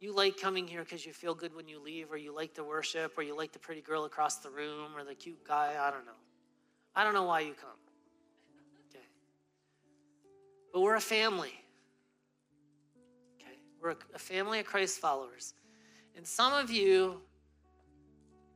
you 0.00 0.14
like 0.14 0.38
coming 0.38 0.66
here 0.66 0.82
because 0.82 1.06
you 1.06 1.12
feel 1.12 1.34
good 1.34 1.54
when 1.54 1.68
you 1.68 1.80
leave, 1.80 2.10
or 2.10 2.16
you 2.16 2.34
like 2.34 2.54
the 2.54 2.64
worship, 2.64 3.16
or 3.16 3.22
you 3.22 3.36
like 3.36 3.52
the 3.52 3.58
pretty 3.58 3.80
girl 3.80 4.04
across 4.04 4.36
the 4.36 4.50
room, 4.50 4.96
or 4.96 5.04
the 5.04 5.14
cute 5.14 5.44
guy. 5.46 5.76
I 5.80 5.90
don't 5.90 6.04
know. 6.04 6.12
I 6.94 7.04
don't 7.04 7.14
know 7.14 7.22
why 7.22 7.40
you 7.40 7.54
come. 7.54 7.70
Okay. 8.90 9.04
But 10.72 10.80
we're 10.80 10.96
a 10.96 11.00
family. 11.00 11.52
We're 13.82 13.96
a 14.14 14.18
family 14.18 14.60
of 14.60 14.66
Christ 14.66 15.00
followers. 15.00 15.54
And 16.16 16.24
some 16.24 16.52
of 16.52 16.70
you 16.70 17.20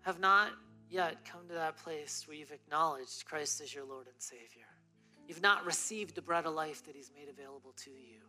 have 0.02 0.20
not 0.20 0.52
yet 0.88 1.24
come 1.24 1.48
to 1.48 1.54
that 1.54 1.76
place 1.78 2.24
where 2.28 2.36
you've 2.36 2.52
acknowledged 2.52 3.24
Christ 3.24 3.60
as 3.60 3.74
your 3.74 3.84
Lord 3.84 4.06
and 4.06 4.14
Savior. 4.18 4.66
You've 5.26 5.42
not 5.42 5.66
received 5.66 6.14
the 6.14 6.22
bread 6.22 6.46
of 6.46 6.54
life 6.54 6.86
that 6.86 6.94
He's 6.94 7.10
made 7.12 7.28
available 7.28 7.72
to 7.78 7.90
you. 7.90 8.20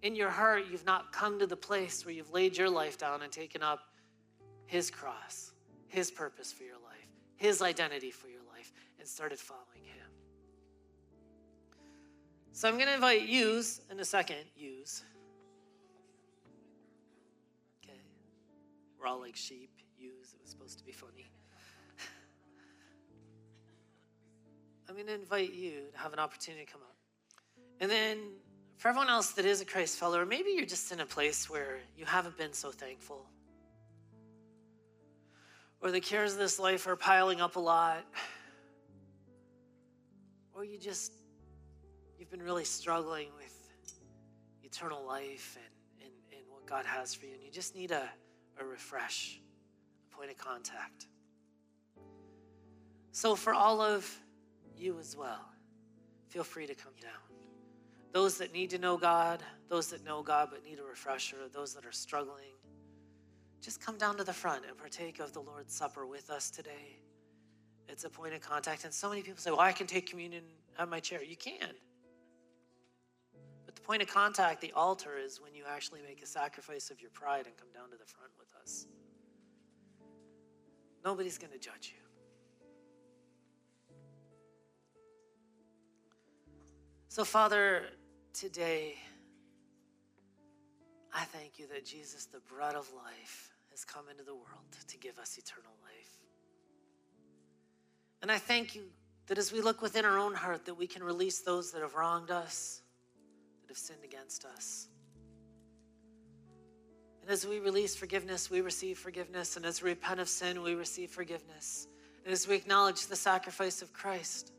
In 0.00 0.16
your 0.16 0.30
heart, 0.30 0.64
you've 0.70 0.86
not 0.86 1.12
come 1.12 1.38
to 1.38 1.46
the 1.46 1.56
place 1.56 2.06
where 2.06 2.14
you've 2.14 2.32
laid 2.32 2.56
your 2.56 2.70
life 2.70 2.96
down 2.96 3.20
and 3.20 3.30
taken 3.30 3.62
up 3.62 3.80
His 4.64 4.90
cross, 4.90 5.52
His 5.88 6.10
purpose 6.10 6.50
for 6.50 6.62
your 6.62 6.76
life, 6.76 7.10
His 7.36 7.60
identity 7.60 8.10
for 8.10 8.28
your 8.28 8.42
life, 8.54 8.72
and 8.98 9.06
started 9.06 9.38
following 9.38 9.84
Him. 9.84 10.06
So 12.52 12.68
I'm 12.68 12.76
going 12.76 12.86
to 12.86 12.94
invite 12.94 13.28
yous 13.28 13.82
in 13.90 14.00
a 14.00 14.04
second. 14.04 14.38
Yous. 14.56 15.04
We're 19.04 19.10
all 19.10 19.20
like 19.20 19.36
sheep. 19.36 19.70
Yous. 19.98 20.32
It 20.32 20.40
was 20.40 20.50
supposed 20.50 20.78
to 20.78 20.84
be 20.84 20.92
funny. 20.92 21.26
I'm 24.88 24.94
going 24.94 25.08
to 25.08 25.14
invite 25.14 25.52
you 25.52 25.82
to 25.92 25.98
have 25.98 26.14
an 26.14 26.18
opportunity 26.18 26.64
to 26.64 26.72
come 26.72 26.80
up. 26.80 26.96
And 27.80 27.90
then 27.90 28.16
for 28.78 28.88
everyone 28.88 29.10
else 29.10 29.32
that 29.32 29.44
is 29.44 29.60
a 29.60 29.66
Christ 29.66 29.98
follower, 29.98 30.24
maybe 30.24 30.52
you're 30.52 30.64
just 30.64 30.90
in 30.90 31.00
a 31.00 31.04
place 31.04 31.50
where 31.50 31.80
you 31.98 32.06
haven't 32.06 32.38
been 32.38 32.54
so 32.54 32.70
thankful, 32.70 33.26
or 35.82 35.90
the 35.90 36.00
cares 36.00 36.32
of 36.32 36.38
this 36.38 36.58
life 36.58 36.86
are 36.86 36.96
piling 36.96 37.42
up 37.42 37.56
a 37.56 37.60
lot, 37.60 38.06
or 40.54 40.64
you 40.64 40.78
just, 40.78 41.12
you've 42.18 42.30
been 42.30 42.42
really 42.42 42.64
struggling 42.64 43.28
with 43.36 43.70
eternal 44.62 45.04
life 45.06 45.58
and, 45.58 46.06
and, 46.06 46.14
and 46.32 46.40
what 46.48 46.64
God 46.64 46.86
has 46.86 47.14
for 47.14 47.26
you, 47.26 47.34
and 47.34 47.42
you 47.42 47.50
just 47.50 47.74
need 47.74 47.90
a, 47.90 48.08
a 48.60 48.64
refresh, 48.64 49.40
a 50.12 50.16
point 50.16 50.30
of 50.30 50.38
contact. 50.38 51.06
So, 53.12 53.36
for 53.36 53.54
all 53.54 53.80
of 53.80 54.10
you 54.76 54.98
as 54.98 55.16
well, 55.16 55.44
feel 56.28 56.44
free 56.44 56.66
to 56.66 56.74
come 56.74 56.94
down 57.00 57.34
those 58.14 58.38
that 58.38 58.52
need 58.52 58.70
to 58.70 58.78
know 58.78 58.96
God, 58.96 59.42
those 59.68 59.88
that 59.88 60.04
know 60.04 60.22
God 60.22 60.48
but 60.50 60.64
need 60.64 60.78
a 60.78 60.84
refresher, 60.84 61.36
those 61.52 61.74
that 61.74 61.84
are 61.84 61.92
struggling, 61.92 62.54
just 63.60 63.84
come 63.84 63.98
down 63.98 64.16
to 64.16 64.24
the 64.24 64.32
front 64.32 64.64
and 64.68 64.78
partake 64.78 65.18
of 65.18 65.32
the 65.32 65.40
Lord's 65.40 65.74
Supper 65.74 66.06
with 66.06 66.30
us 66.30 66.48
today. 66.48 67.00
It's 67.88 68.04
a 68.04 68.08
point 68.08 68.32
of 68.32 68.40
contact. 68.40 68.84
And 68.84 68.94
so 68.94 69.10
many 69.10 69.22
people 69.22 69.40
say, 69.40 69.50
Well, 69.50 69.60
I 69.60 69.72
can 69.72 69.88
take 69.88 70.08
communion 70.08 70.44
at 70.78 70.88
my 70.88 71.00
chair. 71.00 71.24
You 71.24 71.36
can. 71.36 71.70
Point 73.84 74.00
of 74.00 74.08
contact, 74.08 74.62
the 74.62 74.72
altar, 74.72 75.18
is 75.22 75.42
when 75.42 75.54
you 75.54 75.64
actually 75.68 76.00
make 76.00 76.22
a 76.22 76.26
sacrifice 76.26 76.90
of 76.90 77.02
your 77.02 77.10
pride 77.10 77.46
and 77.46 77.54
come 77.56 77.68
down 77.74 77.90
to 77.90 77.96
the 77.98 78.06
front 78.06 78.32
with 78.38 78.48
us. 78.62 78.86
Nobody's 81.04 81.36
going 81.36 81.52
to 81.52 81.58
judge 81.58 81.92
you. 81.94 82.00
So, 87.08 87.24
Father, 87.24 87.82
today, 88.32 88.94
I 91.12 91.24
thank 91.24 91.58
you 91.58 91.66
that 91.68 91.84
Jesus, 91.84 92.24
the 92.24 92.40
bread 92.40 92.74
of 92.74 92.90
life, 92.96 93.50
has 93.70 93.84
come 93.84 94.08
into 94.10 94.24
the 94.24 94.34
world 94.34 94.78
to 94.88 94.96
give 94.96 95.18
us 95.18 95.36
eternal 95.36 95.74
life. 95.82 96.10
And 98.22 98.32
I 98.32 98.38
thank 98.38 98.74
you 98.74 98.84
that 99.26 99.36
as 99.36 99.52
we 99.52 99.60
look 99.60 99.82
within 99.82 100.06
our 100.06 100.18
own 100.18 100.34
heart, 100.34 100.64
that 100.64 100.74
we 100.74 100.86
can 100.86 101.02
release 101.04 101.40
those 101.40 101.70
that 101.72 101.82
have 101.82 101.94
wronged 101.94 102.30
us, 102.30 102.80
have 103.74 103.78
sinned 103.80 104.04
against 104.04 104.44
us. 104.44 104.86
And 107.22 107.30
as 107.30 107.44
we 107.44 107.58
release 107.58 107.96
forgiveness, 107.96 108.48
we 108.48 108.60
receive 108.60 108.98
forgiveness. 108.98 109.56
And 109.56 109.66
as 109.66 109.82
we 109.82 109.90
repent 109.90 110.20
of 110.20 110.28
sin, 110.28 110.62
we 110.62 110.76
receive 110.76 111.10
forgiveness. 111.10 111.88
And 112.24 112.32
as 112.32 112.46
we 112.46 112.54
acknowledge 112.54 113.08
the 113.08 113.16
sacrifice 113.16 113.82
of 113.82 113.92
Christ, 113.92 114.52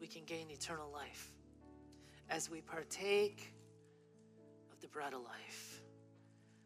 we 0.00 0.06
can 0.06 0.22
gain 0.24 0.48
eternal 0.48 0.88
life 0.92 1.32
as 2.30 2.48
we 2.48 2.60
partake 2.60 3.52
of 4.72 4.80
the 4.80 4.86
bread 4.86 5.12
of 5.12 5.22
life. 5.22 5.82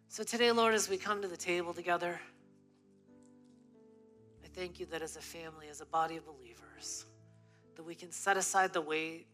So 0.09 0.23
today, 0.23 0.53
Lord, 0.53 0.75
as 0.75 0.91
we 0.91 0.99
come 0.99 1.23
to 1.23 1.29
the 1.29 1.37
table 1.37 1.73
together, 1.73 2.21
I 4.45 4.49
thank 4.55 4.79
you 4.79 4.85
that 4.87 5.01
as 5.01 5.17
a 5.17 5.23
family, 5.23 5.69
as 5.71 5.81
a 5.81 5.87
body 5.87 6.19
of 6.19 6.27
believers, 6.27 7.07
that 7.75 7.85
we 7.85 7.95
can 7.95 8.13
set 8.13 8.37
aside 8.37 8.75
the 8.75 8.83
weight 8.83 9.29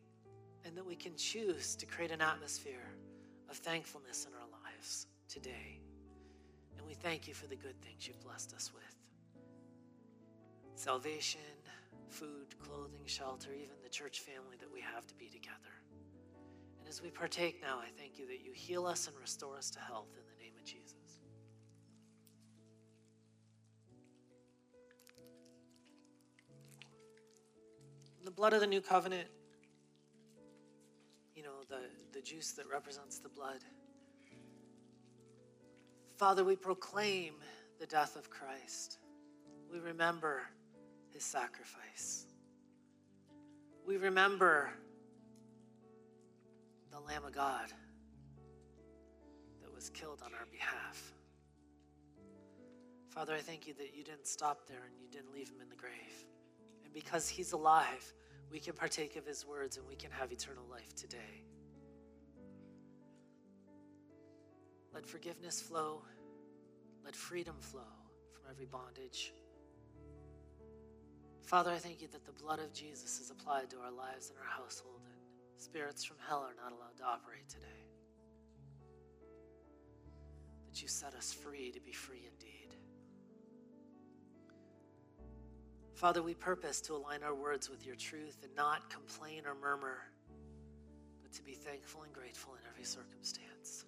and 0.66 0.76
that 0.76 0.86
we 0.86 0.96
can 0.96 1.16
choose 1.16 1.76
to 1.76 1.86
create 1.86 2.10
an 2.12 2.20
atmosphere 2.22 2.88
of 3.50 3.56
thankfulness 3.56 4.26
in 4.26 4.32
our 4.34 4.48
lives 4.64 5.06
today. 5.28 5.80
And 6.78 6.86
we 6.86 6.94
thank 6.94 7.28
you 7.28 7.34
for 7.34 7.46
the 7.46 7.56
good 7.56 7.80
things 7.82 8.06
you've 8.08 8.20
blessed 8.20 8.54
us 8.54 8.72
with 8.74 8.84
salvation, 10.74 11.40
food, 12.08 12.58
clothing, 12.60 13.02
shelter, 13.06 13.50
even 13.52 13.76
the 13.82 13.88
church 13.90 14.20
family 14.20 14.56
that 14.60 14.72
we 14.72 14.80
have 14.80 15.06
to 15.06 15.14
be 15.16 15.26
together 15.28 15.74
And 16.80 16.88
as 16.88 17.02
we 17.02 17.10
partake 17.10 17.60
now, 17.62 17.78
I 17.78 17.88
thank 17.98 18.18
you 18.18 18.26
that 18.28 18.44
you 18.44 18.52
heal 18.54 18.86
us 18.86 19.06
and 19.08 19.16
restore 19.20 19.56
us 19.56 19.70
to 19.72 19.80
health 19.80 20.08
in 20.16 20.22
the 20.36 20.44
name 20.44 20.54
of 20.58 20.64
Jesus. 20.64 20.94
The 28.24 28.30
blood 28.30 28.52
of 28.52 28.60
the 28.60 28.66
new 28.66 28.80
covenant, 28.80 29.28
the, 31.72 32.18
the 32.18 32.20
juice 32.20 32.52
that 32.52 32.68
represents 32.70 33.18
the 33.18 33.30
blood. 33.30 33.64
Father, 36.18 36.44
we 36.44 36.54
proclaim 36.54 37.34
the 37.80 37.86
death 37.86 38.14
of 38.14 38.28
Christ. 38.28 38.98
We 39.72 39.78
remember 39.78 40.42
his 41.12 41.24
sacrifice. 41.24 42.26
We 43.86 43.96
remember 43.96 44.70
the 46.90 47.00
Lamb 47.00 47.24
of 47.24 47.32
God 47.32 47.72
that 49.62 49.74
was 49.74 49.88
killed 49.88 50.20
on 50.24 50.32
our 50.34 50.46
behalf. 50.50 51.14
Father, 53.08 53.34
I 53.34 53.38
thank 53.38 53.66
you 53.66 53.72
that 53.74 53.96
you 53.96 54.04
didn't 54.04 54.26
stop 54.26 54.66
there 54.68 54.82
and 54.86 54.94
you 55.00 55.08
didn't 55.10 55.32
leave 55.34 55.48
him 55.48 55.60
in 55.62 55.70
the 55.70 55.76
grave. 55.76 56.26
And 56.84 56.92
because 56.92 57.28
he's 57.28 57.52
alive, 57.52 58.12
we 58.50 58.60
can 58.60 58.74
partake 58.74 59.16
of 59.16 59.26
his 59.26 59.46
words 59.46 59.78
and 59.78 59.88
we 59.88 59.96
can 59.96 60.10
have 60.10 60.32
eternal 60.32 60.64
life 60.70 60.94
today. 60.94 61.42
Let 64.92 65.06
forgiveness 65.06 65.60
flow. 65.60 66.02
Let 67.04 67.16
freedom 67.16 67.56
flow 67.60 67.80
from 68.32 68.42
every 68.50 68.66
bondage. 68.66 69.32
Father, 71.42 71.70
I 71.70 71.78
thank 71.78 72.00
you 72.00 72.08
that 72.08 72.24
the 72.24 72.32
blood 72.32 72.58
of 72.60 72.72
Jesus 72.72 73.18
is 73.20 73.30
applied 73.30 73.70
to 73.70 73.78
our 73.78 73.90
lives 73.90 74.30
and 74.30 74.38
our 74.38 74.62
household. 74.62 75.00
And 75.04 75.60
spirits 75.60 76.04
from 76.04 76.16
hell 76.28 76.40
are 76.40 76.54
not 76.62 76.72
allowed 76.72 76.96
to 76.98 77.04
operate 77.04 77.48
today. 77.48 77.66
That 80.68 80.80
you 80.80 80.88
set 80.88 81.14
us 81.14 81.32
free 81.32 81.70
to 81.72 81.80
be 81.80 81.92
free 81.92 82.28
indeed. 82.30 82.76
Father, 85.94 86.22
we 86.22 86.34
purpose 86.34 86.80
to 86.82 86.94
align 86.94 87.22
our 87.22 87.34
words 87.34 87.70
with 87.70 87.86
your 87.86 87.96
truth 87.96 88.38
and 88.42 88.54
not 88.56 88.90
complain 88.90 89.46
or 89.46 89.54
murmur, 89.54 89.98
but 91.22 91.32
to 91.32 91.42
be 91.42 91.52
thankful 91.52 92.02
and 92.02 92.12
grateful 92.12 92.54
in 92.54 92.60
every 92.68 92.84
circumstance. 92.84 93.84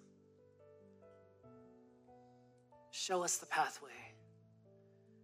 Show 2.97 3.23
us 3.25 3.35
the 3.37 3.45
pathway. 3.47 3.89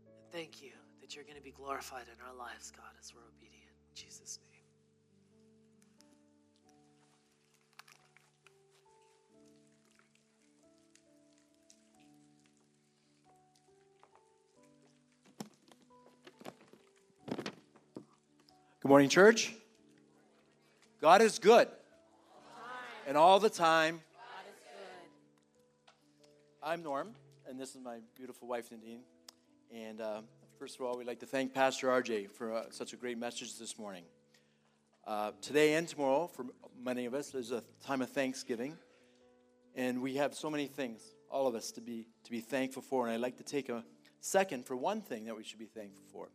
And 0.06 0.14
thank 0.30 0.62
you 0.62 0.72
that 1.00 1.16
you're 1.16 1.24
going 1.24 1.38
to 1.38 1.42
be 1.42 1.52
glorified 1.52 2.04
in 2.04 2.22
our 2.28 2.36
lives, 2.36 2.70
God, 2.70 2.92
as 3.00 3.14
we're 3.16 3.22
obedient. 3.22 3.72
In 3.90 3.96
Jesus' 3.96 4.40
name. 4.44 4.50
Good 18.82 18.90
morning, 18.90 19.08
church. 19.08 19.56
God 21.00 21.22
is 21.22 21.40
good. 21.40 21.70
And 23.08 23.16
all 23.16 23.40
the 23.40 23.50
time. 23.50 24.02
I'm 26.62 26.84
Norm, 26.84 27.16
and 27.52 27.60
this 27.60 27.76
is 27.76 27.82
my 27.84 27.98
beautiful 28.16 28.48
wife, 28.48 28.72
Nadine. 28.72 29.02
And 29.76 30.00
uh, 30.00 30.22
first 30.58 30.80
of 30.80 30.86
all, 30.86 30.98
we'd 30.98 31.06
like 31.06 31.20
to 31.20 31.26
thank 31.26 31.54
Pastor 31.54 31.88
RJ 31.88 32.32
for 32.32 32.54
uh, 32.54 32.64
such 32.70 32.94
a 32.94 32.96
great 32.96 33.18
message 33.18 33.60
this 33.60 33.78
morning. 33.78 34.06
Uh, 35.06 35.32
today 35.42 35.74
and 35.74 35.86
tomorrow, 35.86 36.28
for 36.28 36.46
many 36.82 37.06
of 37.06 37.14
us, 37.14 37.36
is 37.36 37.52
a 37.52 37.62
time 37.86 38.02
of 38.02 38.10
Thanksgiving. 38.10 38.78
And 39.76 40.02
we 40.02 40.16
have 40.16 40.34
so 40.34 40.50
many 40.50 40.68
things, 40.68 41.02
all 41.30 41.46
of 41.46 41.54
us, 41.54 41.74
to 41.74 41.82
be, 41.82 42.08
to 42.24 42.32
be 42.32 42.40
thankful 42.40 42.82
for. 42.82 43.06
And 43.06 43.14
I'd 43.14 43.20
like 43.20 43.36
to 43.36 43.44
take 43.44 43.68
a 43.68 43.84
second 44.22 44.66
for 44.66 44.78
one 44.78 45.02
thing 45.02 45.26
that 45.26 45.36
we 45.36 45.44
should 45.44 45.60
be 45.60 45.66
thankful 45.66 46.04
for, 46.10 46.30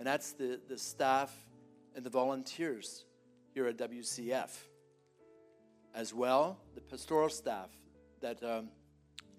and 0.00 0.06
that's 0.06 0.32
the, 0.32 0.58
the 0.68 0.78
staff 0.78 1.32
and 1.94 2.04
the 2.04 2.10
volunteers 2.10 3.04
here 3.54 3.68
at 3.68 3.76
WCF. 3.76 4.50
As 5.94 6.12
well, 6.12 6.58
the 6.74 6.80
pastoral 6.80 7.28
staff 7.28 7.70
that 8.20 8.42
um, 8.42 8.68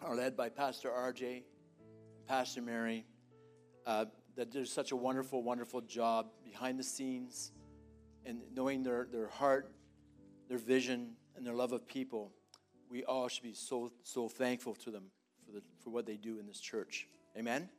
are 0.02 0.16
led 0.16 0.36
by 0.38 0.50
Pastor 0.50 0.89
RJ, 0.89 1.43
Pastor 2.28 2.62
Mary, 2.62 3.06
uh, 3.86 4.06
that 4.36 4.52
do 4.52 4.66
such 4.66 4.91
a 4.91 4.95
wonderful, 4.95 5.41
wonderful 5.41 5.82
job 5.82 6.28
behind 6.43 6.80
the 6.80 6.84
scenes 6.84 7.52
and 8.26 8.39
knowing 8.54 8.84
their, 8.84 9.08
their 9.12 9.28
heart, 9.28 9.72
their 10.50 10.58
vision, 10.58 11.14
and 11.36 11.45
their 11.45 11.54
love 11.54 11.72
of 11.72 11.88
people. 11.88 12.32
We 12.89 13.04
all 13.04 13.28
should 13.28 13.43
be 13.43 13.54
so, 13.54 13.91
so 14.04 14.30
thankful 14.30 14.76
to 14.76 14.91
them 14.91 15.06
for, 15.45 15.52
the, 15.54 15.62
for 15.80 15.89
what 15.89 16.06
they 16.06 16.18
do 16.18 16.39
in 16.39 16.45
this 16.45 16.60
church. 16.60 17.08
Amen? 17.38 17.70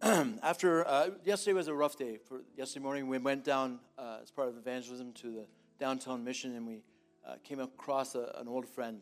after 0.42 0.86
uh, 0.86 1.10
yesterday 1.24 1.54
was 1.54 1.68
a 1.68 1.74
rough 1.74 1.96
day. 1.96 2.18
For 2.28 2.42
yesterday 2.56 2.82
morning, 2.82 3.08
we 3.08 3.18
went 3.18 3.44
down 3.44 3.80
uh, 3.98 4.18
as 4.22 4.30
part 4.30 4.48
of 4.48 4.56
evangelism 4.56 5.12
to 5.14 5.32
the 5.32 5.46
downtown 5.80 6.24
mission, 6.24 6.54
and 6.54 6.66
we 6.66 6.82
uh, 7.28 7.34
came 7.44 7.60
across 7.60 8.14
a, 8.14 8.32
an 8.36 8.48
old 8.48 8.66
friend 8.66 9.00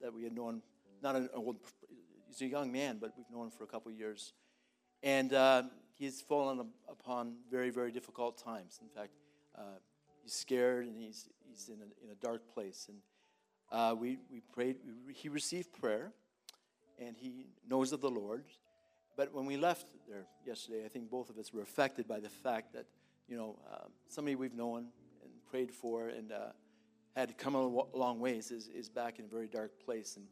that 0.00 0.12
we 0.12 0.24
had 0.24 0.34
known. 0.34 0.62
Not 1.02 1.16
an 1.16 1.28
old, 1.34 1.56
he's 2.26 2.40
a 2.40 2.46
young 2.46 2.72
man, 2.72 2.98
but 3.00 3.12
we've 3.16 3.30
known 3.30 3.46
him 3.46 3.50
for 3.50 3.64
a 3.64 3.66
couple 3.66 3.92
of 3.92 3.98
years, 3.98 4.32
and 5.02 5.32
uh, 5.32 5.64
he's 5.94 6.22
fallen 6.22 6.66
upon 6.88 7.34
very, 7.50 7.70
very 7.70 7.92
difficult 7.92 8.42
times. 8.42 8.78
In 8.82 8.88
fact, 8.88 9.12
uh, 9.56 9.78
he's 10.22 10.32
scared 10.32 10.86
and 10.86 10.96
he's 10.96 11.28
he's 11.48 11.68
in 11.68 11.80
a, 11.80 12.04
in 12.04 12.10
a 12.10 12.14
dark 12.14 12.52
place, 12.54 12.88
and 12.88 12.98
uh, 13.70 13.94
we 13.94 14.18
we 14.30 14.40
prayed. 14.40 14.76
We, 15.06 15.12
he 15.12 15.28
received 15.28 15.72
prayer, 15.72 16.12
and 16.98 17.14
he 17.16 17.46
knows 17.68 17.92
of 17.92 18.00
the 18.00 18.10
Lord 18.10 18.44
but 19.16 19.32
when 19.32 19.46
we 19.46 19.56
left 19.56 19.88
there 20.06 20.26
yesterday, 20.46 20.84
I 20.84 20.88
think 20.88 21.10
both 21.10 21.30
of 21.30 21.38
us 21.38 21.52
were 21.52 21.62
affected 21.62 22.06
by 22.06 22.20
the 22.20 22.28
fact 22.28 22.74
that, 22.74 22.84
you 23.28 23.36
know, 23.36 23.58
uh, 23.72 23.86
somebody 24.08 24.36
we've 24.36 24.54
known 24.54 24.88
and 25.22 25.32
prayed 25.50 25.72
for 25.72 26.08
and 26.08 26.32
uh, 26.32 26.52
had 27.16 27.38
come 27.38 27.54
a 27.54 27.66
long 27.66 28.20
ways 28.20 28.50
is, 28.50 28.68
is 28.68 28.90
back 28.90 29.18
in 29.18 29.24
a 29.24 29.28
very 29.28 29.48
dark 29.48 29.72
place. 29.82 30.16
And 30.16 30.26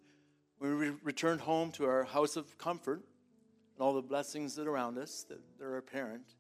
when 0.59 0.79
we 0.79 0.89
re- 0.89 0.97
returned 1.03 1.41
home 1.41 1.73
to 1.73 1.87
our 1.87 2.05
house 2.05 2.37
of 2.37 2.59
comfort 2.59 3.01
and 3.75 3.81
all 3.81 3.95
the 3.95 4.03
blessings 4.03 4.55
that 4.57 4.67
are 4.67 4.71
around 4.71 4.99
us 4.99 5.25
that, 5.31 5.39
that 5.59 5.65
are 5.65 5.79
apparent, 5.79 6.35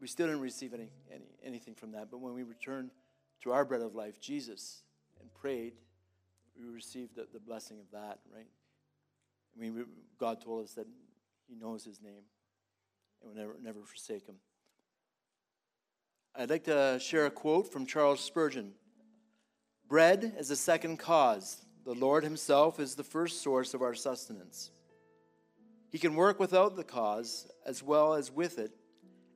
we 0.00 0.06
still 0.06 0.28
didn't 0.28 0.42
receive 0.42 0.74
any, 0.74 0.90
any, 1.12 1.24
anything 1.42 1.74
from 1.74 1.90
that. 1.92 2.08
But 2.08 2.20
when 2.20 2.34
we 2.34 2.44
returned 2.44 2.90
to 3.42 3.50
our 3.50 3.64
bread 3.64 3.80
of 3.80 3.96
life, 3.96 4.20
Jesus, 4.20 4.84
and 5.20 5.32
prayed, 5.34 5.72
we 6.56 6.68
received 6.72 7.16
the, 7.16 7.26
the 7.32 7.40
blessing 7.40 7.80
of 7.80 7.90
that, 7.90 8.20
right? 8.32 8.46
I 9.56 9.60
mean, 9.60 9.74
we, 9.74 9.82
God 10.20 10.40
told 10.40 10.64
us 10.64 10.72
that 10.74 10.86
he 11.48 11.56
knows 11.56 11.84
his 11.84 12.00
name 12.00 12.22
and 13.20 13.30
will 13.30 13.36
never, 13.36 13.56
never 13.60 13.80
forsake 13.80 14.26
him. 14.26 14.36
I'd 16.36 16.50
like 16.50 16.64
to 16.64 17.00
share 17.00 17.26
a 17.26 17.30
quote 17.30 17.72
from 17.72 17.86
Charles 17.86 18.20
Spurgeon 18.20 18.74
Bread 19.88 20.34
is 20.38 20.48
the 20.48 20.56
second 20.56 20.98
cause, 20.98 21.64
the 21.84 21.94
Lord 21.94 22.22
Himself 22.24 22.78
is 22.78 22.94
the 22.94 23.04
first 23.04 23.42
source 23.42 23.72
of 23.72 23.82
our 23.82 23.94
sustenance. 23.94 24.70
He 25.90 25.98
can 25.98 26.14
work 26.14 26.38
without 26.38 26.76
the 26.76 26.84
cause 26.84 27.50
as 27.64 27.82
well 27.82 28.14
as 28.14 28.30
with 28.30 28.58
it, 28.58 28.72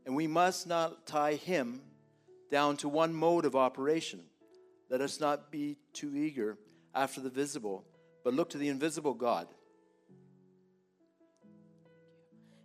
and 0.05 0.15
we 0.15 0.27
must 0.27 0.67
not 0.67 1.07
tie 1.07 1.35
Him 1.35 1.81
down 2.51 2.77
to 2.79 2.89
one 2.89 3.15
mode 3.15 3.47
of 3.47 3.57
operation. 3.57 4.21
Let 4.91 5.01
us 5.01 5.21
not 5.21 5.51
be 5.51 5.79
too 5.95 6.15
eager 6.15 6.59
after 6.95 7.21
the 7.21 7.31
visible, 7.31 7.85
but 8.23 8.35
look 8.35 8.51
to 8.51 8.59
the 8.59 8.69
invisible 8.69 9.15
God 9.15 9.49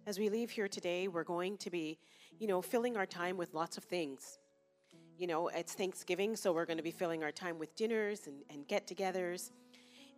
As 0.07 0.17
we 0.17 0.29
leave 0.29 0.49
here 0.49 0.69
today, 0.69 1.09
we're 1.09 1.25
going 1.25 1.57
to 1.57 1.69
be, 1.69 1.99
you 2.39 2.47
know, 2.47 2.61
filling 2.61 2.95
our 2.95 3.05
time 3.05 3.35
with 3.35 3.53
lots 3.53 3.75
of 3.75 3.83
things. 3.83 4.39
You 5.17 5.25
know, 5.25 5.47
it's 5.47 5.73
Thanksgiving, 5.73 6.35
so 6.35 6.53
we're 6.53 6.67
going 6.67 6.77
to 6.77 6.83
be 6.83 6.91
filling 6.91 7.23
our 7.23 7.31
time 7.31 7.57
with 7.57 7.75
dinners 7.75 8.27
and, 8.27 8.43
and 8.51 8.67
get 8.67 8.85
togethers. 8.85 9.49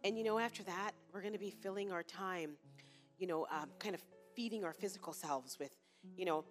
And, 0.04 0.18
you 0.18 0.26
know, 0.26 0.38
after 0.38 0.62
that, 0.64 0.92
we're 1.14 1.22
going 1.22 1.32
to 1.32 1.40
be 1.40 1.52
filling 1.52 1.90
our 1.90 2.04
time, 2.04 2.58
you 3.18 3.26
know, 3.26 3.48
um, 3.50 3.70
kind 3.80 3.96
of 3.96 4.04
feeding 4.36 4.66
our 4.66 4.74
physical 4.74 5.14
selves 5.14 5.58
with, 5.58 5.72
you 6.18 6.26
know, 6.26 6.44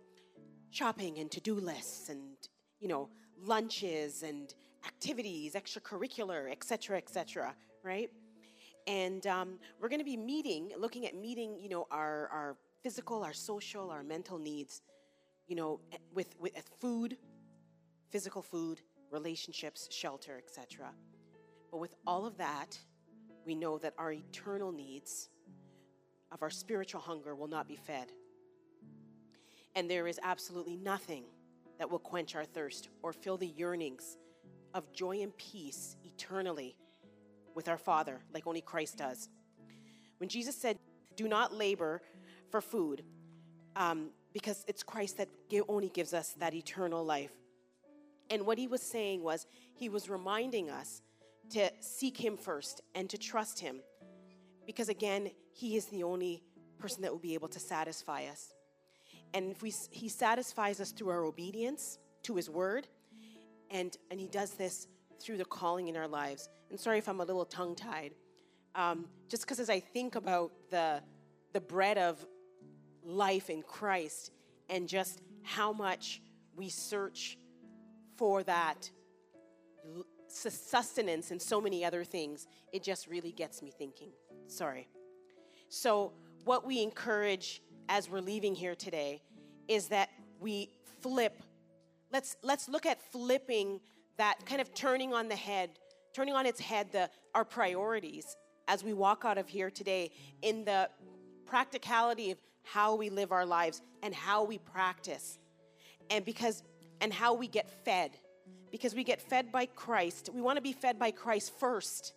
shopping 0.71 1.19
and 1.19 1.31
to 1.31 1.41
do 1.41 1.57
lists 1.57 2.09
and, 2.09 2.23
you 2.81 2.89
know, 2.89 3.11
lunches 3.39 4.23
and 4.23 4.55
activities, 4.87 5.53
extracurricular, 5.53 6.51
et 6.51 6.65
cetera, 6.65 6.97
et 6.97 7.11
cetera, 7.11 7.55
right? 7.85 8.09
And 8.87 9.27
um, 9.27 9.59
we're 9.79 9.91
going 9.91 10.01
to 10.01 10.07
be 10.07 10.17
meeting, 10.17 10.73
looking 10.79 11.05
at 11.05 11.15
meeting, 11.15 11.59
you 11.61 11.69
know, 11.69 11.87
our, 11.91 12.29
our 12.33 12.57
physical, 12.83 13.23
our 13.23 13.35
social, 13.35 13.91
our 13.91 14.03
mental 14.03 14.39
needs, 14.39 14.81
you 15.47 15.55
know, 15.55 15.81
with, 16.15 16.35
with 16.41 16.55
food, 16.81 17.19
physical 18.11 18.43
food, 18.43 18.81
relationships, 19.11 19.89
shelter, 19.91 20.39
etc. 20.39 20.91
But 21.71 21.79
with 21.79 21.95
all 22.07 22.27
of 22.27 22.37
that, 22.39 22.79
we 23.45 23.55
know 23.55 23.79
that 23.79 23.95
our 23.99 24.13
eternal 24.13 24.73
needs 24.73 25.29
of 26.31 26.43
our 26.43 26.51
spiritual 26.51 27.01
hunger 27.01 27.35
will 27.35 27.49
not 27.49 27.67
be 27.67 27.77
fed. 27.77 28.13
And 29.75 29.91
there 29.91 30.07
is 30.07 30.19
absolutely 30.23 30.77
nothing 30.77 31.25
that 31.79 31.91
will 31.91 31.99
quench 31.99 32.35
our 32.35 32.45
thirst 32.45 32.89
or 33.03 33.13
fill 33.13 33.37
the 33.37 33.47
yearnings 33.47 34.19
of 34.75 34.93
joy 34.93 35.21
and 35.23 35.37
peace 35.37 35.97
eternally 36.05 36.77
with 37.55 37.69
our 37.69 37.79
Father, 37.79 38.21
like 38.35 38.47
only 38.47 38.61
Christ 38.61 38.99
does. 38.99 39.29
When 40.19 40.29
Jesus 40.29 40.57
said, 40.57 40.79
Do 41.17 41.29
not 41.29 41.55
labor 41.55 42.03
for 42.51 42.61
food 42.61 43.03
um, 43.77 44.11
because 44.33 44.65
it's 44.69 44.83
Christ 44.83 45.17
that 45.19 45.29
only 45.69 45.89
gives 45.89 46.13
us 46.13 46.35
that 46.39 46.55
eternal 46.55 47.05
life. 47.05 47.33
And 48.31 48.47
what 48.47 48.59
he 48.59 48.67
was 48.67 48.83
saying 48.83 49.23
was, 49.23 49.47
he 49.75 49.89
was 49.89 50.09
reminding 50.09 50.71
us 50.71 51.03
to 51.51 51.71
seek 51.81 52.17
him 52.17 52.37
first 52.37 52.83
and 52.95 53.09
to 53.11 53.19
trust 53.19 53.61
him 53.61 53.81
because, 54.67 54.89
again, 54.89 55.31
he 55.53 55.77
is 55.77 55.87
the 55.87 56.03
only 56.03 56.43
person 56.79 57.03
that 57.03 57.11
will 57.11 57.19
be 57.19 57.35
able 57.35 57.49
to 57.49 57.59
satisfy 57.59 58.25
us. 58.25 58.53
And 59.35 59.51
if 59.51 59.63
we, 59.63 59.73
he 59.91 60.09
satisfies 60.09 60.81
us 60.81 60.91
through 60.91 61.09
our 61.09 61.25
obedience 61.25 61.99
to 62.25 62.37
his 62.37 62.49
word, 62.51 62.87
and, 63.71 63.97
and 64.11 64.21
he 64.21 64.29
does 64.29 64.53
this 64.53 64.87
through 65.21 65.39
the 65.39 65.45
calling 65.45 65.89
in 65.89 65.97
our 65.97 66.09
lives. 66.09 66.49
And 66.71 66.79
sorry 66.79 66.99
if 66.99 67.09
I'm 67.09 67.21
a 67.21 67.25
little 67.25 67.45
tongue 67.45 67.75
tied, 67.75 68.15
um, 68.75 69.07
just 69.29 69.43
because 69.43 69.59
as 69.59 69.71
I 69.71 69.81
think 69.81 70.15
about 70.15 70.53
the, 70.71 71.03
the 71.53 71.61
bread 71.61 71.99
of 71.99 72.25
life 73.03 73.51
in 73.51 73.63
Christ 73.63 74.31
and 74.69 74.89
just 74.89 75.21
how 75.43 75.73
much 75.73 76.21
we 76.57 76.69
search 76.69 77.39
for 78.19 78.43
that 78.43 78.91
sustenance 80.27 81.31
and 81.31 81.41
so 81.41 81.61
many 81.61 81.85
other 81.85 82.05
things, 82.05 82.47
it 82.73 82.83
just 82.83 83.07
really 83.07 83.33
gets 83.33 83.63
me 83.63 83.71
thinking. 83.71 84.11
Sorry. 84.49 84.89
So, 85.71 86.13
what 86.45 86.67
we 86.67 86.83
encourage 86.83 87.63
as 87.89 88.11
we're 88.11 88.21
leaving 88.21 88.55
here 88.55 88.75
today 88.75 89.23
is 89.69 89.89
that 89.89 90.11
we 90.41 90.71
flip. 91.01 91.43
Let's 92.13 92.37
let's 92.43 92.69
look 92.69 92.85
at 92.85 93.01
flipping 93.13 93.81
that 94.17 94.45
kind 94.45 94.61
of 94.61 94.75
turning 94.75 95.15
on 95.15 95.29
the 95.29 95.37
head, 95.37 95.71
turning 96.13 96.35
on 96.35 96.45
its 96.45 96.61
head 96.61 96.91
the 96.93 97.09
our 97.35 97.45
priorities 97.45 98.37
as 98.67 98.83
we 98.83 98.93
walk 98.93 99.25
out 99.25 99.39
of 99.39 99.49
here 99.49 99.71
today 99.71 100.11
in 100.43 100.65
the 100.65 100.91
practicality 101.47 102.31
of 102.31 102.39
how 102.65 102.95
we 102.95 103.09
live 103.09 103.33
our 103.33 103.47
lives 103.47 103.81
and 104.03 104.15
how 104.15 104.45
we 104.45 104.59
practice 104.59 105.39
and 106.11 106.25
because 106.25 106.63
and 107.01 107.13
how 107.13 107.35
we 107.35 107.49
get 107.49 107.71
fed. 107.85 108.13
Because 108.71 108.95
we 108.95 109.05
get 109.05 109.21
fed 109.21 109.51
by 109.51 109.67
Christ. 109.67 110.29
We 110.33 110.41
want 110.41 110.57
to 110.57 110.63
be 110.63 110.73
fed 110.73 110.99
by 110.99 111.11
Christ 111.11 111.53
first. 111.59 112.13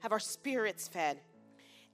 Have 0.00 0.12
our 0.12 0.20
spirits 0.20 0.88
fed. 0.88 1.18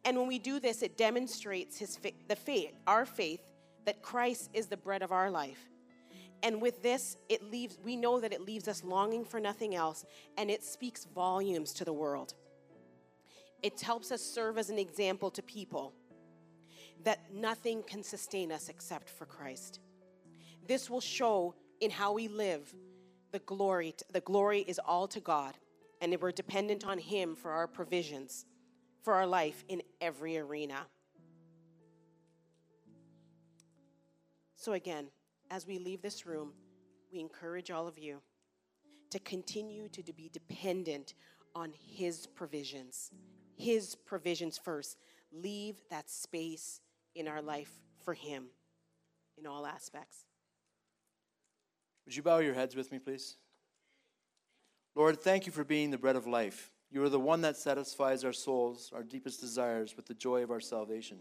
And 0.04 0.16
when 0.16 0.26
we 0.26 0.38
do 0.38 0.60
this 0.60 0.82
it 0.82 0.96
demonstrates 0.96 1.78
his 1.78 1.98
the 2.28 2.36
faith 2.36 2.72
our 2.86 3.04
faith 3.04 3.40
that 3.84 4.02
Christ 4.02 4.50
is 4.54 4.66
the 4.66 4.76
bread 4.76 5.02
of 5.02 5.12
our 5.12 5.30
life. 5.30 5.68
And 6.42 6.62
with 6.62 6.82
this 6.82 7.16
it 7.28 7.50
leaves 7.50 7.78
we 7.84 7.96
know 7.96 8.20
that 8.20 8.32
it 8.32 8.40
leaves 8.40 8.68
us 8.68 8.84
longing 8.84 9.24
for 9.24 9.40
nothing 9.40 9.74
else 9.74 10.04
and 10.36 10.50
it 10.50 10.62
speaks 10.62 11.04
volumes 11.04 11.72
to 11.74 11.84
the 11.84 11.92
world. 11.92 12.34
It 13.62 13.80
helps 13.80 14.12
us 14.12 14.22
serve 14.22 14.56
as 14.56 14.70
an 14.70 14.78
example 14.78 15.30
to 15.32 15.42
people 15.42 15.92
that 17.04 17.32
nothing 17.32 17.82
can 17.82 18.02
sustain 18.02 18.52
us 18.52 18.68
except 18.68 19.08
for 19.10 19.26
Christ. 19.26 19.80
This 20.66 20.88
will 20.88 21.00
show 21.00 21.54
in 21.80 21.90
how 21.90 22.12
we 22.12 22.28
live 22.28 22.74
the 23.32 23.38
glory. 23.40 23.94
The 24.12 24.20
glory 24.20 24.60
is 24.60 24.80
all 24.84 25.06
to 25.08 25.20
God, 25.20 25.54
and 26.00 26.16
we're 26.20 26.32
dependent 26.32 26.84
on 26.84 26.98
Him 26.98 27.34
for 27.34 27.50
our 27.50 27.66
provisions, 27.66 28.46
for 29.02 29.14
our 29.14 29.26
life 29.26 29.64
in 29.68 29.82
every 30.00 30.38
arena. 30.38 30.86
So, 34.56 34.72
again, 34.72 35.06
as 35.50 35.66
we 35.66 35.78
leave 35.78 36.02
this 36.02 36.26
room, 36.26 36.52
we 37.12 37.20
encourage 37.20 37.70
all 37.70 37.86
of 37.86 37.98
you 37.98 38.20
to 39.10 39.18
continue 39.20 39.88
to, 39.88 40.02
be 40.12 40.28
dependent 40.32 41.14
on 41.54 41.72
His 41.72 42.26
provisions. 42.26 43.10
His 43.56 43.94
provisions 43.94 44.58
first. 44.58 44.98
Leave 45.32 45.76
that 45.90 46.10
space 46.10 46.80
in 47.14 47.28
our 47.28 47.42
life 47.42 47.72
for 48.04 48.14
Him 48.14 48.46
in 49.36 49.46
all 49.46 49.66
aspects. 49.66 50.27
Would 52.08 52.16
you 52.16 52.22
bow 52.22 52.38
your 52.38 52.54
heads 52.54 52.74
with 52.74 52.90
me, 52.90 52.98
please? 52.98 53.36
Lord, 54.94 55.20
thank 55.20 55.44
you 55.44 55.52
for 55.52 55.62
being 55.62 55.90
the 55.90 55.98
bread 55.98 56.16
of 56.16 56.26
life. 56.26 56.70
You 56.90 57.02
are 57.02 57.10
the 57.10 57.20
one 57.20 57.42
that 57.42 57.58
satisfies 57.58 58.24
our 58.24 58.32
souls, 58.32 58.90
our 58.94 59.02
deepest 59.02 59.42
desires, 59.42 59.94
with 59.94 60.06
the 60.06 60.14
joy 60.14 60.42
of 60.42 60.50
our 60.50 60.58
salvation. 60.58 61.18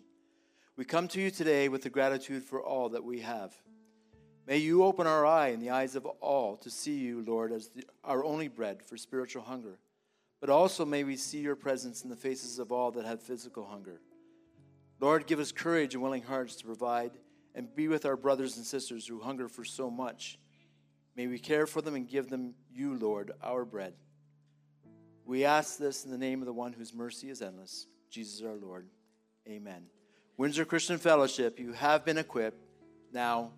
We 0.78 0.86
come 0.86 1.10
to 1.10 1.20
you 1.20 1.30
today 1.30 1.68
with 1.68 1.82
the 1.82 1.90
gratitude 1.90 2.42
for 2.42 2.64
all 2.64 2.88
that 2.88 3.04
we 3.04 3.20
have. 3.20 3.54
May 4.48 4.60
you 4.60 4.86
open 4.86 5.08
our 5.08 5.26
eye 5.26 5.50
and 5.50 5.62
the 5.62 5.72
eyes 5.72 5.98
of 5.98 6.06
all 6.06 6.56
to 6.56 6.70
see 6.70 6.96
you, 7.00 7.22
Lord, 7.28 7.52
as 7.52 7.68
the, 7.68 7.84
our 8.06 8.24
only 8.24 8.48
bread 8.48 8.82
for 8.82 8.96
spiritual 8.96 9.44
hunger. 9.44 9.80
But 10.40 10.50
also 10.50 10.86
may 10.86 11.04
we 11.04 11.18
see 11.18 11.40
your 11.40 11.58
presence 11.58 12.06
in 12.06 12.10
the 12.10 12.16
faces 12.16 12.60
of 12.60 12.72
all 12.72 12.92
that 12.92 13.04
have 13.04 13.22
physical 13.22 13.66
hunger. 13.66 14.00
Lord, 15.02 15.28
give 15.28 15.42
us 15.42 15.52
courage 15.52 15.96
and 15.96 16.02
willing 16.02 16.24
hearts 16.24 16.56
to 16.56 16.66
provide 16.66 17.12
and 17.54 17.76
be 17.76 17.90
with 17.90 18.06
our 18.06 18.16
brothers 18.16 18.56
and 18.56 18.66
sisters 18.66 19.06
who 19.06 19.20
hunger 19.20 19.50
for 19.50 19.66
so 19.66 19.92
much. 19.92 20.40
May 21.18 21.26
we 21.26 21.40
care 21.40 21.66
for 21.66 21.82
them 21.82 21.96
and 21.96 22.08
give 22.08 22.30
them 22.30 22.54
you, 22.72 22.94
Lord, 22.94 23.32
our 23.42 23.66
bread. 23.66 23.94
We 25.26 25.44
ask 25.44 25.80
this 25.80 26.06
in 26.06 26.12
the 26.12 26.18
name 26.18 26.42
of 26.42 26.46
the 26.46 26.54
one 26.54 26.74
whose 26.74 26.94
mercy 26.94 27.30
is 27.30 27.42
endless, 27.42 27.88
Jesus 28.12 28.46
our 28.46 28.56
Lord. 28.56 28.88
Amen. 29.48 29.88
Windsor 30.38 30.64
Christian 30.64 31.00
Fellowship, 31.00 31.60
you 31.60 31.74
have 31.74 32.06
been 32.06 32.20
equipped. 32.20 32.64
Now 33.12 33.52